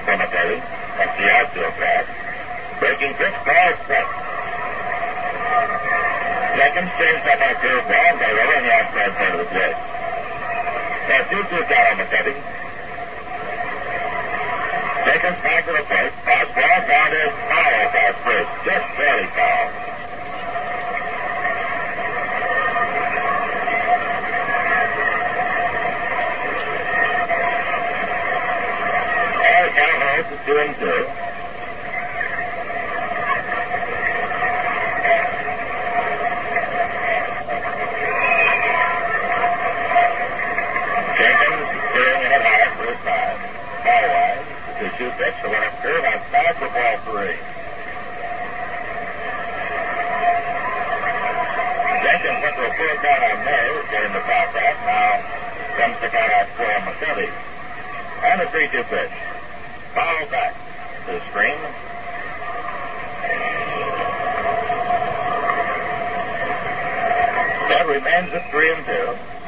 Cemetery. 0.06 0.62
That's 0.62 1.18
the 1.18 1.26
outfield 1.26 1.74
grass. 1.74 2.06
Breaking 2.78 3.14
pitch, 3.18 3.34
ball 3.50 3.74
set. 3.90 4.06
Jenkins 6.54 6.92
changed 7.02 7.26
on 7.26 7.50
a 7.50 7.56
curve 7.58 7.86
ball, 7.90 8.10
got 8.22 8.30
it 8.30 8.38
over 8.38 8.62
the 8.62 8.74
outside 8.78 9.12
side 9.18 9.34
of 9.34 9.40
the 9.42 9.50
plate. 9.50 9.78
Now, 11.10 11.26
two 11.34 11.42
two 11.50 11.66
down 11.66 11.86
on 11.90 11.98
the 11.98 12.69
cutting. 15.10 15.22
Jenkins 15.22 15.44
back 15.44 15.66
to 15.66 15.72
the 15.72 15.84
plate. 15.84 16.12
Fastball 16.24 16.88
down 16.88 17.14
is 17.14 17.34
foul 17.50 17.90
first. 18.24 18.66
Just 18.66 18.98
barely 18.98 19.28
foul. 19.28 19.70
And 30.50 30.76
two. 30.76 31.08
Jenkins 41.18 41.60
steering 41.92 42.22
in 42.22 42.32
at 42.32 42.42
high 42.42 42.76
for 42.76 42.86
his 42.90 43.00
time. 43.06 43.38
Ball 43.86 44.08
wide. 44.10 44.29
The 44.80 44.88
two 44.96 45.12
pitch, 45.20 45.36
the 45.44 45.52
up 45.52 45.76
curve 45.84 46.06
outside 46.06 46.56
for 46.56 46.70
ball 46.72 46.96
three. 47.04 47.36
Jenkins 52.00 52.40
went 52.40 52.56
to 52.56 52.64
a 52.64 52.74
full 52.80 52.96
count 53.04 53.24
on 53.28 53.44
Mays, 53.44 53.84
getting 53.92 54.14
the 54.14 54.24
foul 54.24 54.54
back. 54.56 54.80
Now 54.88 55.20
comes 55.76 56.00
the 56.00 56.08
count 56.08 56.32
out 56.32 56.48
for 56.56 56.64
McCovey. 56.88 57.28
And 58.24 58.40
a 58.40 58.46
3-2 58.46 58.88
pitch. 58.88 59.12
Foul 59.94 60.26
back 60.32 60.56
to 61.08 61.12
the 61.12 61.20
screen. 61.28 61.60
That 67.68 67.86
remains 67.86 68.34
at 68.34 68.50
3 68.50 68.72
and 68.72 68.86
2. 68.86 69.39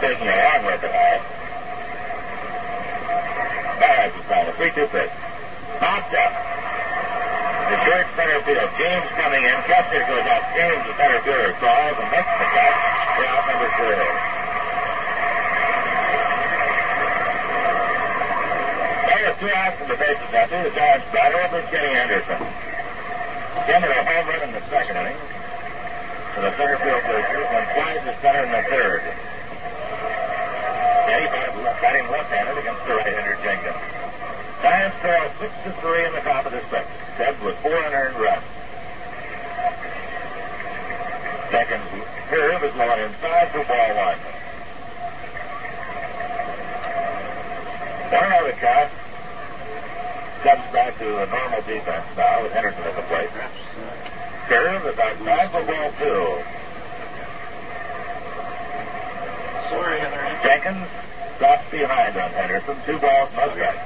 Jenkins 0.00 0.16
taking 0.16 0.32
a 0.32 0.36
long 0.36 0.64
look 0.64 0.80
at 0.80 0.92
that. 0.96 1.20
Barrage 3.76 4.16
is 4.16 4.24
called 4.32 4.48
a 4.48 4.52
3-2 4.56 4.88
pitch. 4.96 5.12
Popped 5.76 6.14
up. 6.16 6.32
The 7.68 7.76
short 7.84 8.06
center 8.16 8.40
field. 8.48 8.70
James 8.80 9.08
coming 9.20 9.44
in. 9.44 9.56
Kessinger 9.68 10.04
goes 10.08 10.24
out. 10.24 10.42
James, 10.56 10.80
the 10.88 10.96
center 10.96 11.20
fielder, 11.20 11.52
calls 11.60 11.96
and 12.00 12.08
makes 12.08 12.32
the 12.32 12.48
catch 12.48 12.80
for 13.12 13.24
out 13.28 13.44
number 13.44 13.68
two. 13.76 13.92
There 19.04 19.20
are 19.20 19.36
two 19.36 19.52
outs 19.52 19.80
in 19.84 19.88
the 19.88 19.96
bases 20.00 20.32
empty. 20.32 20.64
The 20.64 20.72
Giants 20.80 21.08
batter 21.12 21.44
is 21.60 21.68
Kenny 21.68 21.92
Henderson. 21.92 22.40
Kenny 23.68 23.84
a 23.84 24.00
home 24.00 24.26
run 24.32 24.48
in 24.48 24.52
the 24.56 24.64
second 24.72 24.96
inning 24.96 25.20
to 25.20 26.40
the 26.40 26.56
center 26.56 26.78
field 26.80 27.04
and 27.04 27.68
flies 27.76 28.00
to 28.08 28.12
center 28.24 28.48
in 28.48 28.52
the 28.52 28.64
third. 28.64 29.02
And 31.10 31.18
he 31.18 31.26
got 31.26 31.96
him 31.98 32.06
left-handed 32.06 32.56
against 32.56 32.86
the 32.86 32.94
right-hander 32.94 33.34
Jenkins. 33.42 33.82
Giants 34.62 34.96
trail 35.02 35.26
6 35.40 35.50
to 35.64 35.72
3 35.82 36.06
in 36.06 36.12
the 36.12 36.20
top 36.20 36.46
of 36.46 36.52
the 36.52 36.62
sixth. 36.70 36.86
Cubs 37.18 37.42
with 37.42 37.58
four 37.58 37.74
unearned 37.74 38.14
runs. 38.14 38.46
Jenkins 41.50 41.82
curve 42.30 42.62
is 42.62 42.74
low 42.78 42.94
inside 42.94 43.50
for 43.50 43.64
ball 43.66 43.90
one. 43.98 44.18
One 48.14 48.30
out 48.30 48.48
of 48.48 48.56
count. 48.62 48.90
Back 50.44 50.96
to 50.98 51.22
a 51.22 51.26
normal 51.26 51.60
defense 51.62 52.06
now 52.16 52.42
with 52.42 52.52
Henderson 52.52 52.82
at 52.84 52.94
the 52.94 53.02
plate. 53.02 53.30
Curve 54.46 54.86
is 54.86 54.98
outside 54.98 55.50
for 55.50 55.64
ball 55.66 55.90
two. 55.98 56.59
Jenkins 59.70 60.88
drops 61.38 61.70
behind 61.70 62.16
on 62.16 62.30
Henderson. 62.30 62.76
Two 62.84 62.98
balls, 62.98 63.30
no 63.36 63.48
strikes. 63.52 63.78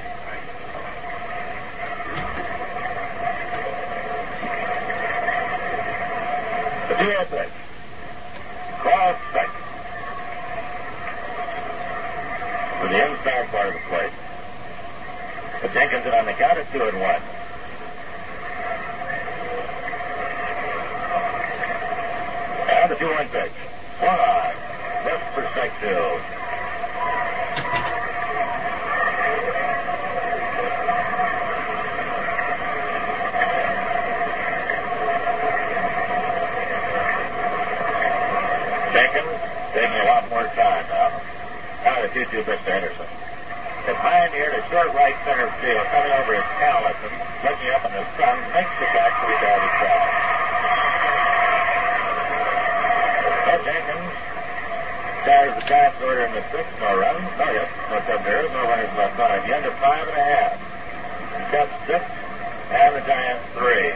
The 6.89 6.95
two 6.95 7.13
oh 7.13 7.25
six. 7.29 7.51
Cross 8.79 9.17
second. 9.31 9.61
To 12.81 12.87
the 12.87 12.97
inside 13.05 13.47
part 13.49 13.67
of 13.67 13.73
the 13.73 13.79
plate. 13.87 14.13
But 15.61 15.71
Jenkins 15.73 16.05
is 16.07 16.13
on 16.13 16.25
the 16.25 16.33
count 16.33 16.57
at 16.57 16.71
two 16.71 16.81
and 16.81 16.99
one. 16.99 17.21
And 22.71 22.91
the 22.91 22.95
two 22.95 23.11
one 23.11 23.27
pitch. 23.27 23.51
One 23.99 24.19
on. 24.19 24.64
For 25.05 25.45
strike 25.51 25.69
two. 25.79 25.85
Jenkins 38.93 39.29
taking 39.73 39.93
a 39.93 40.05
lot 40.09 40.25
more 40.31 40.41
time. 40.57 40.85
Now 41.85 42.01
the 42.01 42.07
2 42.07 42.25
2 42.25 42.41
pitch 42.41 42.65
to 42.65 42.71
Henderson. 42.71 43.05
The 43.85 43.93
pioneer 44.01 44.49
to 44.49 44.61
short 44.73 44.89
right 44.95 45.13
center 45.23 45.45
field, 45.61 45.85
coming 45.93 46.13
over 46.13 46.33
his 46.33 46.49
Callison, 46.57 47.13
looking 47.45 47.69
up 47.69 47.85
in 47.85 47.93
the 47.93 48.05
sun, 48.17 48.41
makes 48.57 48.73
the 48.81 48.89
catch 48.89 49.13
retire 49.21 49.61
the. 49.61 50.01
But 53.45 53.61
Jenkins 53.65 54.25
carries 55.25 55.55
the 55.55 55.65
pass 55.65 55.89
order 56.03 56.21
in 56.21 56.33
the 56.37 56.43
sixth, 56.53 56.69
no 56.79 57.01
runs, 57.01 57.25
no 57.41 57.45
hits, 57.49 57.73
no 57.89 57.97
sub 58.05 58.21
errors, 58.29 58.51
no 58.53 58.61
runners 58.61 58.93
left 58.93 59.19
on. 59.19 59.41
The 59.41 59.57
of 59.57 59.73
five 59.81 60.07
and 60.07 60.17
a 60.17 60.21
half. 60.21 60.53
Cubs 61.49 61.73
six, 61.89 62.05
and 62.69 62.95
the 62.95 63.01
Giants 63.09 63.41
three. 63.57 63.89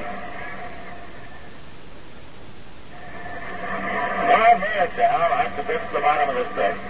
Five 4.25 4.57
minutes 4.57 4.93
that's 4.97 5.55
the 5.55 5.63
pitch 5.69 5.85
the 5.93 5.99
bottom 6.01 6.29
of 6.29 6.35
the 6.35 6.49
sixth. 6.57 6.81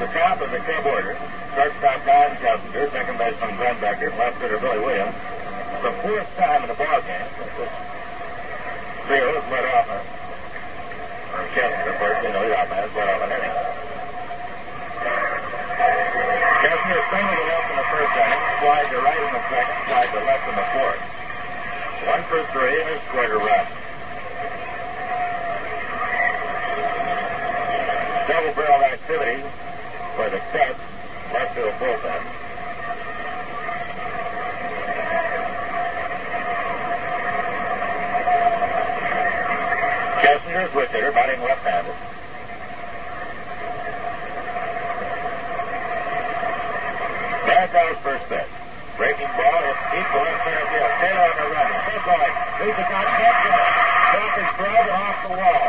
The 0.00 0.06
top 0.06 0.40
of 0.40 0.50
the 0.50 0.58
Cub 0.60 0.86
order. 0.86 1.14
Shortstop 1.54 2.06
Don 2.06 2.30
Kessinger, 2.40 2.90
second 2.90 3.18
baseman 3.18 3.56
Glenn 3.56 3.76
Beckert, 3.76 4.16
left 4.16 4.38
fielder 4.40 4.58
Billy 4.58 4.78
Williams. 4.78 5.14
Fourth 6.00 6.36
time 6.38 6.62
in 6.62 6.68
the 6.68 6.74
ball 6.80 6.96
game 7.04 7.28
that 7.28 7.52
this 7.60 7.68
led 9.52 9.64
off 9.68 9.84
a, 9.84 10.00
or 10.00 11.44
Kessinger, 11.52 11.92
of 11.92 11.96
course, 12.00 12.24
you 12.24 12.32
know, 12.32 12.40
off 12.56 12.72
man 12.72 12.88
has 12.88 12.94
led 12.96 13.04
off 13.04 13.20
an 13.20 13.28
inning. 13.36 13.52
Kessinger 16.64 17.04
single 17.04 17.36
to 17.36 17.44
left 17.52 17.68
in 17.68 17.76
the 17.76 17.88
first 17.92 18.16
inning, 18.16 18.42
slide 18.64 18.88
to 18.88 18.96
right 19.04 19.20
in 19.20 19.28
the 19.28 19.44
second, 19.52 19.76
slide 19.92 20.08
to 20.08 20.24
left 20.24 20.48
in 20.48 20.56
the 20.56 20.64
fourth. 20.72 21.04
One 22.08 22.22
for 22.32 22.40
three 22.48 22.80
and 22.80 22.96
has 22.96 23.00
scored 23.04 23.28
a 23.28 23.40
run. 23.44 23.66
Double 28.24 28.56
barrel 28.56 28.84
activity 28.88 29.44
for 30.16 30.32
the 30.32 30.40
Cubs, 30.48 30.80
left 31.28 31.52
field 31.52 31.76
bullpen. 31.76 32.29
Is 40.60 40.74
with 40.74 40.90
hitter, 40.90 41.10
batting 41.12 41.40
left-handed. 41.40 41.96
Barrow's 47.70 48.02
first 48.02 48.26
pitch. 48.28 48.50
Breaking 48.98 49.30
ball, 49.40 49.62
it's 49.64 49.84
deep 49.88 50.04
to 50.04 50.18
left 50.20 50.44
center 50.44 50.66
field. 50.68 50.92
Taylor 51.00 51.22
on 51.22 51.36
the 51.38 51.46
run. 51.48 51.70
So 51.70 51.96
going. 52.04 52.34
Leads 52.60 52.76
it 52.76 52.88
not 52.92 53.08
there. 53.16 53.40
Drop 54.10 54.32
his 54.36 54.50
glove 54.60 54.88
off 55.00 55.16
the 55.24 55.32
wall. 55.40 55.64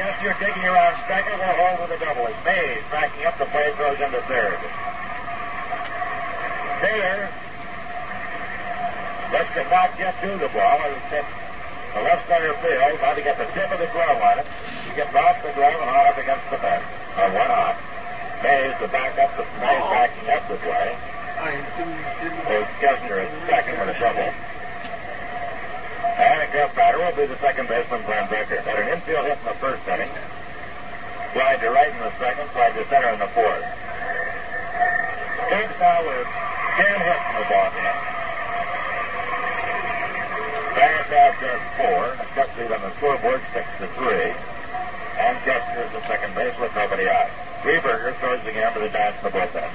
Kessinger 0.00 0.34
digging 0.40 0.64
around 0.64 0.96
second 1.04 1.36
will 1.36 1.56
hold 1.60 1.84
with 1.84 1.92
a 1.92 1.98
double. 2.00 2.24
As 2.24 2.38
Mays 2.46 2.82
backing 2.88 3.26
up 3.26 3.36
the 3.36 3.44
play 3.52 3.68
throws 3.76 4.00
into 4.00 4.22
third. 4.30 4.58
Taylor 6.80 7.28
lets 9.28 9.52
it 9.60 9.68
not 9.68 9.92
get 9.98 10.16
to 10.24 10.30
the 10.40 10.48
ball. 10.56 10.80
It's 10.88 11.10
hit 11.10 11.26
the 11.94 12.02
left 12.02 12.28
center 12.28 12.54
field. 12.64 12.96
About 12.96 13.16
to 13.16 13.22
get 13.22 13.36
the 13.36 13.48
tip 13.52 13.70
of 13.70 13.78
the 13.78 13.88
glove 13.92 14.20
on 14.20 14.38
it. 14.40 14.46
He 14.88 14.96
gets 14.96 15.14
off 15.14 15.40
the 15.44 15.52
glove 15.52 15.76
and 15.80 15.88
on 15.88 16.06
up 16.08 16.18
against 16.18 16.44
the 16.48 16.58
fence. 16.58 16.84
Or 17.16 17.28
one 17.32 17.52
off. 17.52 17.76
Mays 18.42 18.74
the 18.80 18.88
back 18.88 19.14
up 19.20 19.30
the 19.36 19.44
Mays 19.60 19.84
backing 19.92 20.28
up 20.32 20.42
the 20.48 20.56
play. 20.64 20.96
I 21.42 21.58
didn't, 21.76 22.70
Kessinger 22.78 23.18
at 23.22 23.30
second 23.46 23.78
with 23.78 23.96
a 23.96 23.98
double. 23.98 24.30
And 26.12 26.42
a 26.42 26.46
Cub 26.52 26.74
batter 26.74 26.98
will 26.98 27.16
be 27.16 27.26
the 27.26 27.38
second 27.38 27.68
baseman, 27.68 28.02
Glenn 28.04 28.28
Beckert. 28.28 28.62
Had 28.62 28.78
an 28.78 28.88
infield 28.88 29.24
hit 29.26 29.38
in 29.38 29.44
the 29.44 29.58
first 29.58 29.86
inning. 29.88 30.10
Slide 31.32 31.60
to 31.60 31.70
right 31.70 31.90
in 31.90 31.98
the 31.98 32.12
second, 32.18 32.48
slide 32.52 32.74
to 32.74 32.84
center 32.88 33.08
in 33.10 33.18
the 33.18 33.30
fourth. 33.32 33.64
Cubs 35.50 35.76
now 35.80 35.98
with 36.04 36.28
10 36.78 37.00
hits 37.00 37.24
in 37.26 37.34
the 37.36 37.46
ball 37.48 37.70
game. 37.74 38.11
Barrett 41.12 41.36
has 41.44 41.60
four. 41.76 42.16
Lead 42.56 42.72
on 42.72 42.80
the 42.80 42.90
scoreboard, 42.96 43.42
six 43.52 43.68
to 43.76 43.86
three. 44.00 44.32
And 45.20 45.36
Kessinger 45.44 45.84
is 45.84 45.92
the 45.92 46.00
second 46.08 46.34
base 46.34 46.58
with 46.58 46.74
nobody 46.74 47.06
out. 47.06 47.28
Reberger 47.60 48.16
throws 48.16 48.40
again 48.46 48.72
to 48.72 48.80
the 48.80 48.88
Giants 48.88 49.18
in 49.20 49.28
the 49.28 49.36
bullpen. 49.36 49.68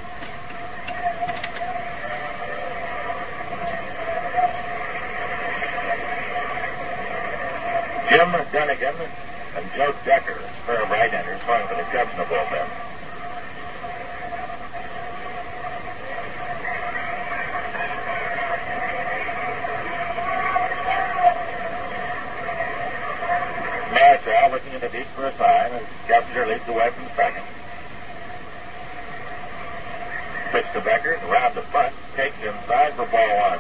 Jim 8.10 8.34
Dunegan 8.50 8.96
and 9.58 9.66
Joe 9.78 9.94
Decker, 10.06 10.42
pair 10.66 10.82
of 10.82 10.90
right-handers, 10.90 11.40
throwing 11.46 11.68
for 11.68 11.76
the 11.76 11.86
Cubs 11.94 12.10
in 12.14 12.18
the 12.18 12.26
bullpen. 12.26 12.87
The 24.88 25.00
deep 25.00 25.08
for 25.08 25.26
a 25.26 25.34
sign 25.34 25.72
as 25.74 25.84
Kessinger 26.08 26.48
leads 26.48 26.66
away 26.70 26.90
from 26.92 27.08
second. 27.14 27.44
Pitch 30.52 30.66
to 30.72 30.80
Beckert, 30.80 31.22
around 31.30 31.56
the 31.56 31.62
front, 31.64 31.94
takes 32.16 32.38
inside 32.38 32.94
for 32.94 33.06
ball 33.08 33.38
one. 33.38 33.60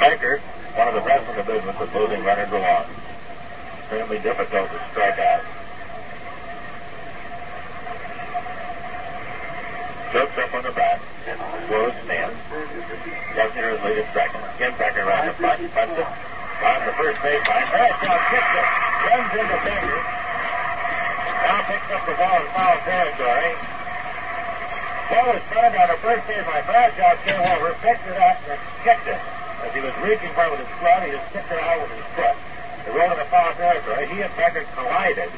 Beckert, 0.00 0.40
one 0.74 0.88
of 0.88 0.94
the 0.94 1.00
best 1.00 1.28
in 1.28 1.36
the 1.36 1.42
business 1.42 1.76
of 1.78 1.92
moving 1.92 2.24
runners 2.24 2.50
along. 2.50 2.86
Extremely 3.80 4.18
difficult 4.20 4.70
to 4.70 4.80
strike 4.90 5.18
out. 5.18 5.44
Jokes 10.14 10.38
up 10.38 10.54
on 10.54 10.62
the 10.62 10.70
back. 10.70 11.11
Stand. 11.22 12.34
Kessinger 13.38 13.78
is 13.78 13.80
lead 13.86 13.98
at 14.02 14.10
second. 14.10 14.42
Again 14.58 14.74
Beckert 14.74 15.06
around 15.06 15.30
the 15.30 15.34
front. 15.38 15.62
Punts 15.70 15.94
it. 15.94 16.02
On 16.02 16.78
the 16.82 16.94
first 16.98 17.18
baseline. 17.22 17.66
Bradshaw 17.70 18.18
kicks 18.26 18.52
it. 18.58 18.66
Runs 19.06 19.30
into 19.38 19.58
Beckert. 19.62 20.02
Now 21.46 21.62
picks 21.70 21.88
up 21.94 22.02
the 22.10 22.14
ball 22.18 22.42
in 22.42 22.46
foul 22.50 22.74
territory. 22.82 23.54
Ball 25.14 25.26
was 25.30 25.42
spun 25.46 25.70
on 25.78 25.88
the 25.94 26.00
first 26.02 26.26
baseline. 26.26 26.64
Bradshaw 26.66 27.14
came 27.22 27.42
over, 27.54 27.70
picked 27.86 28.06
it 28.10 28.18
up, 28.18 28.42
and 28.50 28.58
kicked 28.82 29.06
it. 29.06 29.20
As 29.62 29.70
he 29.70 29.80
was 29.80 29.94
reaching 30.02 30.30
for 30.34 30.42
it 30.50 30.58
with 30.58 30.66
his 30.66 30.74
glove, 30.82 31.06
he 31.06 31.14
just 31.14 31.26
kicked 31.30 31.54
it 31.54 31.62
out 31.62 31.78
with 31.86 31.94
his 31.94 32.08
foot. 32.18 32.34
It 32.34 32.98
rolled 32.98 33.14
in 33.14 33.18
the 33.22 33.30
foul 33.30 33.54
territory. 33.54 34.10
He 34.10 34.26
and 34.26 34.32
Beckert 34.34 34.66
collided. 34.74 35.30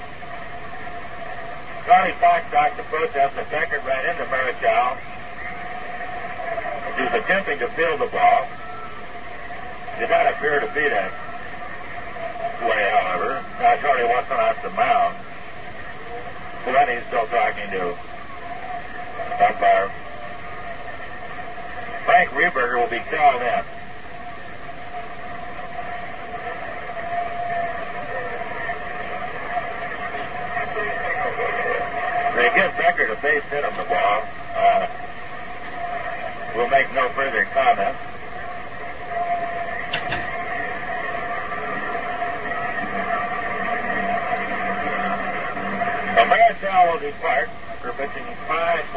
Charlie 1.85 2.17
Fox 2.17 2.41
talked 2.49 2.81
to 2.81 2.85
protest 2.89 3.37
that 3.37 3.53
Beckert 3.53 3.85
ran 3.85 4.09
into 4.09 4.25
Marichal. 4.33 4.97
He 6.97 7.03
was 7.03 7.15
attempting 7.15 7.59
to 7.59 7.69
field 7.69 8.01
the 8.01 8.07
ball. 8.07 8.47
Did 9.99 10.11
not 10.11 10.27
appear 10.33 10.61
to 10.61 10.67
be 10.75 10.89
that 10.89 11.13
way, 12.63 12.91
however. 12.91 13.43
Now 13.59 13.77
Charlie 13.77 14.05
Watson 14.05 14.37
off 14.37 14.63
the 14.63 14.71
mound. 14.71 15.17
Lenny's 16.67 17.05
still 17.07 17.27
talking 17.27 17.69
to 17.71 17.91
umpire. 19.45 19.91
Frank 22.05 22.31
Reberger 22.31 22.81
will 22.81 22.91
be 22.91 23.03
called 23.11 23.43
in. 23.43 23.65
They 32.35 32.51
give 32.55 32.73
Beckert 32.73 33.13
a 33.13 33.23
base 33.23 33.43
hit 33.45 33.65
on 33.65 33.77
the 33.77 33.85
ball. 33.85 34.23
Uh, 34.55 34.87
will 36.55 36.69
make 36.69 36.93
no 36.95 37.09
further 37.11 37.45
comment. 37.53 37.97
The 46.15 46.31
Bears 46.31 46.63
now 46.63 46.93
will 46.93 47.01
depart 47.01 47.49
for 47.81 47.93
pitching 47.93 48.25
5 48.47 48.95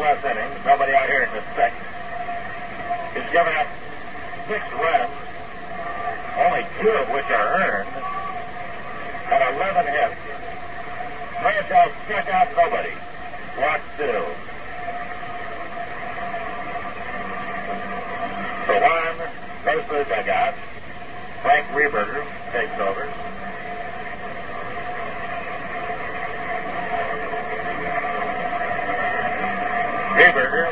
Reberger 21.88 22.22
takes 22.51 22.77
over. 22.81 23.07
Reberger. 30.19 30.68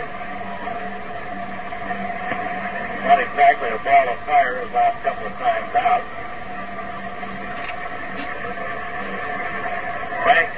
Not 3.06 3.20
exactly 3.22 3.70
a 3.70 3.78
ball 3.78 4.10
of 4.10 4.20
fire 4.26 4.60
his 4.60 4.72
last 4.74 5.02
couple 5.04 5.28
of 5.28 5.34
times 5.34 5.76
out. 5.76 6.04
Frank 10.24 10.50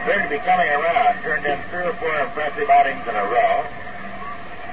appeared 0.00 0.22
to 0.22 0.30
be 0.30 0.38
coming 0.38 0.68
around. 0.70 1.20
Turned 1.20 1.44
in 1.44 1.58
three 1.68 1.82
or 1.84 1.92
four 1.94 2.18
impressive 2.18 2.70
outings 2.70 3.06
in 3.06 3.14
a 3.14 3.24
row. 3.24 3.66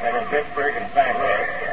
And 0.02 0.16
in 0.16 0.24
Pittsburgh 0.30 0.76
and 0.78 0.90
St. 0.94 1.20
Louis. 1.20 1.70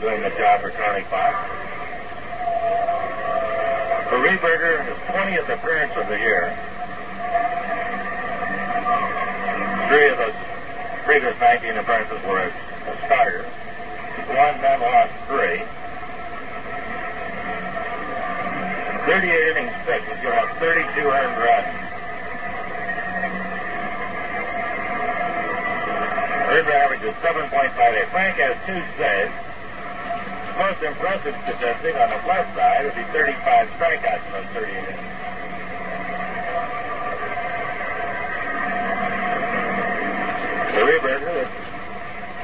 Doing 0.00 0.22
the 0.22 0.30
job 0.30 0.60
for 0.62 0.70
Charlie 0.70 1.02
Fox. 1.02 1.36
For 4.08 4.16
Reberger, 4.16 4.84
his 4.86 4.96
20th 5.12 5.48
appearance 5.52 5.92
of 5.96 6.08
the 6.08 6.18
year. 6.18 6.56
Three 9.88 10.08
of 10.08 10.16
those 10.16 10.34
previous 11.04 11.38
19 11.38 11.76
appearances 11.76 12.22
were 12.26 12.38
as 12.38 12.52
a 12.88 12.96
starter. 13.04 13.42
One 14.32 14.60
then 14.62 14.80
lost 14.80 15.12
three. 15.28 15.62
38 19.04 19.56
innings 19.56 19.76
pitched. 19.84 20.06
He's 20.06 20.20
given 20.22 20.38
up 20.38 20.48
32 20.56 21.08
earned 21.08 21.36
runs. 21.36 21.80
Run 26.50 26.72
average 26.72 27.02
is 27.02 27.14
7.58. 27.16 28.06
Frank 28.06 28.36
has 28.36 28.56
two 28.66 28.82
saves. 28.96 29.32
Most 30.60 30.82
impressive 30.82 31.34
statistic 31.44 31.96
on 31.96 32.10
the 32.10 32.20
plus 32.22 32.44
side 32.54 32.84
would 32.84 32.94
be 32.94 33.02
35 33.16 33.68
strikeouts 33.80 34.30
those 34.30 34.44
38 34.52 34.76
innings. 34.76 34.98
The 40.76 40.82
Reberger, 40.84 41.32
the 41.32 41.48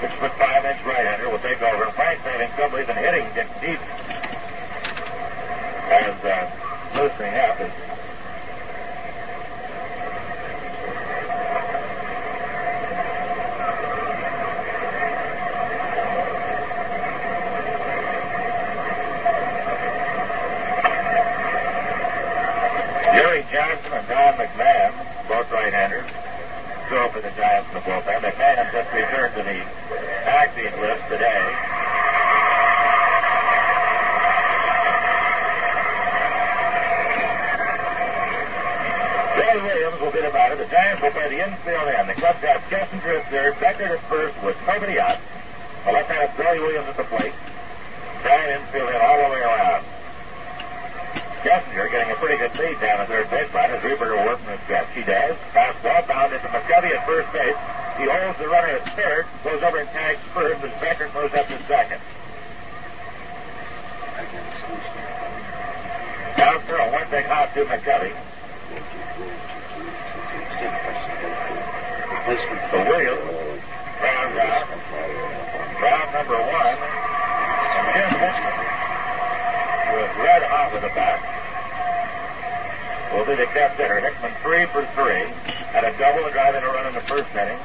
six 0.01 0.15
foot 0.15 0.33
five 0.33 0.65
inch 0.65 0.83
right 0.87 1.05
hander, 1.05 1.29
will 1.29 1.39
take 1.41 1.61
over. 1.61 1.91
Frank's 1.93 2.23
having 2.23 2.49
trouble 2.57 2.79
even 2.79 2.97
hitting 2.97 3.27
it 3.37 3.49
deep 3.61 3.81
as 5.93 6.25
uh, 6.25 6.51
loosening 6.97 7.35
up. 7.35 7.61
Is 7.61 7.73
Jerry 23.17 23.47
Johnson 23.53 23.93
and 23.93 24.09
Don 24.09 24.35
McMahon, 24.35 24.93
both 25.29 25.51
right-handers, 25.53 26.05
throw 27.11 27.21
for 27.21 27.29
the 27.29 27.35
Giants 27.37 27.69
in 27.69 27.75
the 27.75 27.81
bullpen. 27.81 28.21
McMahon 28.21 28.73
just 28.73 28.93
returned 28.93 29.35
to 29.35 29.43
the 29.43 29.63
acting 30.27 30.81
list 30.81 31.03
today. 31.09 31.43
Billy 39.37 39.63
Williams 39.63 40.01
will 40.01 40.11
be 40.11 40.21
the 40.21 40.31
batter. 40.31 40.57
The 40.57 40.67
Giants 40.67 41.03
will 41.03 41.11
play 41.11 41.29
the 41.29 41.47
infield 41.47 41.89
end. 41.89 42.09
The 42.09 42.15
Cubs 42.15 42.41
have 42.41 42.63
Kessinger 42.71 43.21
at 43.21 43.31
third, 43.31 43.55
Beckert 43.55 43.91
at 43.91 44.01
first 44.09 44.43
with 44.43 44.57
nobody 44.67 44.99
out. 44.99 45.19
The 45.85 45.93
left-handed 45.93 46.37
Billy 46.37 46.61
Williams 46.61 46.89
at 46.89 46.97
the 46.97 47.05
plate. 47.05 47.35
Giant 48.23 48.63
infield 48.63 48.91
in 48.91 48.97
all 48.97 49.29
the 49.29 49.35
way 49.35 49.41
around. 49.41 49.85
Kessinger 51.47 51.89
getting 51.93 52.11
a 52.11 52.17
pretty 52.19 52.37
good 52.43 52.51
lead 52.59 52.81
down 52.81 52.99
the 52.99 53.07
third 53.07 53.31
base, 53.31 53.47
baseline 53.47 53.71
as 53.71 53.79
Reberger 53.79 54.19
working 54.27 54.51
his 54.51 54.59
stretch. 54.67 54.91
He 54.99 55.03
does. 55.07 55.37
Fastball 55.55 56.03
bounded 56.09 56.43
to 56.43 56.49
McCovey 56.49 56.91
at 56.91 57.07
first 57.07 57.31
base. 57.33 57.55
He 58.03 58.11
holds 58.11 58.37
the 58.43 58.49
runner 58.51 58.75
at 58.75 58.83
third, 58.99 59.27
goes 59.45 59.63
over 59.63 59.79
and 59.79 59.89
tags 59.91 60.19
first 60.35 60.65
as 60.65 60.73
Beckert 60.83 61.15
moves 61.15 61.35
up 61.39 61.47
to 61.47 61.63
second. 61.71 62.01
Bouncer 66.37 66.77
a 66.83 66.91
one 66.91 67.07
big 67.15 67.27
hop 67.27 67.55
to 67.55 67.65
McCovey. 67.65 68.11
So 72.71 72.77
Williams 72.91 73.23
rounds 74.03 74.35
out. 74.35 74.67
Round 75.79 76.11
number 76.11 76.43
one. 76.43 76.75
And 77.87 77.95
Jim 77.95 78.11
Hickman 78.19 78.67
with 79.95 80.17
red 80.19 80.43
hot 80.43 80.73
with 80.73 80.83
the 80.83 80.89
bat. 80.89 81.36
Will 83.13 83.25
be 83.25 83.35
the 83.35 83.47
kept 83.47 83.77
hitter. 83.77 84.01
Hickman 84.01 84.33
three 84.43 84.67
for 84.67 84.85
three. 84.95 85.29
Had 85.73 85.85
a 85.85 85.97
double, 85.99 86.25
a 86.27 86.33
drive 86.33 86.55
in 86.55 86.63
a 86.63 86.67
run 86.67 86.87
in 86.87 86.95
the 86.95 87.01
first 87.03 87.35
inning. 87.35 87.59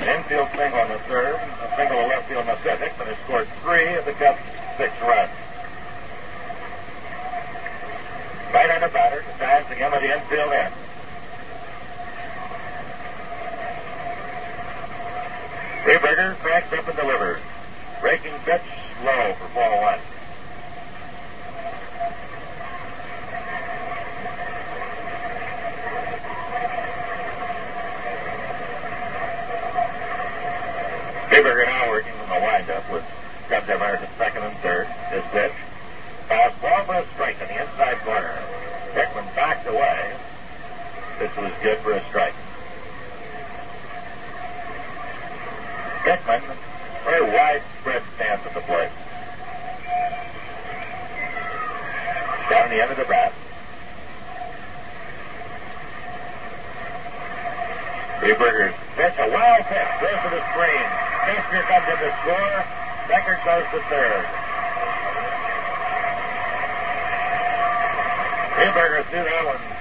An 0.00 0.18
infield 0.18 0.48
single 0.56 0.80
on 0.80 0.88
the 0.88 0.98
third. 1.10 1.34
A 1.34 1.72
single 1.76 2.00
to 2.02 2.06
left 2.06 2.28
field 2.28 2.42
in 2.42 2.46
the 2.46 2.56
fifth. 2.56 2.80
Hickman 2.80 3.08
has 3.08 3.18
scored 3.24 3.48
three 3.62 3.94
of 3.94 4.04
the 4.04 4.12
Cubs' 4.12 4.40
six 4.76 4.92
runs. 5.02 5.30
Right-handed 8.54 8.92
batter. 8.92 9.24
The 9.32 9.38
Giants 9.38 9.70
again 9.70 9.92
with 9.92 10.02
the 10.02 10.14
infield 10.14 10.52
end. 10.52 10.74
Reberger 15.86 16.34
cracks 16.36 16.72
up 16.72 16.88
and 16.88 16.96
delivers. 16.96 17.40
Breaking 18.00 18.32
pitch 18.44 18.62
low 19.04 19.34
for 19.34 19.54
ball 19.54 19.82
one. 19.82 20.00
Reberger 31.30 31.66
now 31.66 31.90
working 31.90 32.12
from 32.14 32.28
the 32.30 32.46
windup 32.46 32.90
have 33.48 33.68
runners 33.68 34.00
at 34.02 34.18
second 34.18 34.42
and 34.42 34.56
third. 34.58 34.86
His 35.10 35.24
pitch. 35.30 35.52
Fastball 36.28 36.84
for 36.86 36.94
a 36.94 37.06
strike 37.14 37.40
in 37.40 37.48
the 37.48 37.62
inside 37.62 37.98
corner. 37.98 38.34
Hickman 38.92 39.24
backed 39.36 39.66
away. 39.68 40.16
This 41.18 41.34
was 41.36 41.52
good 41.62 41.78
for 41.78 41.92
a 41.92 42.02
strike. 42.08 42.34
Hickman, 46.04 46.42
very 47.04 47.22
widespread 47.22 48.02
stance 48.16 48.46
at 48.46 48.54
the 48.54 48.60
plate. 48.60 48.90
Down 52.50 52.70
the 52.70 52.82
end 52.82 52.90
of 52.90 52.96
the 52.96 53.04
bat. 53.04 53.32
Reberger's 58.20 58.74
pitch, 58.96 59.14
a 59.18 59.30
wild 59.30 59.64
pitch, 59.66 59.88
goes 60.00 60.18
to 60.22 60.30
the 60.34 60.42
screen. 60.50 60.86
Kessinger 61.26 61.62
comes 61.62 61.86
in 61.86 61.98
to 61.98 62.10
score. 62.22 62.85
Beckert 63.08 63.44
goes 63.44 63.64
to 63.70 63.80
third. 63.88 64.24
Reberger 68.56 69.04
threw 69.06 69.22
that 69.22 69.44
one 69.46 69.76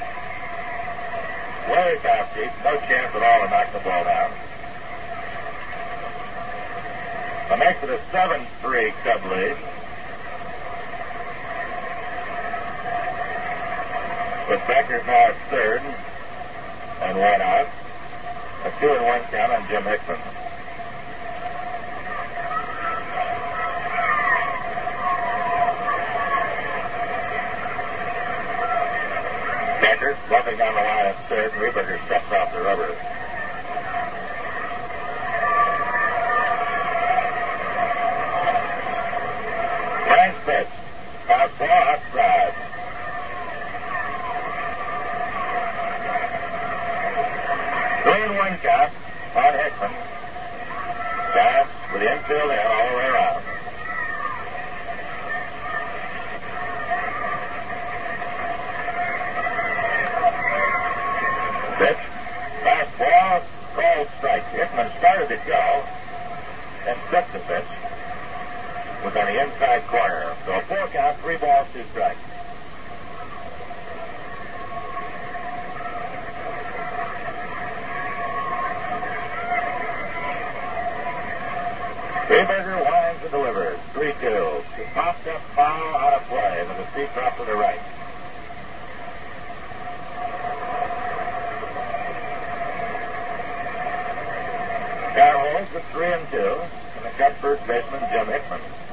way 1.72 1.98
past 2.02 2.36
deep. 2.36 2.52
No 2.64 2.78
chance 2.88 3.16
at 3.16 3.24
all 3.24 3.42
to 3.44 3.50
knock 3.50 3.74
the 3.74 3.80
ball 3.80 4.04
down. 4.04 4.32
The 7.50 7.58
makes 7.58 7.84
it 7.84 7.90
a 7.90 8.00
7-3 8.14 8.92
Cub 9.04 9.24
lead. 9.32 9.58
With 14.50 14.62
Beckert's 14.62 15.08
now 15.08 15.30
at 15.30 15.36
third 15.50 15.82
and 17.02 17.18
one 17.18 17.42
out. 17.42 17.68
A 18.66 18.72
two 18.80 18.92
and 18.92 19.06
one 19.06 19.22
count 19.32 19.52
on 19.52 19.68
Jim 19.68 19.84
Hickman. 19.84 20.45
Nothing 30.30 30.60
on 30.60 30.74
the 30.74 30.82
line 30.82 31.06
at 31.06 31.30
third. 31.30 31.52
Reberger 31.52 32.04
steps 32.06 32.32
off 32.32 32.52
the 32.52 32.62
rubber. 32.62 32.90
Nice 40.08 40.36
pitch. 40.46 40.68
Fastball 41.28 41.70
outside. 41.70 42.54
Three 48.04 48.24
and 48.24 48.36
one 48.36 48.58
count 48.58 48.92
on 49.36 49.54
Hickman. 49.54 49.94
Giants 51.34 51.72
with 51.94 52.02
the 52.02 52.12
infield 52.12 52.52
in 52.52 52.60
all 52.66 52.90
the 52.90 52.98
way 52.98 53.08
around. 53.10 53.55
Here's 65.28 65.42
a 65.42 65.48
job. 65.48 65.88
And 66.86 66.98
pitch. 67.10 67.66
was 69.04 69.16
on 69.16 69.26
the 69.26 69.42
inside 69.42 69.82
corner. 69.88 70.36
So 70.46 70.54
a 70.54 70.62
four 70.62 70.86
count, 70.88 71.18
three 71.18 71.38
balls, 71.38 71.68
two 71.74 71.84
strikes. 71.86 72.20
Reberger 82.28 82.86
winds 82.86 83.22
and 83.24 83.32
delivers. 83.32 83.80
3 83.94 84.14
2. 84.22 84.64
Popped 84.94 85.28
up 85.28 85.42
foul 85.56 85.96
out 85.96 86.14
of 86.14 86.28
play 86.28 86.60
and 86.60 86.70
the 86.70 86.92
steep 86.92 87.12
drop 87.16 87.36
to 87.38 87.46
the 87.46 87.56
right. 87.56 87.80
Stratford, 97.26 97.68
Redmond, 97.68 98.06
Jim 98.12 98.28
Hickman. 98.28 98.85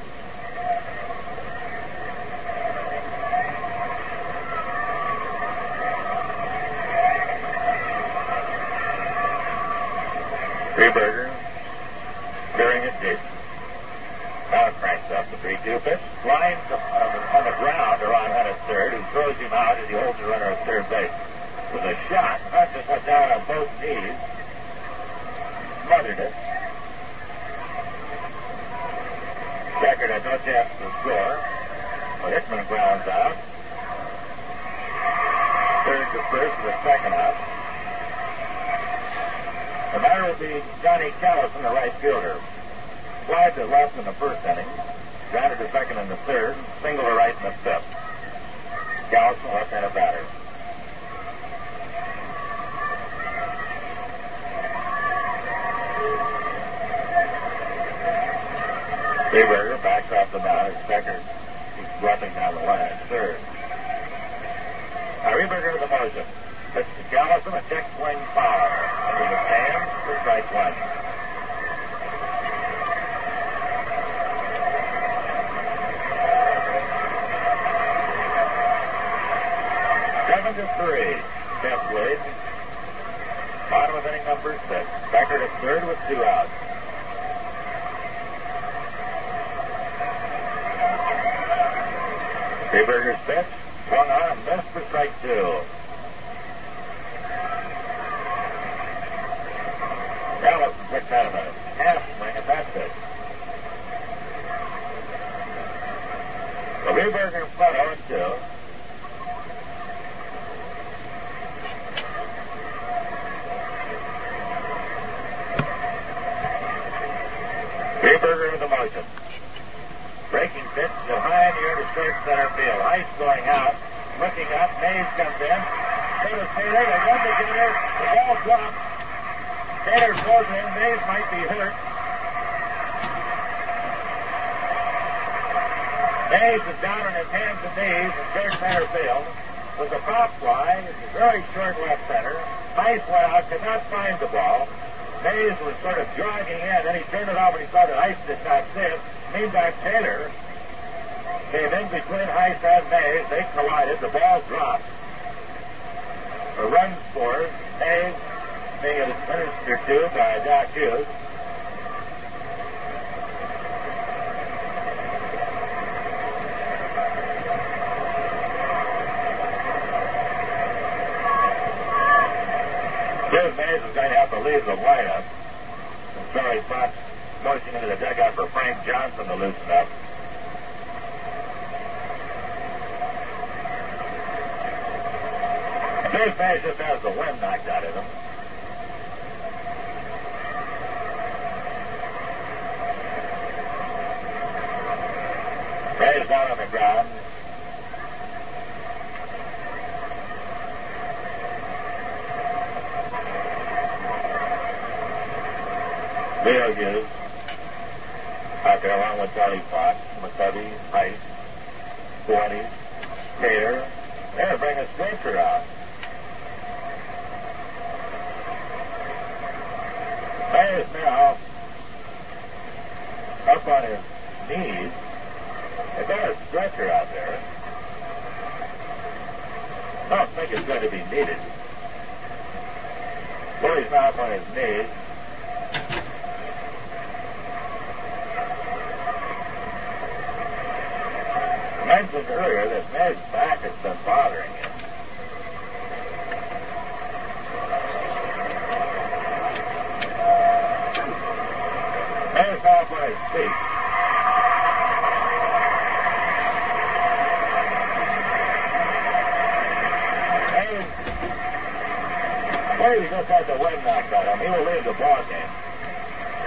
Brady 262.78 263.08
just 263.08 263.28
had 263.28 263.46
the 263.46 263.62
wind 263.62 263.84
knocked 263.84 264.12
out 264.12 264.26
of 264.26 264.38
him. 264.38 264.46
He 264.46 264.50
will 264.52 264.66
leave 264.72 264.84
the 264.84 264.92
ball 264.94 265.22
game. 265.28 265.50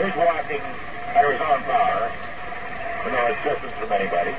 He's 0.01 0.15
watching 0.15 0.61
Arizona 1.15 1.61
Power 1.63 2.11
with 3.03 3.13
no 3.13 3.27
assistance 3.27 3.73
from 3.73 3.91
anybody. 3.91 4.35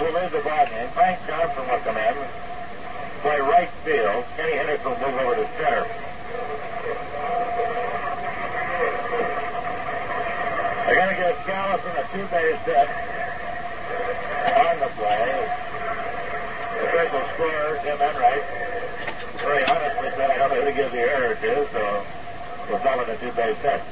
will 0.00 0.12
leave 0.12 0.30
the 0.30 0.40
ball 0.40 0.66
game. 0.66 0.88
Frank 0.90 1.18
Johnson 1.26 1.66
will 1.68 1.78
come 1.78 1.96
in, 1.96 2.14
play 3.22 3.40
right 3.40 3.70
field. 3.84 4.24
Kenny 4.36 4.56
Henderson 4.56 4.90
will 4.90 4.98
move 4.98 5.20
over 5.20 5.34
to 5.36 5.48
center. 5.56 5.86
They're 10.86 10.94
going 10.94 11.08
to 11.08 11.20
give 11.20 11.36
Callison 11.42 11.98
a 11.98 12.06
two-base 12.14 12.62
hit 12.62 12.88
on 14.54 14.78
the 14.78 14.86
play. 14.94 15.50
The 16.70 16.86
official 16.86 17.26
scorer, 17.34 17.80
Jim 17.82 17.98
Enright, 17.98 18.44
very 19.42 19.64
honestly 19.64 20.10
said, 20.14 20.30
I 20.30 20.38
don't 20.38 20.50
know 20.50 20.60
who 20.60 20.66
to 20.66 20.72
give 20.72 20.92
the 20.92 21.00
error 21.00 21.34
to, 21.34 21.68
so 21.72 22.06
we're 22.70 22.78
call 22.78 23.00
a 23.00 23.16
two-base 23.18 23.58
hit. 23.58 23.82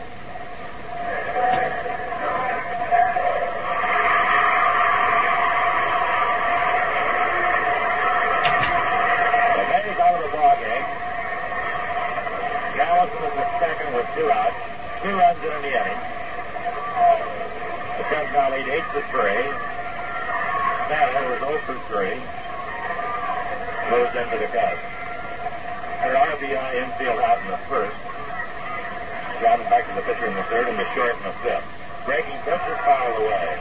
Gallatin 12.76 13.24
is 13.24 13.34
the 13.34 13.58
second 13.58 13.94
with 13.94 14.06
two 14.14 14.30
outs, 14.30 14.56
two 15.02 15.16
runs 15.16 15.38
in 15.38 15.62
the 15.62 15.80
inning. 15.80 16.13
The 18.04 18.16
Cubs 18.16 18.52
lead 18.52 18.68
8 18.68 18.84
to 18.92 19.00
3. 19.00 19.32
Snyder 20.86 21.24
was 21.24 21.40
0 21.40 21.56
for 21.64 21.72
3. 21.88 22.20
Goes 23.88 24.12
into 24.12 24.36
the 24.44 24.50
Cubs. 24.52 24.84
An 26.04 26.12
RBI 26.12 26.84
infield 26.84 27.20
out 27.24 27.40
in 27.40 27.48
the 27.48 27.56
first. 27.64 27.96
Driving 29.40 29.68
back 29.72 29.88
to 29.88 29.94
the 29.94 30.02
pitcher 30.02 30.26
in 30.26 30.34
the 30.34 30.42
third 30.52 30.68
and 30.68 30.78
the 30.78 30.84
short 30.94 31.16
in 31.16 31.22
the 31.22 31.32
fifth. 31.40 31.64
Breaking 32.04 32.36
pitch 32.44 32.60
is 32.68 32.78
fouled 32.84 33.16
away. 33.24 33.56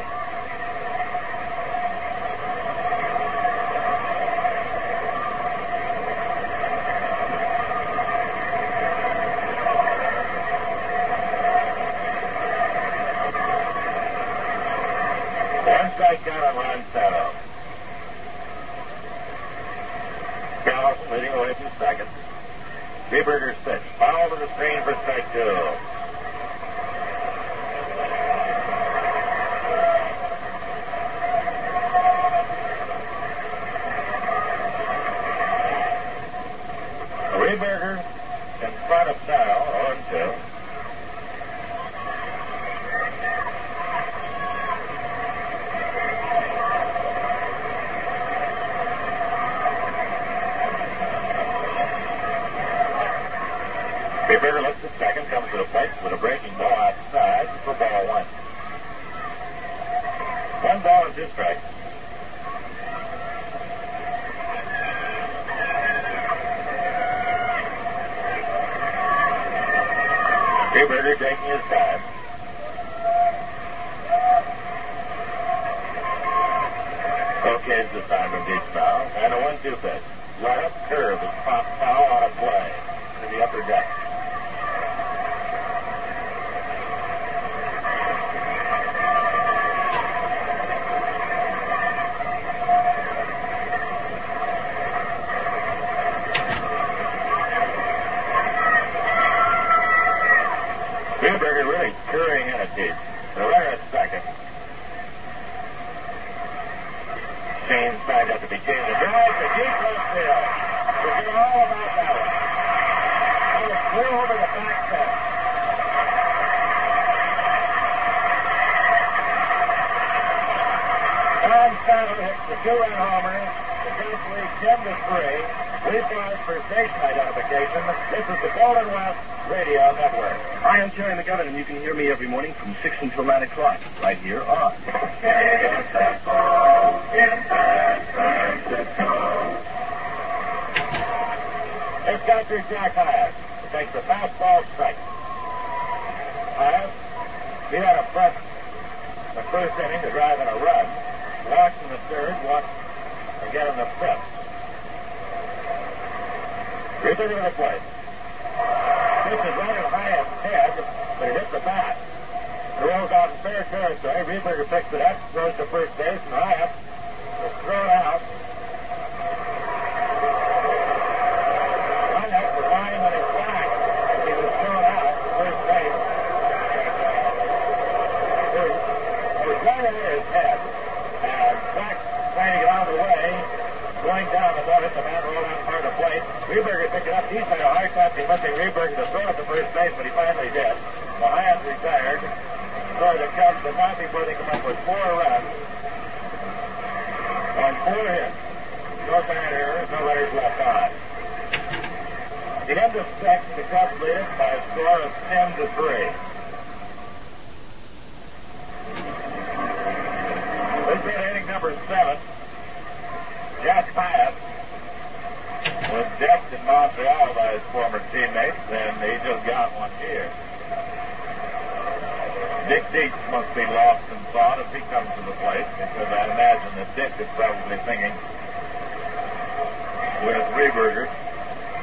With 230.26 230.40
three 230.54 230.72
Reberger, 230.72 231.12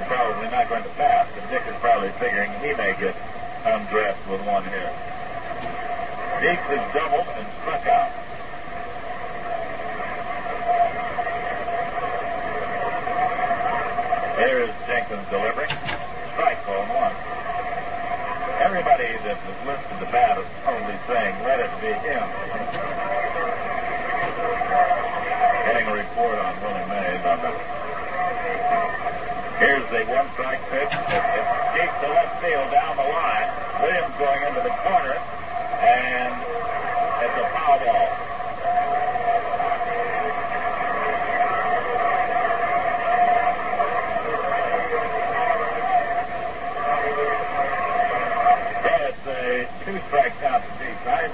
probably 0.07 0.49
not 0.51 0.69
going 0.69 0.83
to 0.83 0.89
pass, 0.97 1.29
and 1.37 1.51
Dick 1.51 1.63
is 1.69 1.77
probably 1.81 2.09
figuring 2.19 2.51
he 2.65 2.73
may 2.75 2.97
get 2.99 3.15
undressed 3.65 4.21
with 4.29 4.41
one 4.47 4.65
here. 4.65 4.91
Dietz 6.41 6.65
is 6.73 6.81
doubled 6.97 7.29
and 7.37 7.47
struck 7.61 7.85
out. 7.87 8.11
Here 14.41 14.65
is 14.65 14.73
Jenkins 14.89 15.29
delivering. 15.29 15.69
Strike 16.33 16.65
ball 16.65 16.85
one. 16.97 17.13
Everybody 18.65 19.13
that 19.29 19.37
was 19.37 19.59
listed 19.69 20.01
the 20.01 20.11
bat 20.11 20.39
is 20.39 20.47
probably 20.65 20.97
saying, 21.07 21.37
let 21.45 21.61
it 21.61 21.71
be 21.85 21.93
him. 22.09 22.25
Getting 25.69 25.87
a 25.89 25.95
report 25.95 26.39
on 26.39 26.57
Willie 26.63 26.89
Mays 26.89 27.25
on. 27.27 27.80
Here's 28.71 29.83
the 29.91 30.07
one 30.07 30.31
strike 30.35 30.63
pitch. 30.71 30.95
It, 30.95 31.45
deep 31.75 31.91
to 31.91 32.09
left 32.15 32.41
field 32.41 32.71
down 32.71 32.97
the 32.97 33.03
line. 33.03 33.51
Williams 33.83 34.15
going 34.17 34.43
into 34.47 34.63
the 34.63 34.71
corner, 34.87 35.19
and 35.83 36.33
it's 37.19 37.35
a 37.35 37.47
foul 37.51 37.79
ball. 37.83 38.07
Yeah, 48.87 49.11
it's 49.11 49.27
a 49.27 49.67
two 49.85 49.99
strike 50.07 50.35
count 50.41 50.63
to. 50.63 51.11
I 51.11 51.27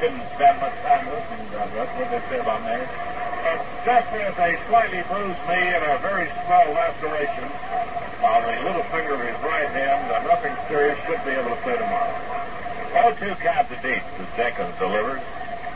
didn't 0.00 0.26
spend 0.34 0.60
much 0.60 0.74
time 0.82 1.06
listening 1.06 1.50
to. 1.52 1.58
What 1.70 2.10
they 2.10 2.20
say 2.28 2.40
about 2.40 2.62
Mays? 2.64 3.09
Just 3.84 4.12
with 4.12 4.38
a 4.38 4.58
slightly 4.68 5.00
bruised 5.08 5.40
knee 5.48 5.72
and 5.72 5.84
a 5.88 5.96
very 6.04 6.28
small 6.44 6.68
laceration 6.76 7.48
on 8.20 8.42
the 8.44 8.62
little 8.68 8.82
finger 8.92 9.14
of 9.14 9.20
his 9.24 9.40
right 9.40 9.68
hand, 9.72 10.12
uh, 10.12 10.20
nothing 10.28 10.52
serious. 10.68 10.98
Should 11.06 11.24
be 11.24 11.30
able 11.30 11.48
to 11.48 11.60
play 11.62 11.78
tomorrow. 11.80 12.12
0-2 12.92 13.40
count 13.40 13.68
to 13.70 13.76
Dietz 13.80 14.04
as 14.20 14.36
Jenkins 14.36 14.76
delivers. 14.78 15.22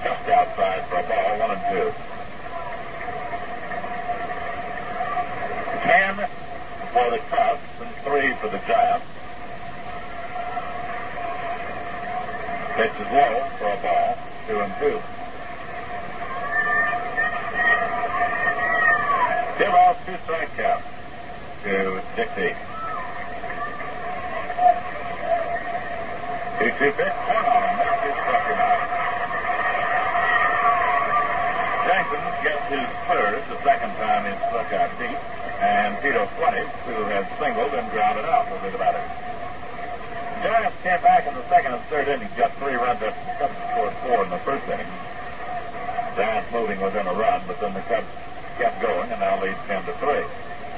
Just 0.05 0.29
outside 0.29 0.85
for 0.85 0.97
a 0.97 1.03
ball, 1.09 1.39
one 1.41 1.57
and 1.57 1.65
two. 1.73 1.89
Ten 5.89 6.29
for 6.93 7.11
the 7.11 7.19
Cubs 7.33 7.65
and 7.81 7.95
three 8.05 8.35
for 8.37 8.49
the 8.53 8.61
Giants. 8.69 9.07
Pitch 12.77 12.93
is 13.01 13.13
low 13.17 13.49
for 13.57 13.73
a 13.73 13.81
ball, 13.81 14.19
two 14.47 14.61
and 14.61 14.75
two. 14.79 15.14
Two 20.05 20.13
strike 20.25 20.55
count 20.57 20.85
to 21.65 22.03
Dixie. 22.15 22.53
Two 26.61 26.71
two 26.77 26.93
pitch, 26.93 27.17
one 27.25 27.45
on 27.49 27.65
him. 27.65 27.81
Struck 28.13 28.53
out. 28.53 28.85
Jenkins 31.89 32.37
gets 32.45 32.65
his 32.69 32.89
third, 33.09 33.41
the 33.49 33.57
second 33.65 33.97
time 33.97 34.29
he 34.29 34.37
struck 34.45 34.73
out 34.77 34.93
deep, 35.01 35.17
and 35.65 35.97
Tito 36.03 36.27
Fuentes, 36.37 36.69
who 36.85 37.01
has 37.09 37.25
singled 37.41 37.73
and 37.73 37.91
grounded 37.91 38.27
out, 38.27 38.45
will 38.53 38.61
be 38.61 38.69
the 38.69 38.77
batter. 38.77 39.01
Giants 40.45 40.77
came 40.83 41.01
back 41.01 41.27
in 41.27 41.33
the 41.33 41.49
second 41.49 41.73
and 41.73 41.83
third 41.85 42.09
innings, 42.09 42.31
got 42.37 42.53
three 42.61 42.75
runs 42.75 43.01
up. 43.01 43.17
The 43.25 43.33
Cubs 43.41 43.57
scored 43.73 43.95
four 44.05 44.25
in 44.25 44.29
the 44.29 44.39
first 44.45 44.69
inning. 44.69 44.93
Giants 46.15 46.53
moving 46.53 46.79
within 46.83 47.07
a 47.07 47.15
run, 47.15 47.41
but 47.47 47.59
then 47.59 47.73
the 47.73 47.81
Cubs 47.89 48.05
kept 48.59 48.81
going 48.81 49.11
and 49.11 49.21
now 49.21 49.43
leads 49.43 49.59
10 49.67 49.85
to 49.85 49.93
3. 49.95 50.23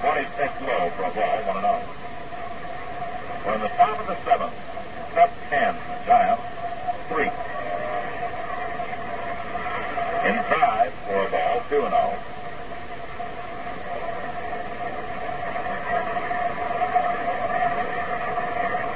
26 0.01 0.61
low 0.63 0.91
for 0.97 1.05
a 1.05 1.11
ball, 1.13 1.37
1 1.45 1.57
and 1.57 1.67
0. 1.67 1.83
We're 3.45 3.55
in 3.55 3.61
the 3.61 3.69
top 3.69 4.01
of 4.01 4.07
the 4.07 4.17
seventh. 4.25 4.53
Cubs 5.15 5.33
10, 5.51 5.75
Giants 6.07 6.43
3. 7.09 7.25
In 10.27 10.43
five 10.45 10.93
for 11.07 11.27
a 11.27 11.31
ball, 11.31 11.63
2 11.69 11.85
and 11.85 11.95
0. 11.95 12.19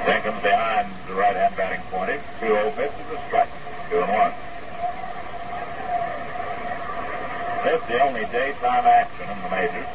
Jenkins 0.05 0.41
behind 0.43 0.87
the 1.07 1.13
right 1.13 1.35
hand 1.35 1.55
batting 1.55 1.81
point. 1.89 2.21
2 2.39 2.47
0 2.47 2.71
pitch 2.71 2.91
is 2.91 3.17
a 3.17 3.27
strike. 3.27 3.49
2 3.89 4.01
and 4.01 4.11
1. 4.11 4.50
It's 7.63 7.85
the 7.85 8.01
only 8.03 8.25
daytime 8.25 8.85
action 8.85 9.29
in 9.29 9.37
the 9.43 9.49
majors. 9.53 9.85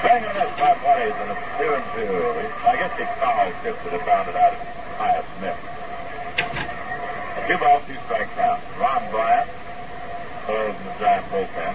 Swing 0.00 0.24
on 0.24 0.34
this 0.34 0.52
by 0.56 0.72
Fuentes, 0.80 1.20
and 1.20 1.30
it's 1.36 1.44
2 1.60 1.68
and 1.68 1.84
2. 2.00 2.16
I 2.64 2.76
guess 2.80 2.96
he 2.96 3.04
fouled 3.20 3.52
tips 3.62 3.76
that 3.84 3.92
have 3.92 4.02
found 4.08 4.28
it 4.30 4.36
out 4.36 4.54
at 4.54 4.60
Hiatt 4.96 5.26
Smith. 5.36 5.60
A 7.36 7.46
two 7.46 7.58
ball, 7.58 7.80
two 7.86 7.94
strike 8.06 8.30
count. 8.34 8.62
Ron 8.80 9.10
Bryant 9.10 9.50
throws 10.46 10.74
in 10.74 10.84
the 10.86 10.94
giant 10.98 11.26
bullpen. 11.28 11.74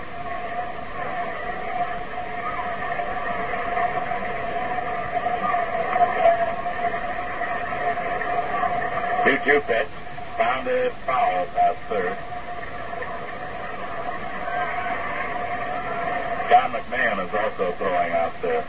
Two 9.26 9.38
two 9.52 9.62
pitch. 9.62 9.95
Found 10.38 10.68
a 10.68 10.90
foul 11.08 11.46
past 11.56 11.80
third. 11.88 12.18
John 16.50 16.72
McMahon 16.72 17.24
is 17.26 17.34
also 17.34 17.72
throwing 17.80 18.12
out 18.12 18.34
there. 18.42 18.66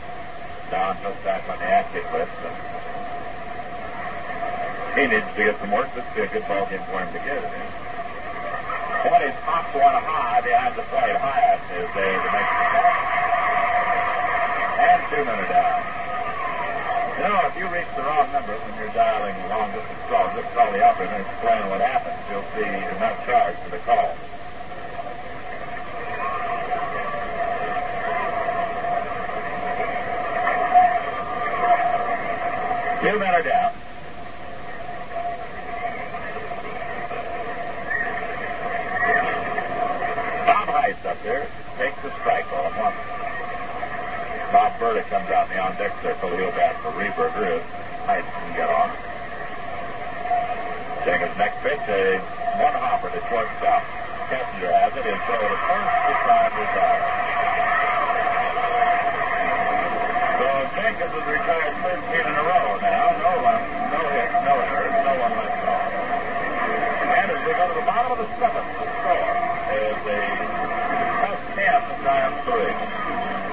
Don 0.71 0.95
just 1.03 1.23
back 1.25 1.43
on 1.49 1.59
the 1.59 1.65
active 1.65 2.07
list. 2.13 2.31
He 4.95 5.07
needs 5.07 5.27
to 5.27 5.43
get 5.43 5.59
some 5.59 5.71
work. 5.71 5.93
This 5.93 6.05
would 6.05 6.15
be 6.15 6.21
a 6.21 6.27
good 6.27 6.47
ball 6.47 6.65
game 6.71 6.79
for 6.87 6.99
him 7.03 7.11
to 7.11 7.19
get 7.19 7.37
it 7.37 7.43
in. 7.43 7.67
Twenty 9.03 9.31
pops 9.43 9.75
one 9.75 9.93
high 10.07 10.41
behind 10.41 10.73
the 10.75 10.83
plate. 10.87 11.15
Hiatt 11.19 11.59
is 11.75 11.89
there 11.93 12.17
to 12.17 12.31
make 12.31 12.47
the 12.47 12.65
catch. 12.71 12.95
And 14.87 15.03
two 15.11 15.21
are 15.27 15.45
down. 15.51 16.06
You 17.17 17.23
know, 17.23 17.41
if 17.47 17.57
you 17.57 17.67
reach 17.73 17.87
the 17.95 18.03
wrong 18.03 18.31
number 18.31 18.53
when 18.53 18.77
you're 18.77 18.93
dialing 18.93 19.33
long 19.49 19.71
distance 19.71 19.99
calls, 20.07 20.31
just 20.35 20.53
call 20.53 20.71
the 20.71 20.83
operator 20.85 21.15
and 21.15 21.25
explain 21.25 21.67
what 21.67 21.81
happened. 21.81 22.13
You'll 22.29 22.45
see 22.53 22.61
you're 22.61 22.99
not 23.01 23.25
charged 23.25 23.57
for 23.65 23.71
the 23.71 23.81
call. 23.81 24.13
Two 33.01 33.19
men 33.19 33.33
are 33.33 33.41
down. 33.41 33.73
Bob 40.45 40.67
Heise 40.69 41.05
up 41.05 41.23
there 41.23 41.47
takes 41.79 41.99
the 42.03 42.11
strike 42.21 42.47
ball 42.51 42.65
and 42.67 42.75
one. 42.75 43.16
Bob 44.51 44.79
Burdick 44.79 45.05
comes 45.11 45.27
out 45.27 45.51
in 45.51 45.57
the 45.57 45.61
on-deck 45.61 45.91
circle. 46.01 46.29
He'll 46.31 46.51
bat 46.55 46.79
for 46.79 46.91
Reberger. 46.95 47.59
height 48.07 48.23
can 48.23 48.55
get 48.55 48.71
on. 48.71 48.87
Jenkins' 51.03 51.35
next 51.35 51.59
pitch, 51.59 51.83
a 51.91 52.15
one 52.55 52.71
hopper 52.79 53.11
to 53.11 53.19
shortstop. 53.27 53.83
Kessinger 54.31 54.71
has 54.71 54.95
it. 54.95 55.03
He'll 55.03 55.19
throw 55.27 55.35
to 55.35 55.59
first 55.67 55.91
to 55.99 56.13
try 56.23 56.47
and 56.47 56.55
retire. 56.63 57.03
So 60.39 60.47
Jenkins 60.79 61.11
has 61.11 61.27
retired 61.27 61.75
13 62.07 62.23
in 62.23 62.35
a 62.39 62.43
row 62.47 62.79
now. 62.79 63.19
No 63.19 63.31
run, 63.43 63.61
no 63.91 63.99
hits, 64.15 64.35
no 64.47 64.55
errors, 64.63 64.95
no 64.95 65.13
one 65.27 65.33
left 65.43 65.59
off. 65.67 65.91
And 67.19 67.27
as 67.35 67.39
we 67.43 67.51
go 67.51 67.67
to 67.67 67.75
the 67.75 67.83
bottom 67.83 68.15
of 68.15 68.19
the 68.23 68.27
seventh, 68.39 68.71
the 68.79 68.87
score 68.95 69.31
is 69.75 69.99
a 70.07 70.23
tough 71.19 71.43
10 71.51 71.67
to 71.83 71.93
Giants 71.99 72.39
3. 72.47 73.46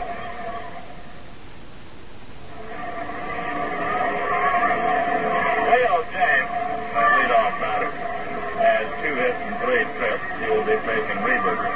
Hits 9.25 9.41
and 9.41 9.57
three 9.65 9.85
trips. 9.97 10.25
He 10.41 10.51
will 10.51 10.65
be 10.65 10.77
facing 10.85 11.17
Reberger. 11.25 11.73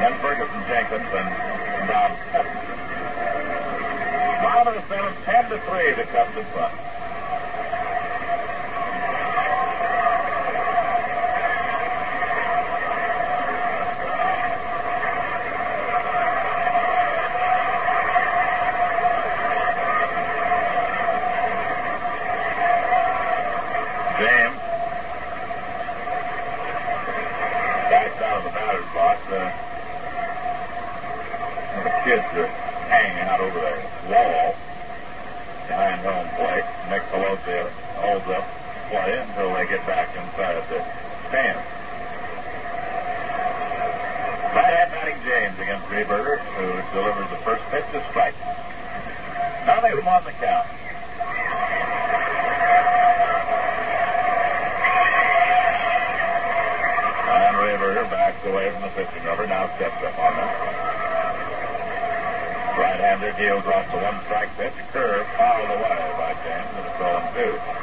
Then 0.00 0.12
Ferguson 0.20 0.62
Jenkins 0.68 1.08
and 1.08 1.60
Kessinger. 2.30 2.70
Bottom 4.42 4.68
of 4.68 4.74
the 4.74 4.88
seventh, 4.88 5.24
10 5.24 5.50
to 5.50 5.58
3 5.58 5.94
to 5.94 6.04
Cubs 6.12 6.36
in 6.36 6.44
front. 6.46 6.74
James 24.18 24.60
backs 27.90 28.22
out 28.22 28.38
of 28.38 28.44
the 28.44 28.50
batter's 28.50 28.84
box. 28.94 29.20
Uh, 29.26 29.50
the 31.82 31.90
kids 32.04 32.22
are 32.38 32.46
hanging 32.86 33.18
out 33.28 33.40
over 33.40 33.58
the 33.58 34.12
wall 34.12 34.54
behind 35.70 36.02
home 36.02 36.26
plate. 36.34 36.66
Nick 36.90 37.06
Colosi 37.14 37.62
holds 38.02 38.26
up 38.26 38.42
play 38.90 39.22
until 39.22 39.54
they 39.54 39.70
get 39.70 39.86
back 39.86 40.10
inside 40.18 40.58
of 40.58 40.66
the 40.66 40.82
stand. 41.30 41.62
Right-hand 44.50 44.90
batting 44.90 45.22
James 45.22 45.54
against 45.62 45.86
Reberger, 45.86 46.42
who 46.58 46.66
delivers 46.90 47.30
the 47.30 47.38
first 47.46 47.62
pitch 47.70 47.86
to 47.94 48.02
strike. 48.10 48.34
Now 49.64 49.78
they've 49.78 49.94
the 49.94 50.34
count. 50.42 50.66
And 57.30 57.56
Reberger 57.62 58.10
backs 58.10 58.44
away 58.44 58.70
from 58.72 58.82
the 58.82 58.88
pitching 58.88 59.22
rubber, 59.22 59.46
now 59.46 59.72
steps 59.76 60.02
up 60.02 60.18
on 60.18 60.34
them. 60.34 60.69
Right-hander 62.78 63.32
deals 63.36 63.66
off 63.66 63.90
the 63.90 63.98
one 63.98 64.20
strike 64.24 64.48
pitch, 64.56 64.72
curve 64.92 65.26
fouled 65.36 65.70
away 65.70 66.12
by 66.16 66.32
James, 66.44 66.70
and 66.76 66.86
it's 66.86 66.96
0 66.98 67.20
2. 67.34 67.80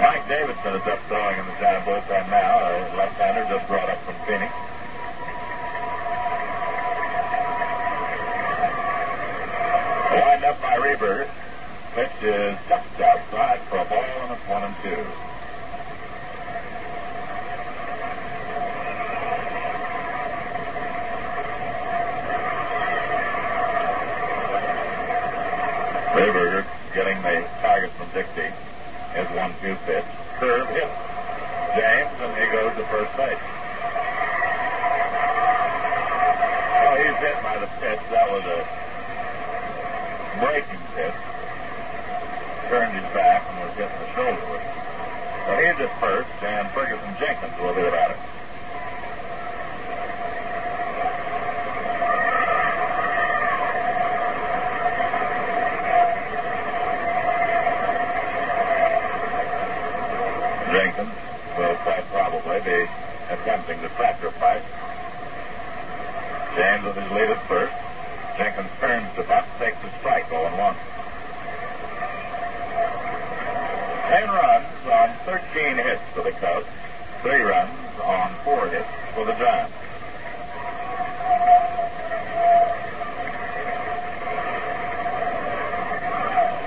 Mike 0.00 0.26
Davidson 0.28 0.74
is 0.74 0.86
up 0.86 0.98
throwing 1.08 1.38
in 1.38 1.44
the 1.44 1.52
Giant 1.60 1.84
bullpen 1.84 2.30
now, 2.30 2.58
a 2.58 2.96
left-hander 2.96 3.44
just 3.52 3.66
brought 3.68 3.90
up 3.90 3.98
from 4.02 4.14
Phoenix. 4.26 4.52
Lined 10.10 10.44
up 10.44 10.60
by 10.62 10.76
Reber. 10.76 11.28
Pitch 11.94 12.22
is 12.22 12.56
just 12.68 13.00
outside 13.00 13.60
for 13.62 13.78
a 13.78 13.84
ball, 13.84 13.98
and 13.98 14.32
it's 14.32 14.48
one 14.48 14.62
and 14.62 14.74
two. 14.82 15.04
Reber 26.16 26.66
getting 26.94 27.20
the 27.22 27.46
target 28.12 28.26
from 28.34 28.42
Dixie. 28.42 28.54
His 29.14 29.28
one-two 29.36 29.76
pitch. 29.86 30.04
Curve 30.38 30.68
hit. 30.68 30.88
James, 31.76 32.10
and 32.20 32.32
he 32.38 32.46
goes 32.50 32.74
to 32.76 32.84
first 32.86 33.16
base. 33.16 33.38
Oh, 36.82 36.94
he's 36.96 37.16
hit 37.18 37.42
by 37.42 37.58
the 37.58 37.66
pitch. 37.78 38.00
That 38.10 38.30
was 38.30 38.44
a 38.44 38.66
breaking 40.40 40.80
pitch. 40.94 41.14
Turned 42.68 42.94
his 42.94 43.04
back 43.14 43.42
and 43.50 43.58
was 43.66 43.74
hitting 43.76 43.98
the 43.98 44.06
shoulder. 44.14 44.60
So 45.46 45.50
he's 45.58 45.78
at 45.80 46.00
first, 46.00 46.42
and 46.42 46.68
Ferguson 46.70 47.14
Jenkins 47.18 47.58
will 47.60 47.74
be 47.74 47.82
about 47.82 48.12
it. 48.12 48.16
Jenkins 60.70 61.10
will 61.58 61.74
quite 61.82 62.04
probably 62.10 62.60
be 62.60 62.88
attempting 63.28 63.82
the 63.82 63.88
sacrifice. 63.98 64.62
James 66.54 66.84
with 66.84 66.94
his 66.94 67.10
lead 67.10 67.30
at 67.30 67.42
first. 67.48 67.74
Jenkins 68.38 68.70
turns 68.78 69.12
to 69.16 69.22
bunt, 69.24 69.46
takes 69.58 69.82
a 69.82 69.90
strike, 69.98 70.28
0 70.28 70.42
1. 70.42 70.76
Ten 74.08 74.28
runs 74.30 74.86
on 74.86 75.10
13 75.26 75.76
hits 75.76 76.02
for 76.14 76.22
the 76.22 76.32
Cubs. 76.32 76.66
Three 77.22 77.42
runs 77.42 78.00
on 78.04 78.32
four 78.44 78.68
hits 78.68 78.86
for 79.14 79.24
the 79.24 79.34
Giants. 79.34 79.74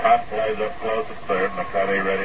Hunt 0.04 0.22
plays 0.28 0.60
up 0.60 0.78
close 0.80 1.06
at 1.10 1.18
third. 2.02 2.06
Ready 2.06 2.23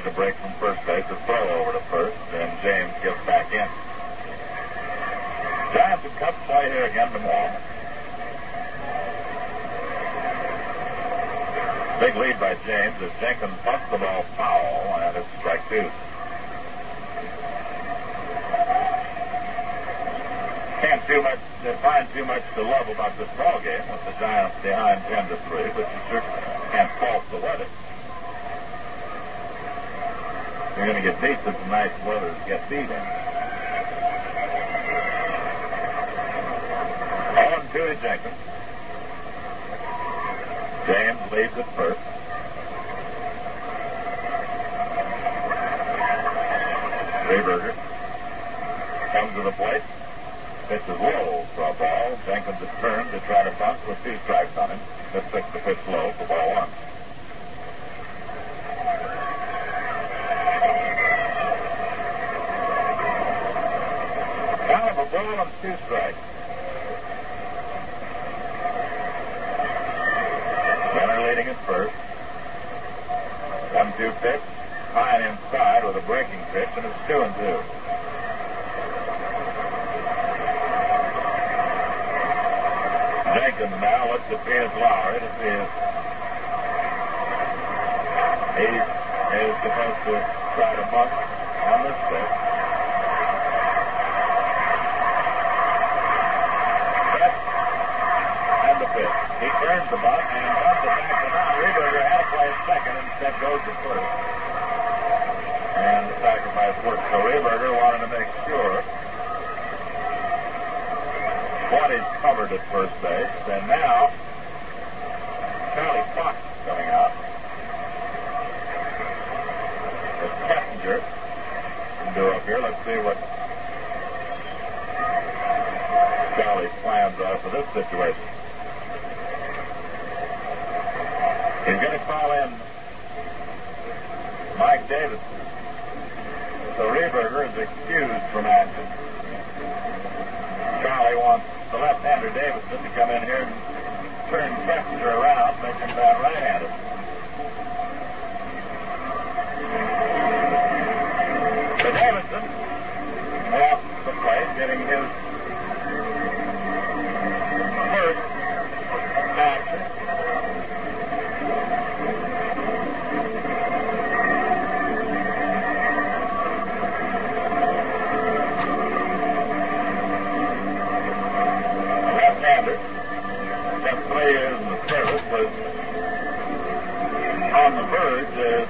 on 177.58 177.74
the 177.74 177.82
verge 177.90 178.38
of 178.38 178.68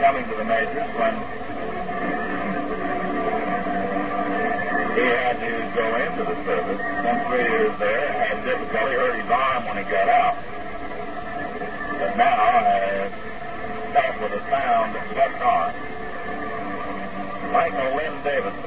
coming 0.00 0.22
to 0.22 0.34
the 0.36 0.44
majors 0.44 0.88
when 0.94 1.14
he 4.94 5.02
had 5.02 5.34
to 5.42 5.50
go 5.74 5.84
into 5.96 6.22
the 6.22 6.44
service. 6.44 6.78
Spent 6.78 7.26
three 7.26 7.42
years 7.42 7.76
there, 7.80 8.12
had 8.12 8.44
difficulty, 8.44 8.94
hurt 8.94 9.20
his 9.20 9.30
arm 9.30 9.64
when 9.66 9.78
he 9.78 9.90
got 9.90 10.08
out. 10.08 10.36
But 11.98 12.16
now 12.16 12.34
uh, 12.34 12.62
has 12.62 13.12
back 13.92 14.20
with 14.20 14.32
a 14.32 14.40
sound 14.48 14.94
left 15.16 15.40
arm. 15.42 15.74
Michael 17.52 17.96
Lynn 17.96 18.22
Davison, 18.22 18.62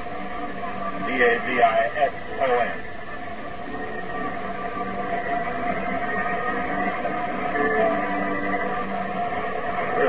D-A-V-I-S-O-N. 1.06 2.87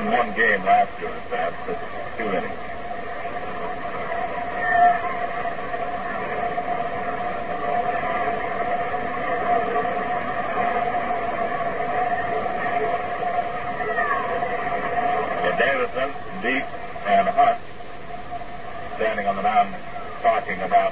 One 0.09 0.33
game 0.33 0.63
last 0.65 0.99
year, 0.99 1.11
fact, 1.29 1.55
but 1.67 1.77
two 2.17 2.23
innings. 2.23 2.51
So 15.43 15.49
Davison, 15.57 16.11
Dietz, 16.41 16.67
and 17.05 17.27
Hunt 17.29 17.59
standing 18.95 19.27
on 19.27 19.35
the 19.35 19.43
mound 19.43 19.75
talking 20.23 20.59
about 20.61 20.91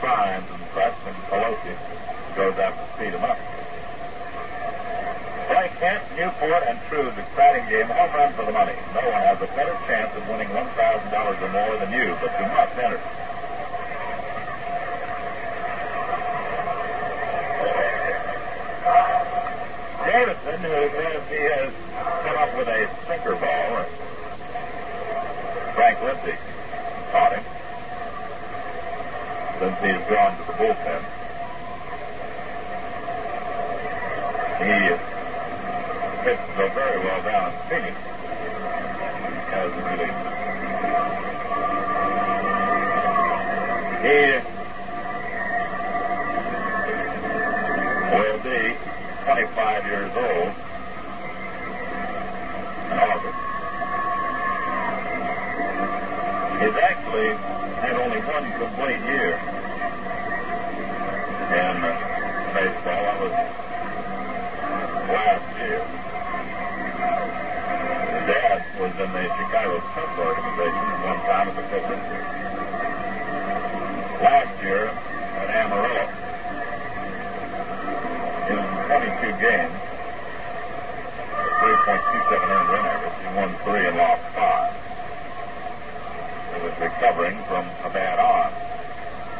signs 0.00 0.44
and 0.50 0.62
such, 0.72 0.94
and 1.06 1.16
Colosi 1.28 1.76
goes 2.36 2.58
out 2.58 2.74
to 2.74 2.94
speed 2.94 3.12
him 3.12 3.22
up. 3.22 3.51
Play 5.52 5.70
Kent, 5.80 6.02
Newport, 6.16 6.62
and 6.66 6.80
True's 6.88 7.12
exciting 7.18 7.68
game. 7.68 7.84
Home 7.84 8.10
run 8.16 8.32
for 8.32 8.46
the 8.46 8.52
money. 8.52 8.72
No 8.94 9.04
one 9.04 9.20
has 9.20 9.36
a 9.36 9.46
better 9.52 9.76
chance 9.84 10.08
of 10.16 10.26
winning 10.30 10.48
$1,000 10.48 10.72
or 11.12 11.48
more 11.52 11.76
than 11.76 11.92
you, 11.92 12.16
but 12.24 12.32
you 12.40 12.46
must 12.48 12.72
enter. 12.80 12.96
Davison, 20.08 20.60
who 20.64 20.88
says 20.88 21.20
he 21.28 21.44
has 21.52 21.70
come 22.24 22.36
up 22.40 22.56
with 22.56 22.68
a 22.68 22.88
sinker 23.06 23.36
ball, 23.36 23.84
Frank 25.74 25.98
Linzy 25.98 26.36
taught 27.12 27.36
him 27.36 27.44
since 29.58 29.76
he's 29.84 30.00
gone 30.08 30.32
to 30.32 30.44
the 30.46 30.54
bullpen. 30.56 31.02
He 34.62 35.11
hits 36.22 36.40
so 36.56 36.68
very 36.68 36.98
well 37.00 37.20
down 37.22 37.52
Phoenix. 37.68 37.96
Really. 39.52 40.06
He 44.02 44.38
will 48.14 48.38
be 48.38 48.76
25 49.24 49.86
years 49.86 50.12
old 50.14 50.50
in 52.86 52.98
August. 52.98 53.38
He's 56.62 56.76
actually 56.76 57.30
had 57.82 57.94
only 57.96 58.20
one 58.20 58.46
complete 58.52 59.00
year 59.10 59.34
in 61.50 61.82
uh, 61.82 61.90
baseball. 62.54 63.02
That 63.02 63.18
was 63.20 63.32
last 65.08 65.58
year. 65.58 66.11
His 68.12 68.26
dad 68.28 68.60
was 68.78 68.92
in 69.00 69.10
the 69.12 69.24
Chicago 69.40 69.80
Cubs 69.96 70.18
organization 70.20 70.84
at 70.92 71.00
one 71.00 71.20
time 71.24 71.48
as 71.48 71.56
a 71.56 71.64
pitcher. 71.72 71.96
Last 74.20 74.62
year 74.62 74.92
at 75.40 75.48
Amarillo, 75.48 76.04
in 78.52 78.60
22 78.86 79.32
games, 79.40 79.72
3.27 81.64 82.52
earned 82.52 82.68
run 82.68 82.84
average, 82.84 83.16
he 83.16 83.28
won 83.34 83.50
three 83.64 83.86
and 83.88 83.96
lost 83.96 84.22
five. 84.36 84.76
He 86.52 86.58
was 86.68 86.74
recovering 86.80 87.36
from 87.48 87.64
a 87.82 87.90
bad 87.90 88.18
arm. 88.18 88.52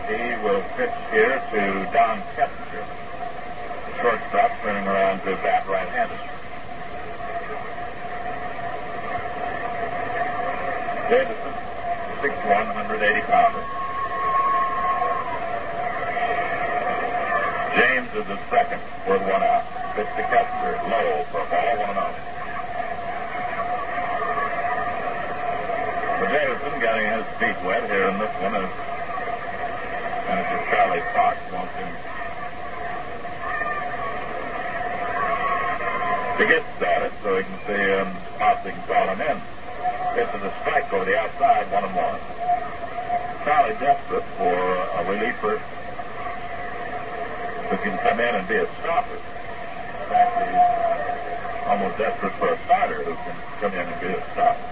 He 0.09 0.35
will 0.43 0.62
pitch 0.77 0.97
here 1.12 1.43
to 1.53 1.61
Don 1.93 2.20
Kessinger 2.35 3.03
shortstop 4.03 4.51
turning 4.62 4.89
around 4.89 5.20
to 5.20 5.36
bat 5.47 5.66
right-handed. 5.69 6.19
Davison, 11.09 11.55
6'1", 12.23 12.47
180 12.47 13.20
pounder. 13.27 13.59
James 17.74 18.15
is 18.15 18.27
the 18.31 18.39
second, 18.47 18.78
with 19.11 19.23
one 19.27 19.43
out. 19.43 19.66
Pitch 19.99 20.07
to 20.07 20.23
Kessinger, 20.31 20.78
low 20.86 21.24
for 21.35 21.43
ball, 21.51 21.74
one 21.82 21.99
out. 21.99 22.15
So 26.20 26.24
Davison 26.31 26.78
getting 26.78 27.11
his 27.11 27.27
feet 27.43 27.59
wet 27.66 27.90
here 27.90 28.07
in 28.07 28.16
this 28.20 28.31
one 28.39 28.55
as 28.55 28.70
manager 30.31 30.62
Charlie 30.70 31.03
Fox 31.11 31.36
wants 31.51 31.74
him 31.74 31.90
to 36.39 36.44
get 36.47 36.62
started 36.78 37.12
so 37.24 37.36
he 37.36 37.43
can 37.43 37.59
see 37.66 37.93
um, 37.99 38.15
possibly 38.39 38.70
can 38.70 38.82
call 38.86 39.11
in. 39.11 39.52
Gets 40.12 40.30
to 40.32 40.39
the 40.44 40.52
strike 40.60 40.93
over 40.93 41.06
the 41.09 41.16
outside, 41.16 41.72
one 41.72 41.84
and 41.89 41.97
one. 41.97 42.20
Charlie 43.48 43.72
desperate 43.80 44.22
for 44.36 44.52
uh, 44.52 45.01
a 45.01 45.09
reliever 45.09 45.56
who 47.72 47.76
can 47.80 47.97
come 47.97 48.20
in 48.20 48.34
and 48.36 48.44
be 48.47 48.60
a 48.60 48.68
stopper. 48.84 49.16
In 49.16 50.05
fact, 50.12 50.36
he's 50.36 50.52
uh, 50.52 51.64
almost 51.64 51.97
desperate 51.97 52.36
for 52.36 52.52
a 52.52 52.59
starter 52.68 53.01
who 53.09 53.16
can 53.24 53.36
come 53.56 53.72
in 53.72 53.89
and 53.89 54.01
be 54.05 54.12
a 54.12 54.20
stopper. 54.36 54.68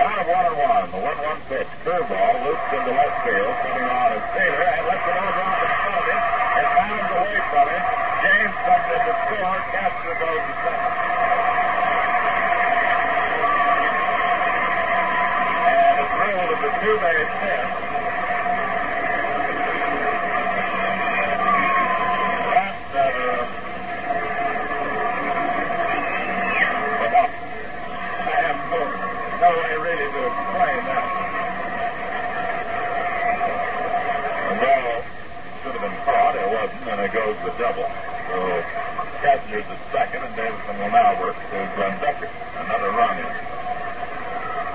Out 0.00 0.18
of 0.24 0.26
one 0.32 0.46
and 0.48 0.56
one, 0.56 0.88
the 0.88 1.00
one-one 1.04 1.40
pitch, 1.52 1.68
curveball 1.84 2.34
loops 2.40 2.72
into 2.72 2.92
left 2.96 3.20
field, 3.20 3.52
coming 3.68 3.84
on 3.84 4.16
as 4.16 4.24
Taylor, 4.32 4.64
and 4.64 4.84
lets 4.88 5.04
it 5.04 5.12
all 5.12 5.28
drop 5.36 5.60
in 5.60 5.68
front 5.76 5.92
of 5.92 6.04
him. 6.08 6.20
It 6.56 6.68
bounds 6.72 7.10
away 7.20 7.36
from 7.52 7.66
him. 7.68 7.84
James 8.24 8.54
comes 8.64 8.88
in 8.96 9.00
to 9.04 9.14
score. 9.28 9.60
Castro 9.76 10.12
goes 10.24 10.40
to 10.40 10.54
second. 10.64 11.07
the 16.38 16.70
two 16.78 16.94
by. 17.02 17.10
That's 22.54 22.78
the 22.92 23.02
to 30.10 30.22
that. 30.86 31.04
Should 35.62 35.74
have 35.74 35.82
been 35.82 35.98
caught. 36.04 36.34
It 36.36 36.46
wasn't, 36.46 36.86
and 36.88 37.00
it 37.00 37.12
goes 37.12 37.36
the 37.42 37.50
double. 37.58 37.90
So 38.30 38.36
at 39.26 39.42
second, 39.90 40.22
and 40.22 40.36
Davison 40.36 40.78
will 40.78 40.90
now 40.90 41.20
work 41.20 41.34
to 41.34 41.70
Glenn 41.74 41.98
Beckert. 41.98 42.30
Another 42.62 42.90
run 42.90 43.18
in. 43.18 43.26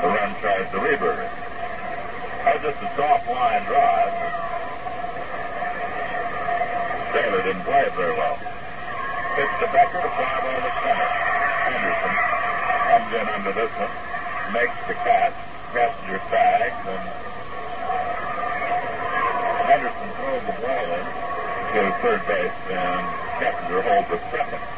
The 0.02 0.08
run 0.08 0.36
tries 0.42 0.70
to 0.72 0.80
rebirth. 0.80 1.43
That 2.44 2.60
just 2.60 2.76
a 2.84 2.90
soft 3.00 3.24
line 3.32 3.64
drive. 3.72 4.12
Taylor 7.16 7.42
didn't 7.44 7.64
play 7.64 7.88
it 7.88 7.94
very 7.96 8.12
well. 8.20 8.36
Pitch 9.40 9.54
to 9.64 9.68
Beckert 9.72 10.04
to 10.04 10.12
fly 10.12 10.44
ball 10.44 10.60
to 10.60 10.72
center. 10.84 11.08
Henderson 11.72 12.16
comes 12.92 13.10
in 13.16 13.26
under 13.32 13.54
this 13.56 13.72
one, 13.80 13.94
makes 14.52 14.76
the 14.92 14.94
catch. 15.08 15.34
Kessinger 15.74 16.20
tags 16.30 16.84
and 16.86 17.04
Henderson 19.66 20.10
throws 20.20 20.44
the 20.46 20.56
ball 20.62 20.86
in 21.00 21.06
to 21.74 21.82
third 22.04 22.22
base 22.28 22.60
and 22.70 23.02
Kessinger 23.40 23.82
holds 23.82 24.10
the 24.10 24.20
second. 24.30 24.73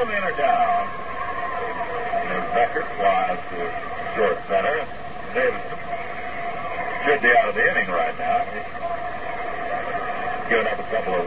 two 0.00 0.06
men 0.06 0.22
are 0.22 0.32
down. 0.32 0.88
And 2.32 2.44
Beckert 2.56 2.88
flies 2.96 3.38
to 3.52 3.60
short 4.16 4.38
center. 4.48 4.86
Davison 5.34 5.78
should 7.04 7.20
be 7.20 7.28
out 7.36 7.48
of 7.50 7.54
the 7.54 7.64
inning 7.70 7.88
right 7.88 8.16
now. 8.18 8.40
He's 8.48 8.64
given 10.48 10.66
up 10.68 10.78
a 10.78 10.88
couple 10.88 11.14
of 11.20 11.26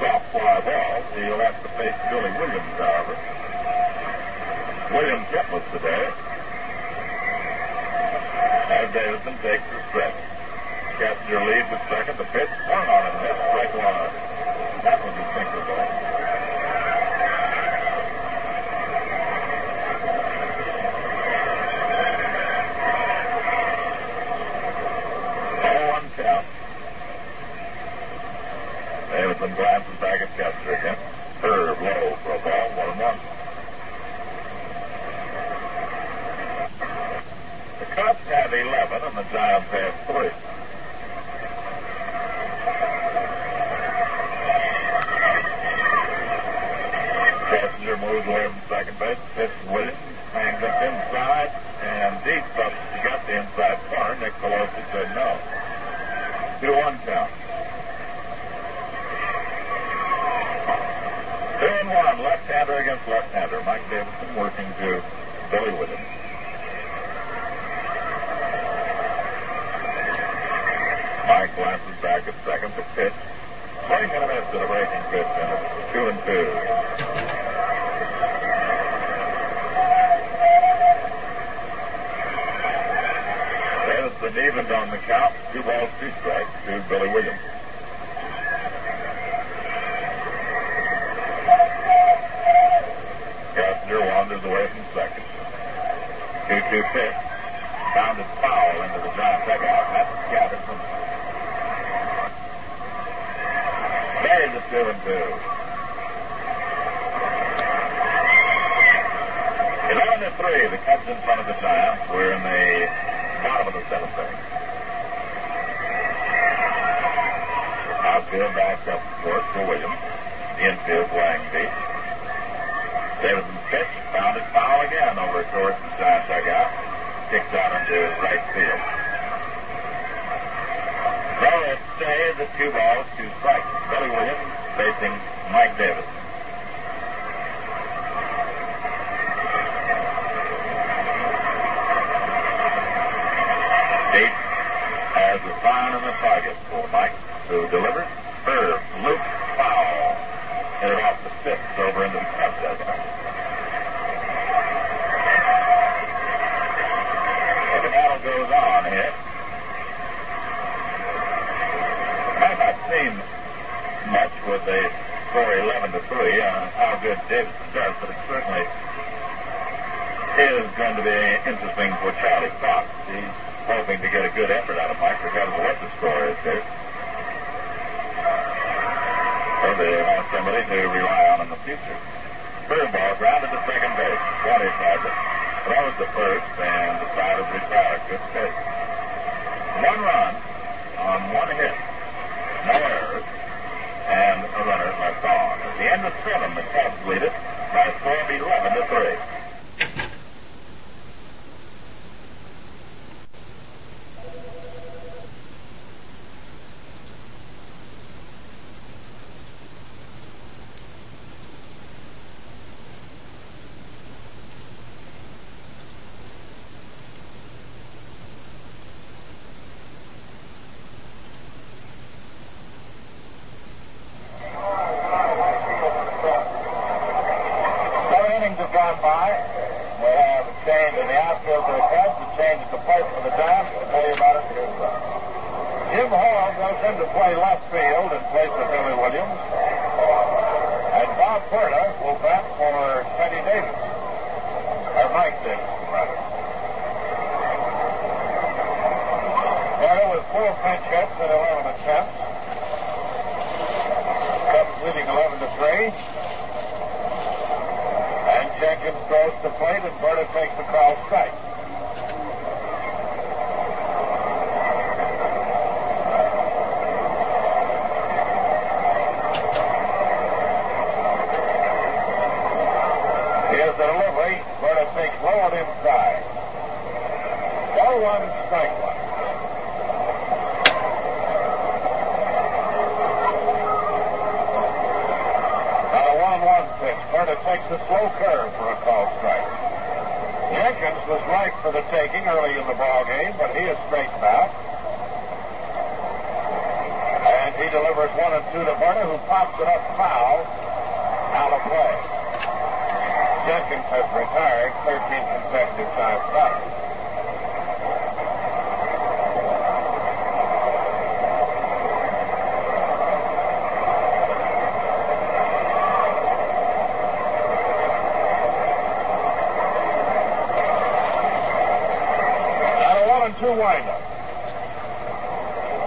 soft 0.00 0.26
fly 0.32 0.60
balls. 0.66 1.04
He'll 1.14 1.38
have 1.38 1.62
to 1.62 1.68
face 1.78 1.94
Billy 2.10 2.32
Williams, 2.42 2.74
however. 2.74 3.14
William 4.90 5.22
kept 5.30 5.50
today. 5.70 6.10
As 8.66 8.92
Davison 8.92 9.38
takes 9.42 9.62
the 9.70 9.78
stretch. 9.90 10.14
Kessinger 10.98 11.42
leads 11.46 11.70
the 11.70 11.78
second. 11.88 12.18
The 12.18 12.24
pitch 12.34 12.50
swung 12.66 12.88
on 12.88 13.06
and 13.06 13.16
hit 13.22 13.36
strike 13.46 13.74
one. 13.78 14.10
That 14.82 14.98
was 15.04 15.14
a 15.14 15.24
sinker 15.34 15.64
ball. 15.66 16.05
the 29.48 29.54
glass 29.54 29.84
and 29.88 30.00
back 30.00 30.20
at 30.20 30.36
Castro 30.36 30.74
again. 30.74 31.15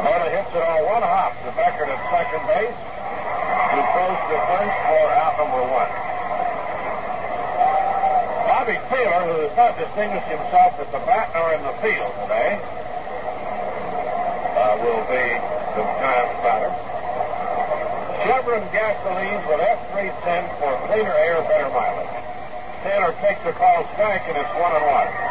Miller 0.04 0.32
hits 0.32 0.52
it 0.56 0.64
on 0.64 0.80
one 0.88 1.04
hop 1.04 1.36
to 1.44 1.52
Beckert 1.60 1.92
at 1.92 2.00
second 2.08 2.44
base. 2.48 2.80
He 3.70 3.80
throws 3.92 4.20
to 4.32 4.36
first 4.48 4.76
for 4.88 5.06
out 5.12 5.36
number 5.36 5.64
one. 5.68 5.92
Bobby 8.48 8.80
Taylor, 8.88 9.22
who 9.28 9.36
has 9.44 9.54
not 9.60 9.76
distinguished 9.76 10.32
himself 10.32 10.80
at 10.80 10.88
the 10.96 11.02
bat 11.04 11.30
nor 11.36 11.52
in 11.52 11.62
the 11.68 11.76
field 11.84 12.12
today, 12.24 12.60
uh, 14.56 14.74
will 14.80 15.04
be 15.12 15.26
the 15.76 15.84
Giants 16.00 16.38
batter. 16.48 16.72
Chevron 18.24 18.64
gasolines 18.72 19.44
with 19.48 19.60
F310 19.60 20.48
for 20.60 20.72
cleaner 20.88 21.14
air, 21.14 21.42
better 21.44 21.70
mileage. 21.76 22.24
Taylor 22.84 23.14
takes 23.20 23.44
the 23.44 23.52
call, 23.52 23.84
back, 24.00 24.24
and 24.28 24.38
it's 24.38 24.54
one 24.56 24.76
and 24.76 24.86
one. 24.88 25.29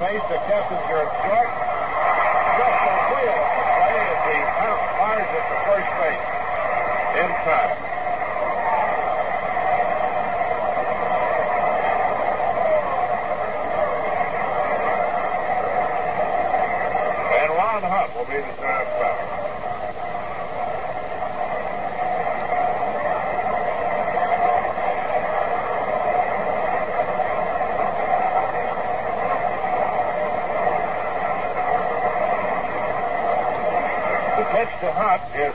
The 0.00 0.06
to 0.06 0.16
Captain 0.48 0.80
Garrett 0.88 1.12
Short. 1.20 1.50
Just 2.56 2.80
a 2.80 2.88
on 2.88 3.52
the 3.52 3.76
play 3.84 4.00
as 4.00 4.20
he 4.24 4.36
fires 4.96 5.28
it 5.28 5.44
to 5.44 5.56
first 5.68 5.90
base. 6.00 6.24
In 7.20 7.28
time. 7.44 7.76
And 17.36 17.50
Ron 17.60 17.82
Hunt 17.84 18.08
will 18.16 18.24
be 18.24 18.40
the 18.40 18.56
time. 18.56 18.79
Yes. 35.34 35.54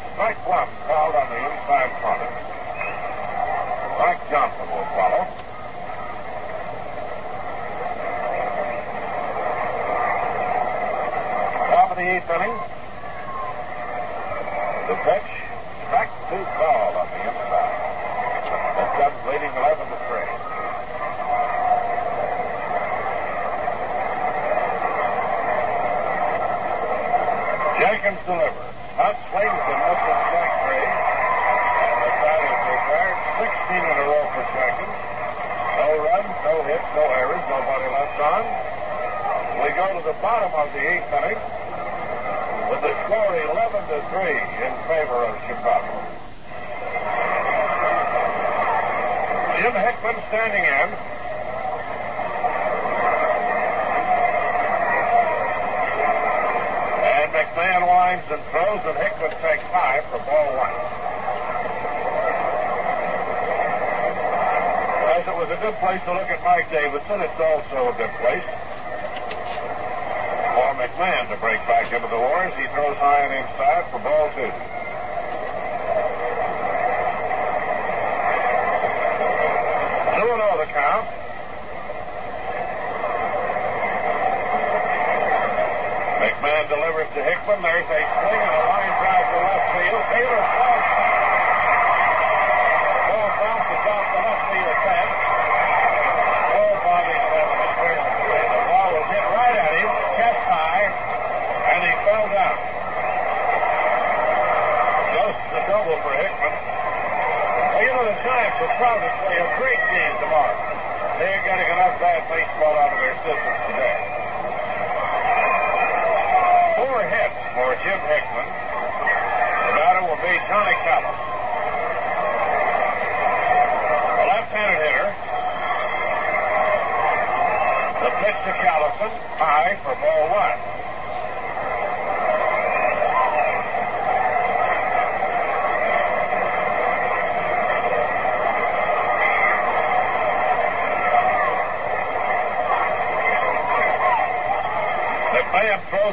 And 58.16 58.42
throws, 58.48 58.80
and 58.88 58.96
Hickman 58.96 59.30
takes 59.44 59.62
five 59.76 60.06
for 60.06 60.18
ball 60.24 60.48
one. 60.56 60.72
As 65.12 65.28
it 65.28 65.36
was 65.36 65.52
a 65.52 65.60
good 65.60 65.76
place 65.84 66.00
to 66.08 66.14
look 66.14 66.32
at 66.32 66.42
Mike 66.48 66.72
Davison, 66.72 67.20
it's 67.20 67.36
also 67.36 67.92
a 67.92 67.96
good 68.00 68.10
place 68.24 68.48
for 70.56 70.72
McMahon 70.80 71.28
to 71.28 71.36
break 71.44 71.60
back 71.68 71.92
into 71.92 72.08
the 72.08 72.18
wars. 72.18 72.55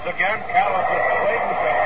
again. 0.07 0.43
Callis 0.51 0.89
is 0.91 1.05
waiting 1.31 1.57
for 1.63 1.82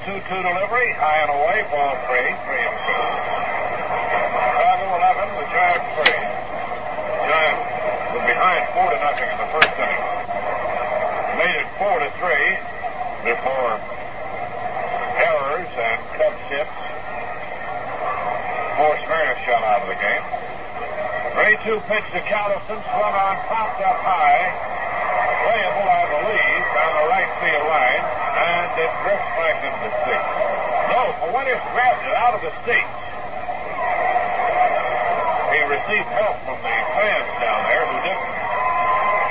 2-2 0.00 0.16
delivery, 0.24 0.96
high 0.96 1.20
and 1.20 1.32
away, 1.32 1.60
ball 1.68 1.92
three, 2.08 2.32
three 2.48 2.64
and 2.64 2.76
two. 2.88 3.04
Chicago 4.32 4.86
11, 4.96 5.28
the 5.36 5.46
Giants 5.52 5.88
three. 5.92 6.20
The 6.20 7.26
Giants 7.28 7.64
were 8.16 8.24
behind 8.24 8.62
four 8.72 8.88
to 8.88 8.98
nothing 9.00 9.28
in 9.28 9.36
the 9.36 9.48
first 9.52 9.74
inning. 9.76 10.04
Made 11.36 11.56
it 11.60 11.68
four 11.76 11.96
to 12.00 12.08
three 12.16 12.48
before 13.28 13.76
errors 15.20 15.72
and 15.76 16.00
Cubs 16.16 16.44
hits 16.48 16.80
forced 18.80 19.04
Marichal 19.04 19.60
out 19.60 19.84
of 19.84 19.88
the 19.92 20.00
game. 20.00 20.24
Ray 21.36 21.60
2 21.68 21.76
pitch 21.84 22.08
to 22.16 22.20
Callison, 22.24 22.80
swung 22.88 23.12
on, 23.12 23.36
popped 23.44 23.84
up 23.84 24.00
high, 24.00 24.48
playable, 25.44 25.84
I 25.84 26.04
believe, 26.08 26.64
down 26.72 26.92
the 26.96 27.06
right 27.12 27.29
midfield 27.40 27.64
line, 27.72 28.04
and 28.04 28.68
it 28.76 28.92
drifts 29.00 29.30
back 29.40 29.56
into 29.64 29.80
the 29.88 29.92
seat. 30.04 30.24
No, 30.92 31.08
Fuentes 31.24 31.64
grabbed 31.72 32.04
it 32.04 32.12
out 32.12 32.36
of 32.36 32.40
the 32.44 32.52
seat. 32.68 32.88
He 35.48 35.60
received 35.64 36.08
help 36.20 36.36
from 36.44 36.60
the 36.60 36.76
fans 37.00 37.28
down 37.40 37.60
there 37.64 37.84
who 37.88 37.96
didn't 38.04 38.28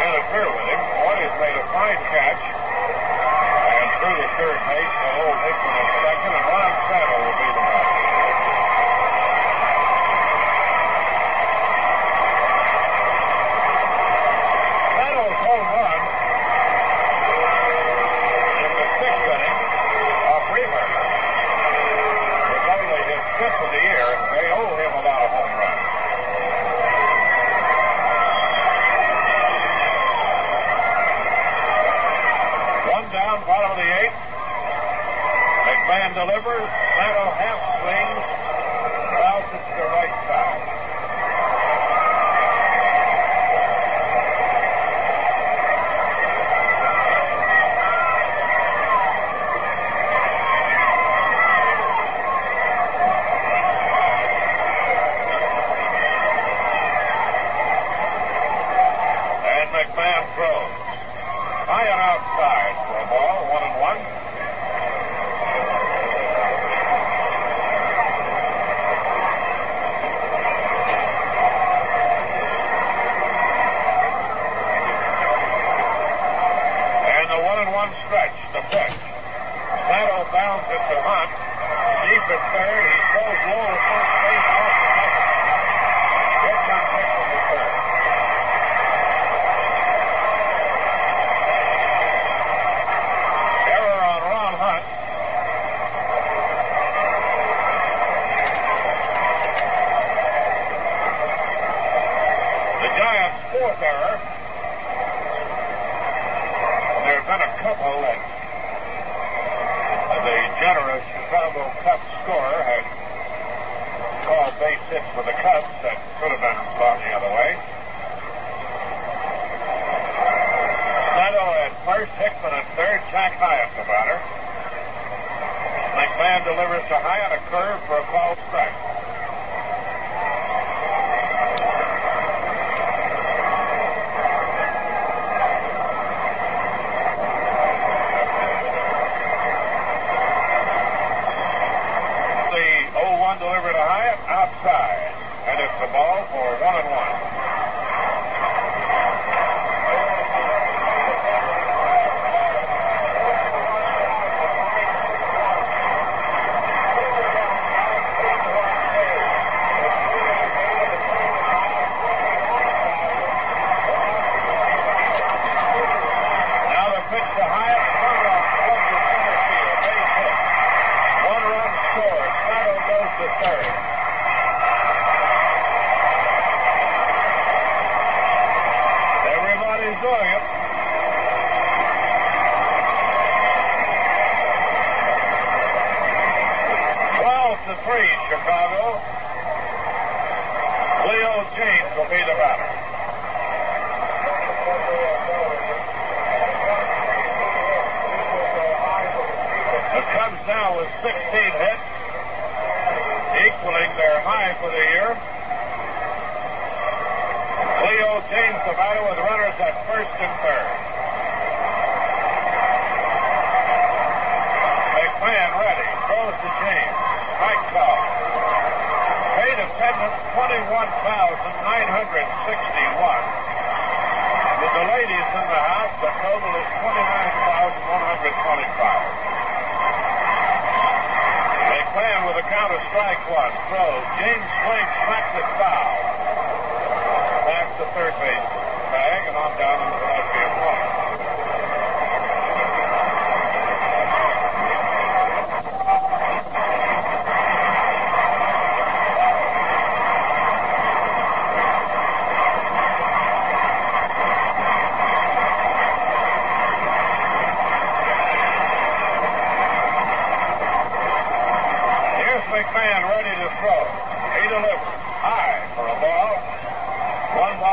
interfere 0.10 0.50
with 0.50 0.68
him. 0.74 0.82
Fuentes 1.06 1.36
made 1.38 1.58
a 1.62 1.66
fine 1.70 2.02
catch 2.10 2.42
and 2.50 3.88
threw 4.02 4.16
the 4.18 4.30
third 4.42 4.58
base 4.58 4.94
for 5.06 5.12
Old 5.30 5.38
Hickman 5.46 5.76
in 5.78 5.88
second, 6.02 6.34
and 6.34 6.46
Ron 6.50 6.72
Santo 6.90 7.14
will 7.14 7.38
be 7.38 7.50
the 7.54 7.62
man. 7.62 7.89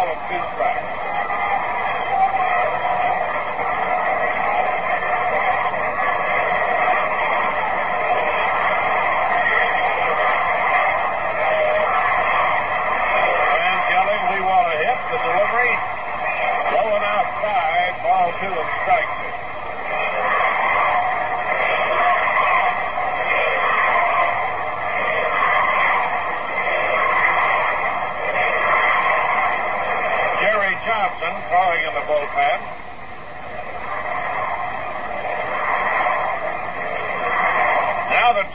And 0.06 0.16
two 0.28 0.38
strikes. 0.54 0.95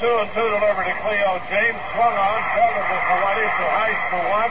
2 0.02 0.10
and 0.10 0.34
2 0.34 0.34
delivered 0.34 0.90
to 0.90 0.98
Cleo 1.06 1.38
James. 1.46 1.78
Swung 1.94 2.18
on, 2.18 2.42
fell 2.58 2.74
to 2.74 2.84
the 2.90 3.00
Coletti, 3.06 3.46
to 3.46 3.66
Heise 3.70 4.02
for 4.10 4.24
one. 4.34 4.50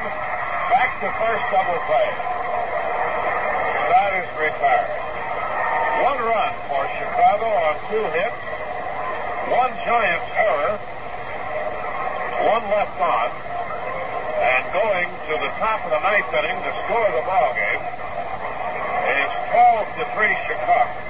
Back 0.71 0.95
to 1.03 1.11
first 1.19 1.43
double 1.51 1.75
play. 1.91 2.07
That 3.91 4.11
is 4.23 4.31
retired. 4.39 4.95
One 6.07 6.23
run 6.23 6.55
for 6.71 6.87
Chicago 6.95 7.51
on 7.51 7.75
two 7.91 8.07
hits. 8.15 8.39
One 9.51 9.75
Giants 9.83 10.31
error. 10.39 10.79
One 12.47 12.65
left 12.71 12.95
on. 13.03 13.35
And 13.35 14.63
going 14.71 15.11
to 15.11 15.35
the 15.35 15.51
top 15.59 15.83
of 15.83 15.91
the 15.91 15.99
ninth 15.99 16.31
inning 16.31 16.63
to 16.63 16.71
score 16.87 17.11
the 17.11 17.27
ball 17.27 17.51
game 17.59 17.83
is 19.19 19.31
12 19.51 19.99
to 19.99 20.03
3 20.15 20.31
Chicago. 20.47 21.10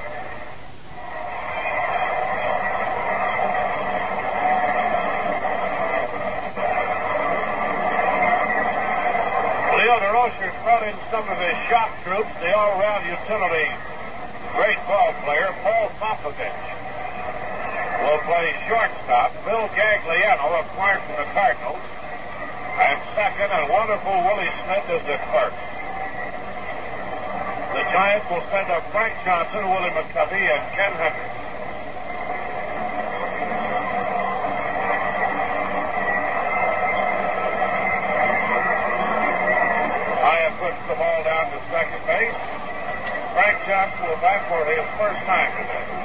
The 12.10 12.16
all-round 12.16 13.06
utility 13.06 13.70
great 14.50 14.78
ball 14.90 15.14
player, 15.22 15.54
Paul 15.62 15.86
Popovich. 16.02 16.62
Will 18.02 18.18
play 18.26 18.50
shortstop. 18.66 19.30
Phil 19.46 19.68
Gagliano, 19.78 20.58
acquired 20.58 21.02
from 21.06 21.22
the 21.22 21.30
Cardinals. 21.30 21.78
And 22.82 22.98
second, 23.14 23.52
and 23.54 23.70
wonderful 23.70 24.10
Willie 24.26 24.50
Smith 24.66 24.90
is 24.90 25.06
the 25.06 25.18
first. 25.30 25.54
The 27.78 27.82
Giants 27.94 28.26
will 28.28 28.42
send 28.50 28.70
up 28.74 28.82
Frank 28.90 29.14
Johnson, 29.24 29.62
Willie 29.70 29.94
McCovey, 29.94 30.50
and 30.50 30.62
Ken 30.74 30.92
Henderson. 30.98 31.40
Hiatt 40.20 40.52
puts 40.58 40.80
the 40.88 40.94
ball 40.94 41.24
down 41.24 41.50
to 41.50 41.58
second 41.70 42.06
base. 42.06 42.34
Frank 43.32 43.58
Johnson 43.66 44.08
will 44.08 44.20
bat 44.20 44.44
for 44.48 44.64
his 44.66 44.84
first 44.98 45.20
time 45.26 45.50
today. 45.56 46.00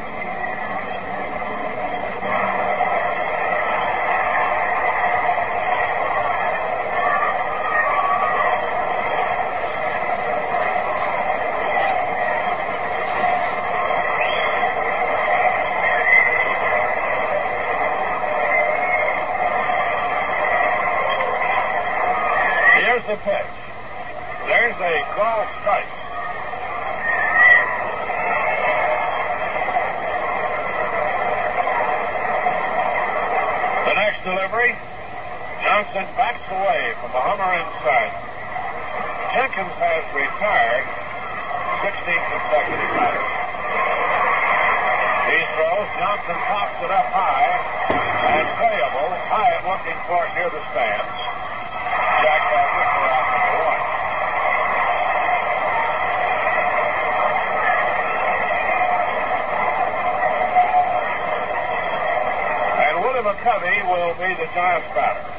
Here's 22.85 23.03
the 23.07 23.17
pitch. 23.23 23.55
There's 24.47 24.79
a 24.79 24.95
call 25.15 25.43
strike. 25.59 25.89
The 33.85 33.93
next 33.95 34.23
delivery, 34.23 34.75
Johnson 35.63 36.05
backs 36.15 36.45
away 36.51 36.93
from 37.01 37.11
the 37.11 37.19
Hummer 37.19 37.51
inside. 37.57 38.13
Jenkins 39.35 39.75
has 39.81 40.03
retired 40.15 40.85
16 41.83 42.15
consecutive 42.15 42.91
batters. 42.95 43.31
He 45.25 45.39
throws, 45.57 45.89
Johnson 45.99 46.37
pops 46.47 46.79
it 46.79 46.91
up 46.91 47.07
high 47.11 47.59
and 48.39 48.47
playable. 48.55 49.09
Hiatt 49.29 49.63
looking 49.67 49.99
for 50.07 50.23
it 50.23 50.31
near 50.37 50.49
the 50.53 50.63
stands. 50.71 51.25
Jack 52.15 52.41
Patrick 52.49 52.89
for 52.95 53.05
out 53.05 53.27
number 53.35 53.59
one. 53.65 53.83
And 62.81 62.95
Willie 63.03 63.25
McCovey 63.29 63.77
will 64.55 64.79
be 64.79 65.34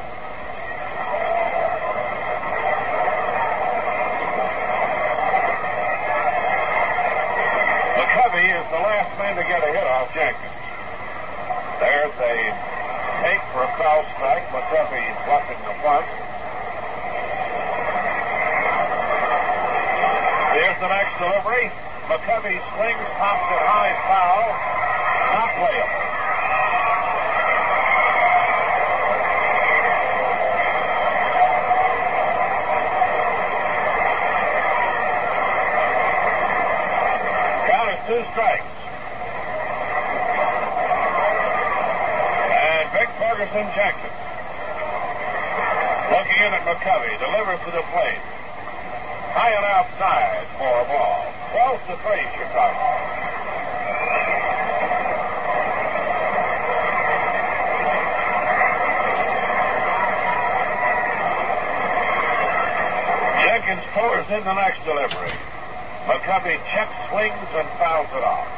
Jackson. 43.76 44.08
Looking 46.08 46.40
in 46.48 46.52
at 46.56 46.64
McCovey, 46.64 47.12
delivers 47.20 47.60
to 47.60 47.70
the 47.76 47.84
plate. 47.92 48.24
High 49.36 49.52
and 49.52 49.68
outside 49.68 50.48
for 50.56 50.72
a 50.80 50.84
ball. 50.88 51.28
12 51.52 51.84
to 51.84 51.96
3, 52.00 52.16
Chicago. 52.40 52.80
Jenkins 63.44 63.84
pours 63.92 64.24
in 64.32 64.40
the 64.40 64.56
next 64.56 64.80
delivery. 64.88 65.36
McCovey 66.08 66.56
checks, 66.72 66.96
swings, 67.12 67.36
and 67.52 67.68
fouls 67.76 68.08
it 68.16 68.24
off. 68.24 68.55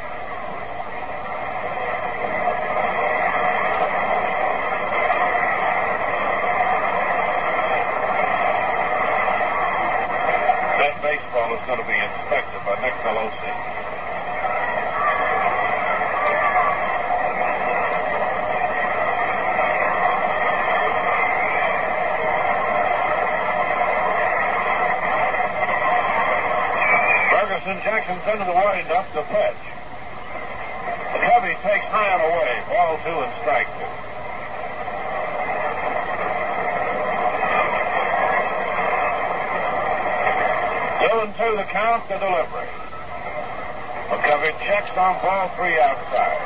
Up 29.18 29.26
to 29.26 29.34
pitch. 29.34 29.56
McCovey 31.10 31.55
takes 31.62 31.84
and 31.86 32.22
away. 32.22 32.62
Ball 32.68 32.98
two 33.02 33.18
and 33.18 33.32
strike 33.40 33.66
two. 33.66 33.88
Two 41.02 41.18
and 41.20 41.34
two 41.34 41.56
the 41.56 41.64
count, 41.64 42.08
the 42.08 42.18
delivery. 42.18 42.68
McCovey 44.08 44.52
checks 44.64 44.90
on 44.97 45.20
ball 45.22 45.48
three 45.56 45.78
outside. 45.80 46.38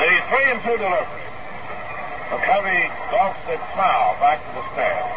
The 0.00 0.36
three 0.36 0.50
and 0.52 0.62
two 0.62 0.76
delivery. 0.76 1.25
McCovey 2.36 2.84
lofts 3.16 3.48
it 3.48 3.60
foul 3.72 4.12
back 4.20 4.36
to 4.44 4.50
the 4.52 4.64
stand. 4.76 5.08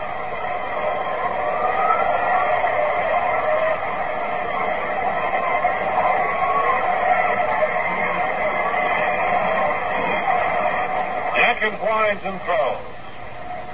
Jenkins 11.35 11.81
winds 11.83 12.23
and 12.23 12.39
throws. 12.47 12.87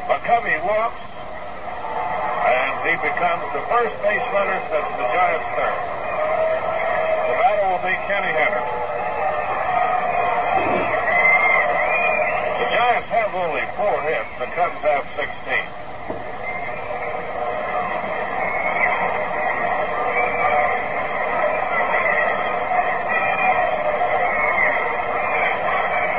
McCovey 0.10 0.58
walks, 0.66 1.06
and 2.50 2.74
he 2.82 2.98
becomes 2.98 3.46
the 3.54 3.62
first 3.70 3.94
base 4.02 4.26
runner 4.34 4.58
since 4.74 4.90
the 4.98 5.06
Giants' 5.14 5.46
third. 5.54 5.78
The 7.30 7.36
batter 7.38 7.66
will 7.70 7.84
be 7.86 7.94
Kenny 8.10 8.34
Henderson. 8.34 9.05
Have 13.16 13.32
only 13.34 13.64
four 13.80 13.96
hits. 14.04 14.28
The 14.40 14.46
Cubs 14.52 14.76
have 14.84 15.08
16. 15.16 15.24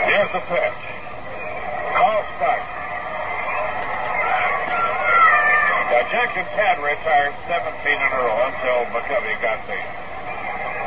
Here's 0.08 0.32
the 0.32 0.40
pitch. 0.48 0.80
Call 1.92 2.24
strike. 2.32 2.64
Now, 5.92 6.00
Jenkins 6.08 6.48
had 6.56 6.80
retired 6.80 7.36
17 7.44 7.92
in 7.92 8.08
a 8.08 8.20
row 8.24 8.40
until 8.48 8.88
McCovey 8.96 9.36
got 9.44 9.60
the 9.68 9.76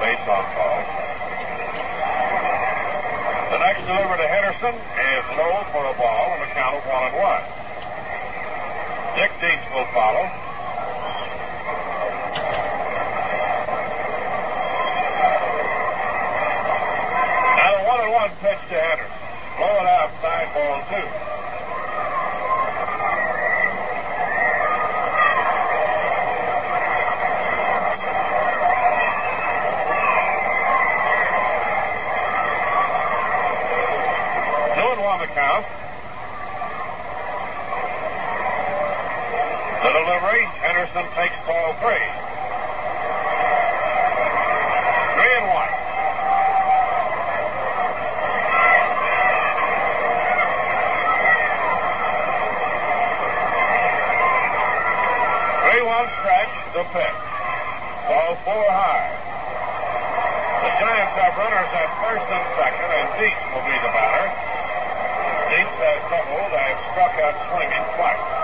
base 0.02 0.26
on 0.26 0.42
ball. 0.58 0.89
The 3.60 3.66
next 3.66 3.88
delivery 3.88 4.18
to 4.24 4.28
Henderson 4.32 4.72
is 4.72 5.24
low 5.36 5.60
for 5.76 5.84
a 5.84 5.94
ball 6.00 6.32
and 6.32 6.44
a 6.44 6.48
count 6.56 6.80
of 6.80 6.84
one 6.88 7.04
and 7.12 7.16
one. 7.20 7.44
Dick 9.20 9.32
Dietz 9.44 9.68
will 9.76 9.84
follow. 9.92 10.24
Now 17.60 17.72
the 17.76 17.84
one 17.84 18.00
and 18.00 18.12
one 18.14 18.30
pitch 18.40 18.64
to 18.70 18.80
Henderson. 18.80 19.12
Blow 19.58 19.76
it 19.76 19.88
outside, 19.92 20.48
ball 20.56 20.80
two. 20.88 21.08
Two 34.76 34.88
and 34.88 35.02
one 35.02 35.20
the 35.20 35.28
count. 35.28 35.66
The 39.84 39.92
delivery, 40.10 40.42
Henderson 40.66 41.06
takes 41.14 41.38
ball 41.46 41.70
three. 41.86 42.02
Three 45.14 45.34
and 45.38 45.46
one. 45.54 45.70
Three 55.62 55.82
one 55.86 56.10
stretch, 56.18 56.54
the 56.74 56.84
pitch. 56.90 57.22
Ball 58.10 58.34
four 58.42 58.66
high. 58.66 59.14
The 60.66 60.72
Giants 60.82 61.14
have 61.22 61.38
runners 61.38 61.70
at 61.70 61.90
first 62.02 62.26
and 62.34 62.46
second, 62.58 62.90
and 62.98 63.08
Dietz 63.14 63.38
will 63.54 63.62
be 63.62 63.78
the 63.78 63.94
batter. 63.94 64.26
Dietz 65.54 65.70
has 65.70 66.02
doubled 66.10 66.54
and 66.58 66.76
struck 66.98 67.14
out 67.22 67.38
swinging 67.54 67.86
twice. 67.94 68.40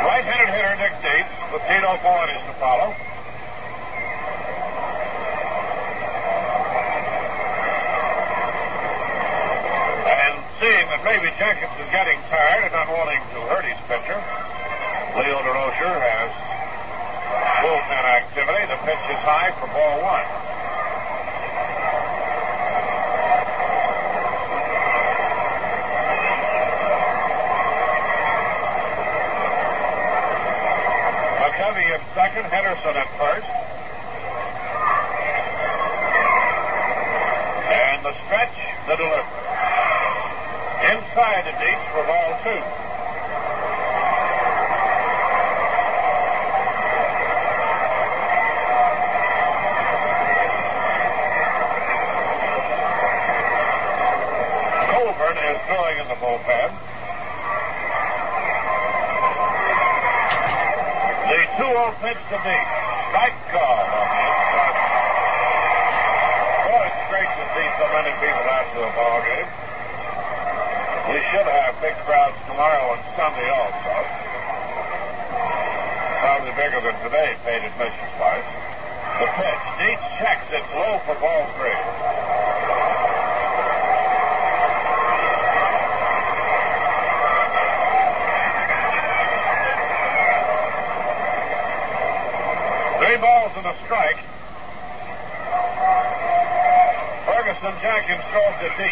Right-handed 0.00 0.52
hitter 0.52 0.76
Dick 0.76 0.94
Dietz 1.00 1.30
Fuentes 1.98 2.42
to 2.46 2.52
follow. 2.62 2.94
And 10.06 10.34
seeing 10.60 10.86
that 10.86 11.02
maybe 11.02 11.34
Jenkins 11.38 11.74
is 11.82 11.90
getting 11.90 12.18
tired 12.30 12.62
and 12.64 12.72
not 12.72 12.88
wanting 12.88 13.18
to 13.34 13.38
hurt 13.50 13.64
his 13.66 13.80
pitcher, 13.90 14.18
Leo 15.18 15.42
Durocher 15.42 15.90
has 15.90 16.30
bullpen 17.64 18.04
activity. 18.06 18.62
The 18.70 18.78
pitch 18.86 19.04
is 19.10 19.20
high 19.26 19.50
for 19.58 19.66
ball 19.74 20.00
one. 20.02 20.26
McCovey 31.40 31.88
at 32.00 32.14
second, 32.14 32.44
Henderson 32.44 32.96
at 32.96 33.08
first. 33.18 33.46
And 37.70 38.04
the 38.04 38.14
stretch, 38.24 38.56
the 38.86 38.96
delivery. 38.96 39.40
Inside 40.80 41.44
the 41.44 41.52
Dietz 41.60 41.84
for 41.92 42.04
ball 42.08 42.30
two. 42.42 42.62
Colborn 54.90 55.36
is 55.38 55.58
throwing 55.66 55.98
in 55.98 56.08
the 56.08 56.14
bullpen. 56.14 56.59
Pitch 62.00 62.16
to 62.30 62.36
Dietz. 62.42 62.69
12 98.30 98.60
to 98.60 98.89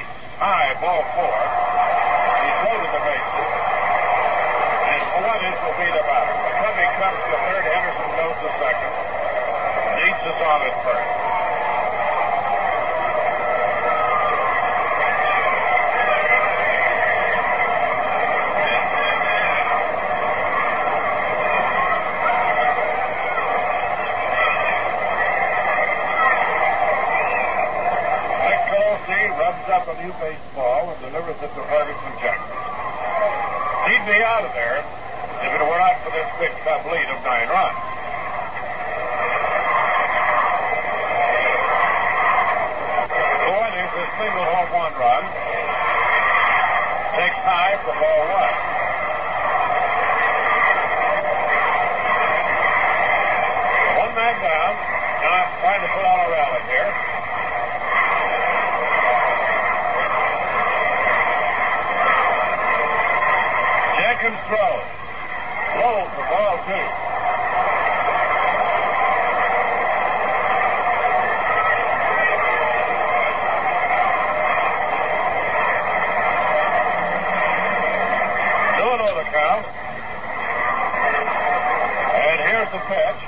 catch 82.88 83.27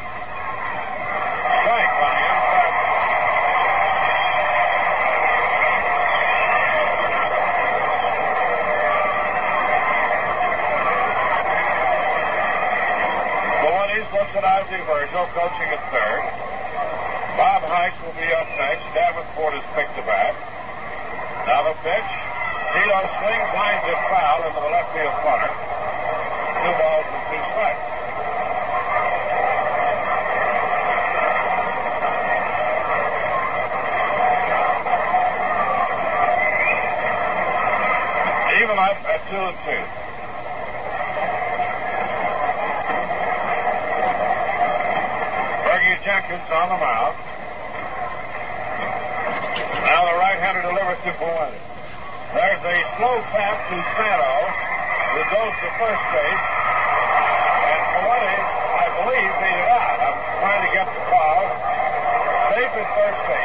Still. 39.31 39.47
Fergie 45.63 45.95
Jenkins 46.03 46.51
on 46.51 46.67
the 46.67 46.75
mound. 46.83 47.15
Now 49.87 50.03
the 50.11 50.19
right-hander 50.19 50.67
delivers 50.67 50.99
to 51.07 51.15
Fuentes. 51.15 51.63
There's 52.35 52.59
a 52.59 52.77
slow 52.99 53.23
pass 53.31 53.55
to 53.71 53.79
Santo, 53.95 54.35
who 55.15 55.23
goes 55.31 55.55
to 55.63 55.69
first 55.79 56.05
base. 56.11 56.47
And 57.71 57.83
Fuentes, 57.87 58.51
I 58.83 58.87
believe, 58.99 59.31
beat 59.39 59.63
it 59.63 59.71
out. 59.71 60.11
I'm 60.11 60.19
trying 60.43 60.67
to 60.67 60.75
get 60.75 60.91
the 60.91 61.07
call. 61.07 61.47
Safe 62.59 62.83
at 62.83 62.89
first 62.99 63.21
base. 63.31 63.40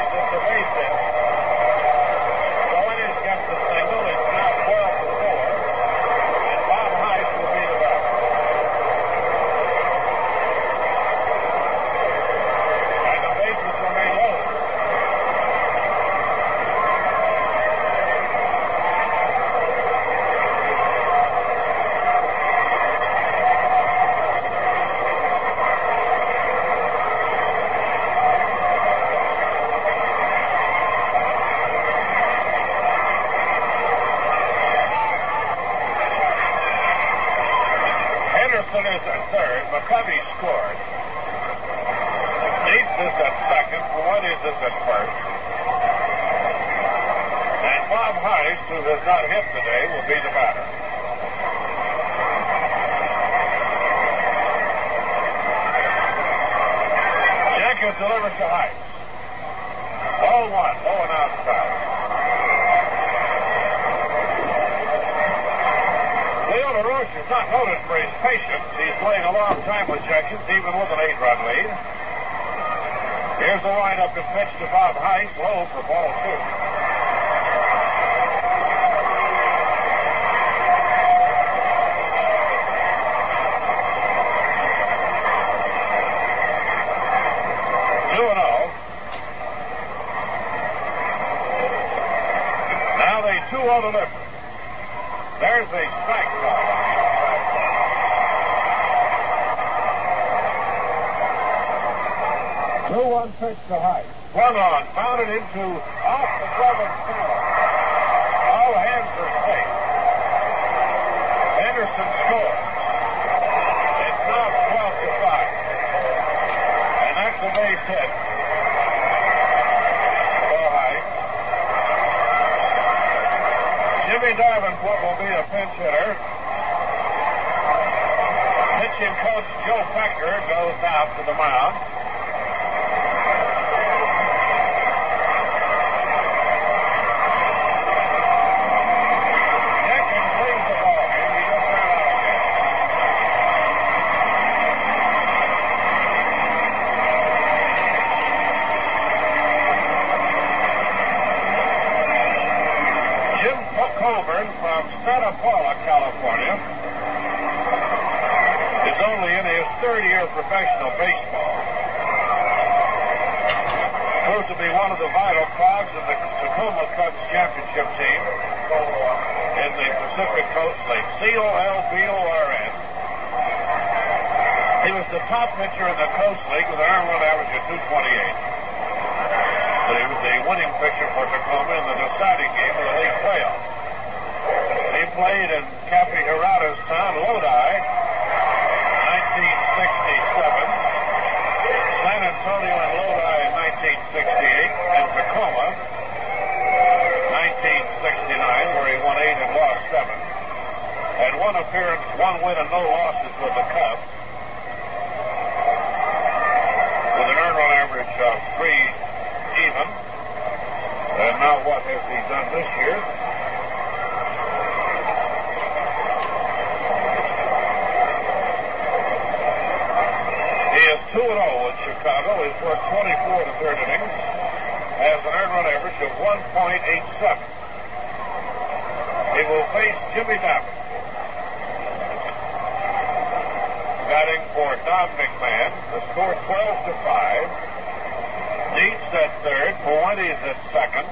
At 239.26 239.34
third. 239.42 239.74
Fuentes 239.82 240.38
at 240.45 240.58
second. 240.70 241.08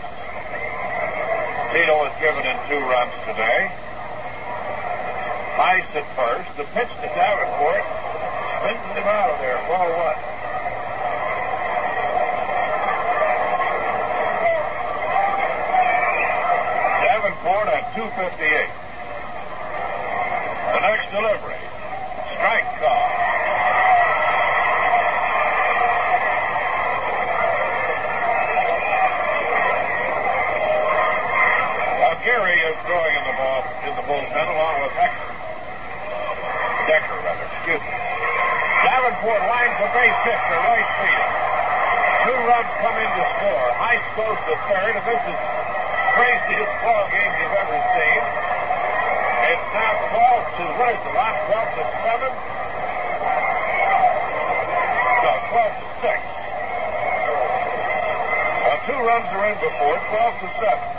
Tito 1.73 1.97
was 1.97 2.13
given 2.21 2.45
in 2.45 2.53
two 2.69 2.77
runs 2.85 3.09
today. 3.25 3.73
Ice 5.57 5.89
at 5.97 6.05
first. 6.13 6.45
The 6.57 6.65
pitch 6.77 6.93
to 7.01 7.09
Davenport 7.09 7.81
spins 8.61 8.85
him 8.93 9.09
out 9.09 9.33
of 9.33 9.39
there. 9.41 9.57
Ball 9.65 9.89
one. 9.97 10.19
Davenport 17.01 17.67
at 17.73 17.95
258. 17.97 18.69
The 20.73 20.79
next 20.85 21.09
delivery. 21.09 21.52
The 33.93 34.03
bullpen 34.09 34.47
along 34.49 34.75
with 34.81 34.93
Hector. 34.97 35.31
Decker, 36.89 37.19
rather. 37.23 37.45
Excuse 37.45 37.83
me. 37.83 37.97
Davenport 38.83 39.41
lines 39.47 39.77
a 39.79 39.87
base 39.93 40.19
hit 40.27 40.39
to 40.39 40.55
right 40.65 40.89
field. 40.99 41.29
Two 42.23 42.39
runs 42.47 42.71
come 42.81 42.97
in 42.99 43.09
to 43.13 43.23
score. 43.37 43.67
Heise 43.79 44.07
goes 44.17 44.39
to 44.49 44.53
third, 44.67 44.95
and 44.97 45.05
this 45.07 45.23
is 45.29 45.39
craziest 46.13 46.73
ball 46.83 47.05
game 47.09 47.33
you've 47.37 47.57
ever 47.57 47.79
seen. 47.93 48.21
It's 49.43 49.67
now 49.73 49.91
12 50.13 50.57
to 50.57 50.63
what 50.77 50.89
is 50.93 51.01
the 51.03 51.13
last 51.13 51.39
12 51.51 51.73
to 51.73 51.83
7? 52.01 52.33
No, 55.23 55.33
12 55.53 55.73
to 55.73 55.87
6. 55.99 56.17
Well, 58.63 58.79
two 58.87 58.99
runs 59.03 59.27
are 59.31 59.45
in 59.51 59.57
before, 59.57 59.97
12 59.99 60.43
to 60.43 60.49
7. 60.63 60.93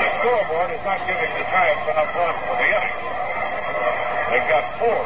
The 0.00 0.10
scoreboard 0.60 0.76
is 0.76 0.84
not 0.84 1.00
giving 1.06 1.30
the 1.40 1.44
Giants 1.48 1.84
enough 1.88 2.14
runs 2.14 2.40
for 2.44 2.56
the 2.60 2.68
inning. 2.68 2.96
They've 4.28 4.48
got 4.48 4.64
four. 4.76 5.00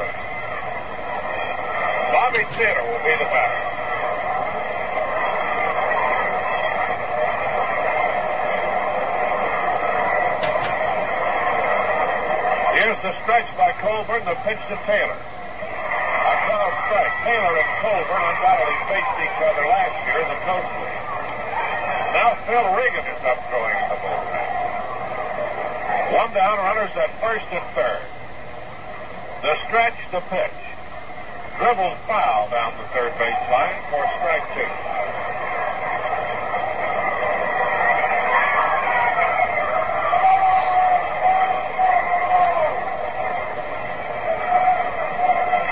Bobby 2.11 2.45
Taylor 2.59 2.83
will 2.91 3.05
be 3.07 3.15
the 3.15 3.29
batter. 3.31 3.61
Here's 12.75 13.01
the 13.03 13.15
stretch 13.23 13.49
by 13.57 13.71
Colborn, 13.79 14.25
the 14.25 14.35
pitch 14.43 14.59
to 14.69 14.77
Taylor. 14.87 15.15
A 15.15 16.35
foul 16.51 16.71
strike. 16.83 17.15
Taylor 17.23 17.55
and 17.55 17.71
Colborn 17.79 18.23
undoubtedly 18.27 18.79
faced 18.91 19.17
each 19.23 19.39
other 19.39 19.65
last 19.71 19.97
year 20.03 20.19
in 20.19 20.29
the 20.29 20.41
Coast. 20.43 20.69
Now 22.13 22.35
Phil 22.47 22.67
Regan 22.77 23.07
is 23.07 23.25
up 23.25 23.39
throwing. 23.49 23.94
One 26.15 26.33
down, 26.33 26.59
runners 26.59 26.95
at 26.95 27.11
first 27.19 27.45
and 27.51 27.65
third. 27.75 27.99
The 29.43 29.59
stretch, 29.67 29.99
the 30.13 30.21
pitch. 30.31 30.63
Dribbled 31.59 31.99
foul 32.07 32.49
down 32.51 32.73
the 32.79 32.87
third 32.95 33.11
baseline 33.19 33.75
for 33.91 34.07
strike 34.15 34.47
two. 34.55 34.71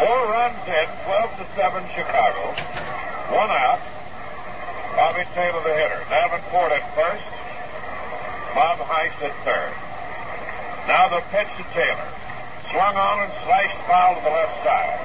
Four 0.03 0.27
runs 0.27 0.59
in, 0.67 0.89
12 1.07 1.39
to 1.39 1.47
7 1.55 1.85
Chicago. 1.95 2.51
One 3.31 3.51
out. 3.55 3.79
Bobby 4.97 5.23
Taylor 5.35 5.63
the 5.63 5.73
hitter. 5.73 6.03
Davenport 6.11 6.73
at 6.73 6.95
first. 6.97 7.31
Bob 8.57 8.79
Heise 8.79 9.23
at 9.23 9.45
third. 9.45 9.82
Now 10.93 11.09
the 11.09 11.23
pitch 11.33 11.49
to 11.57 11.65
Taylor. 11.73 12.05
Swung 12.71 12.95
on 12.95 13.25
and 13.25 13.33
slashed 13.45 13.79
foul 13.89 14.15
to 14.15 14.21
the 14.25 14.29
left 14.29 14.63
side. 14.63 15.02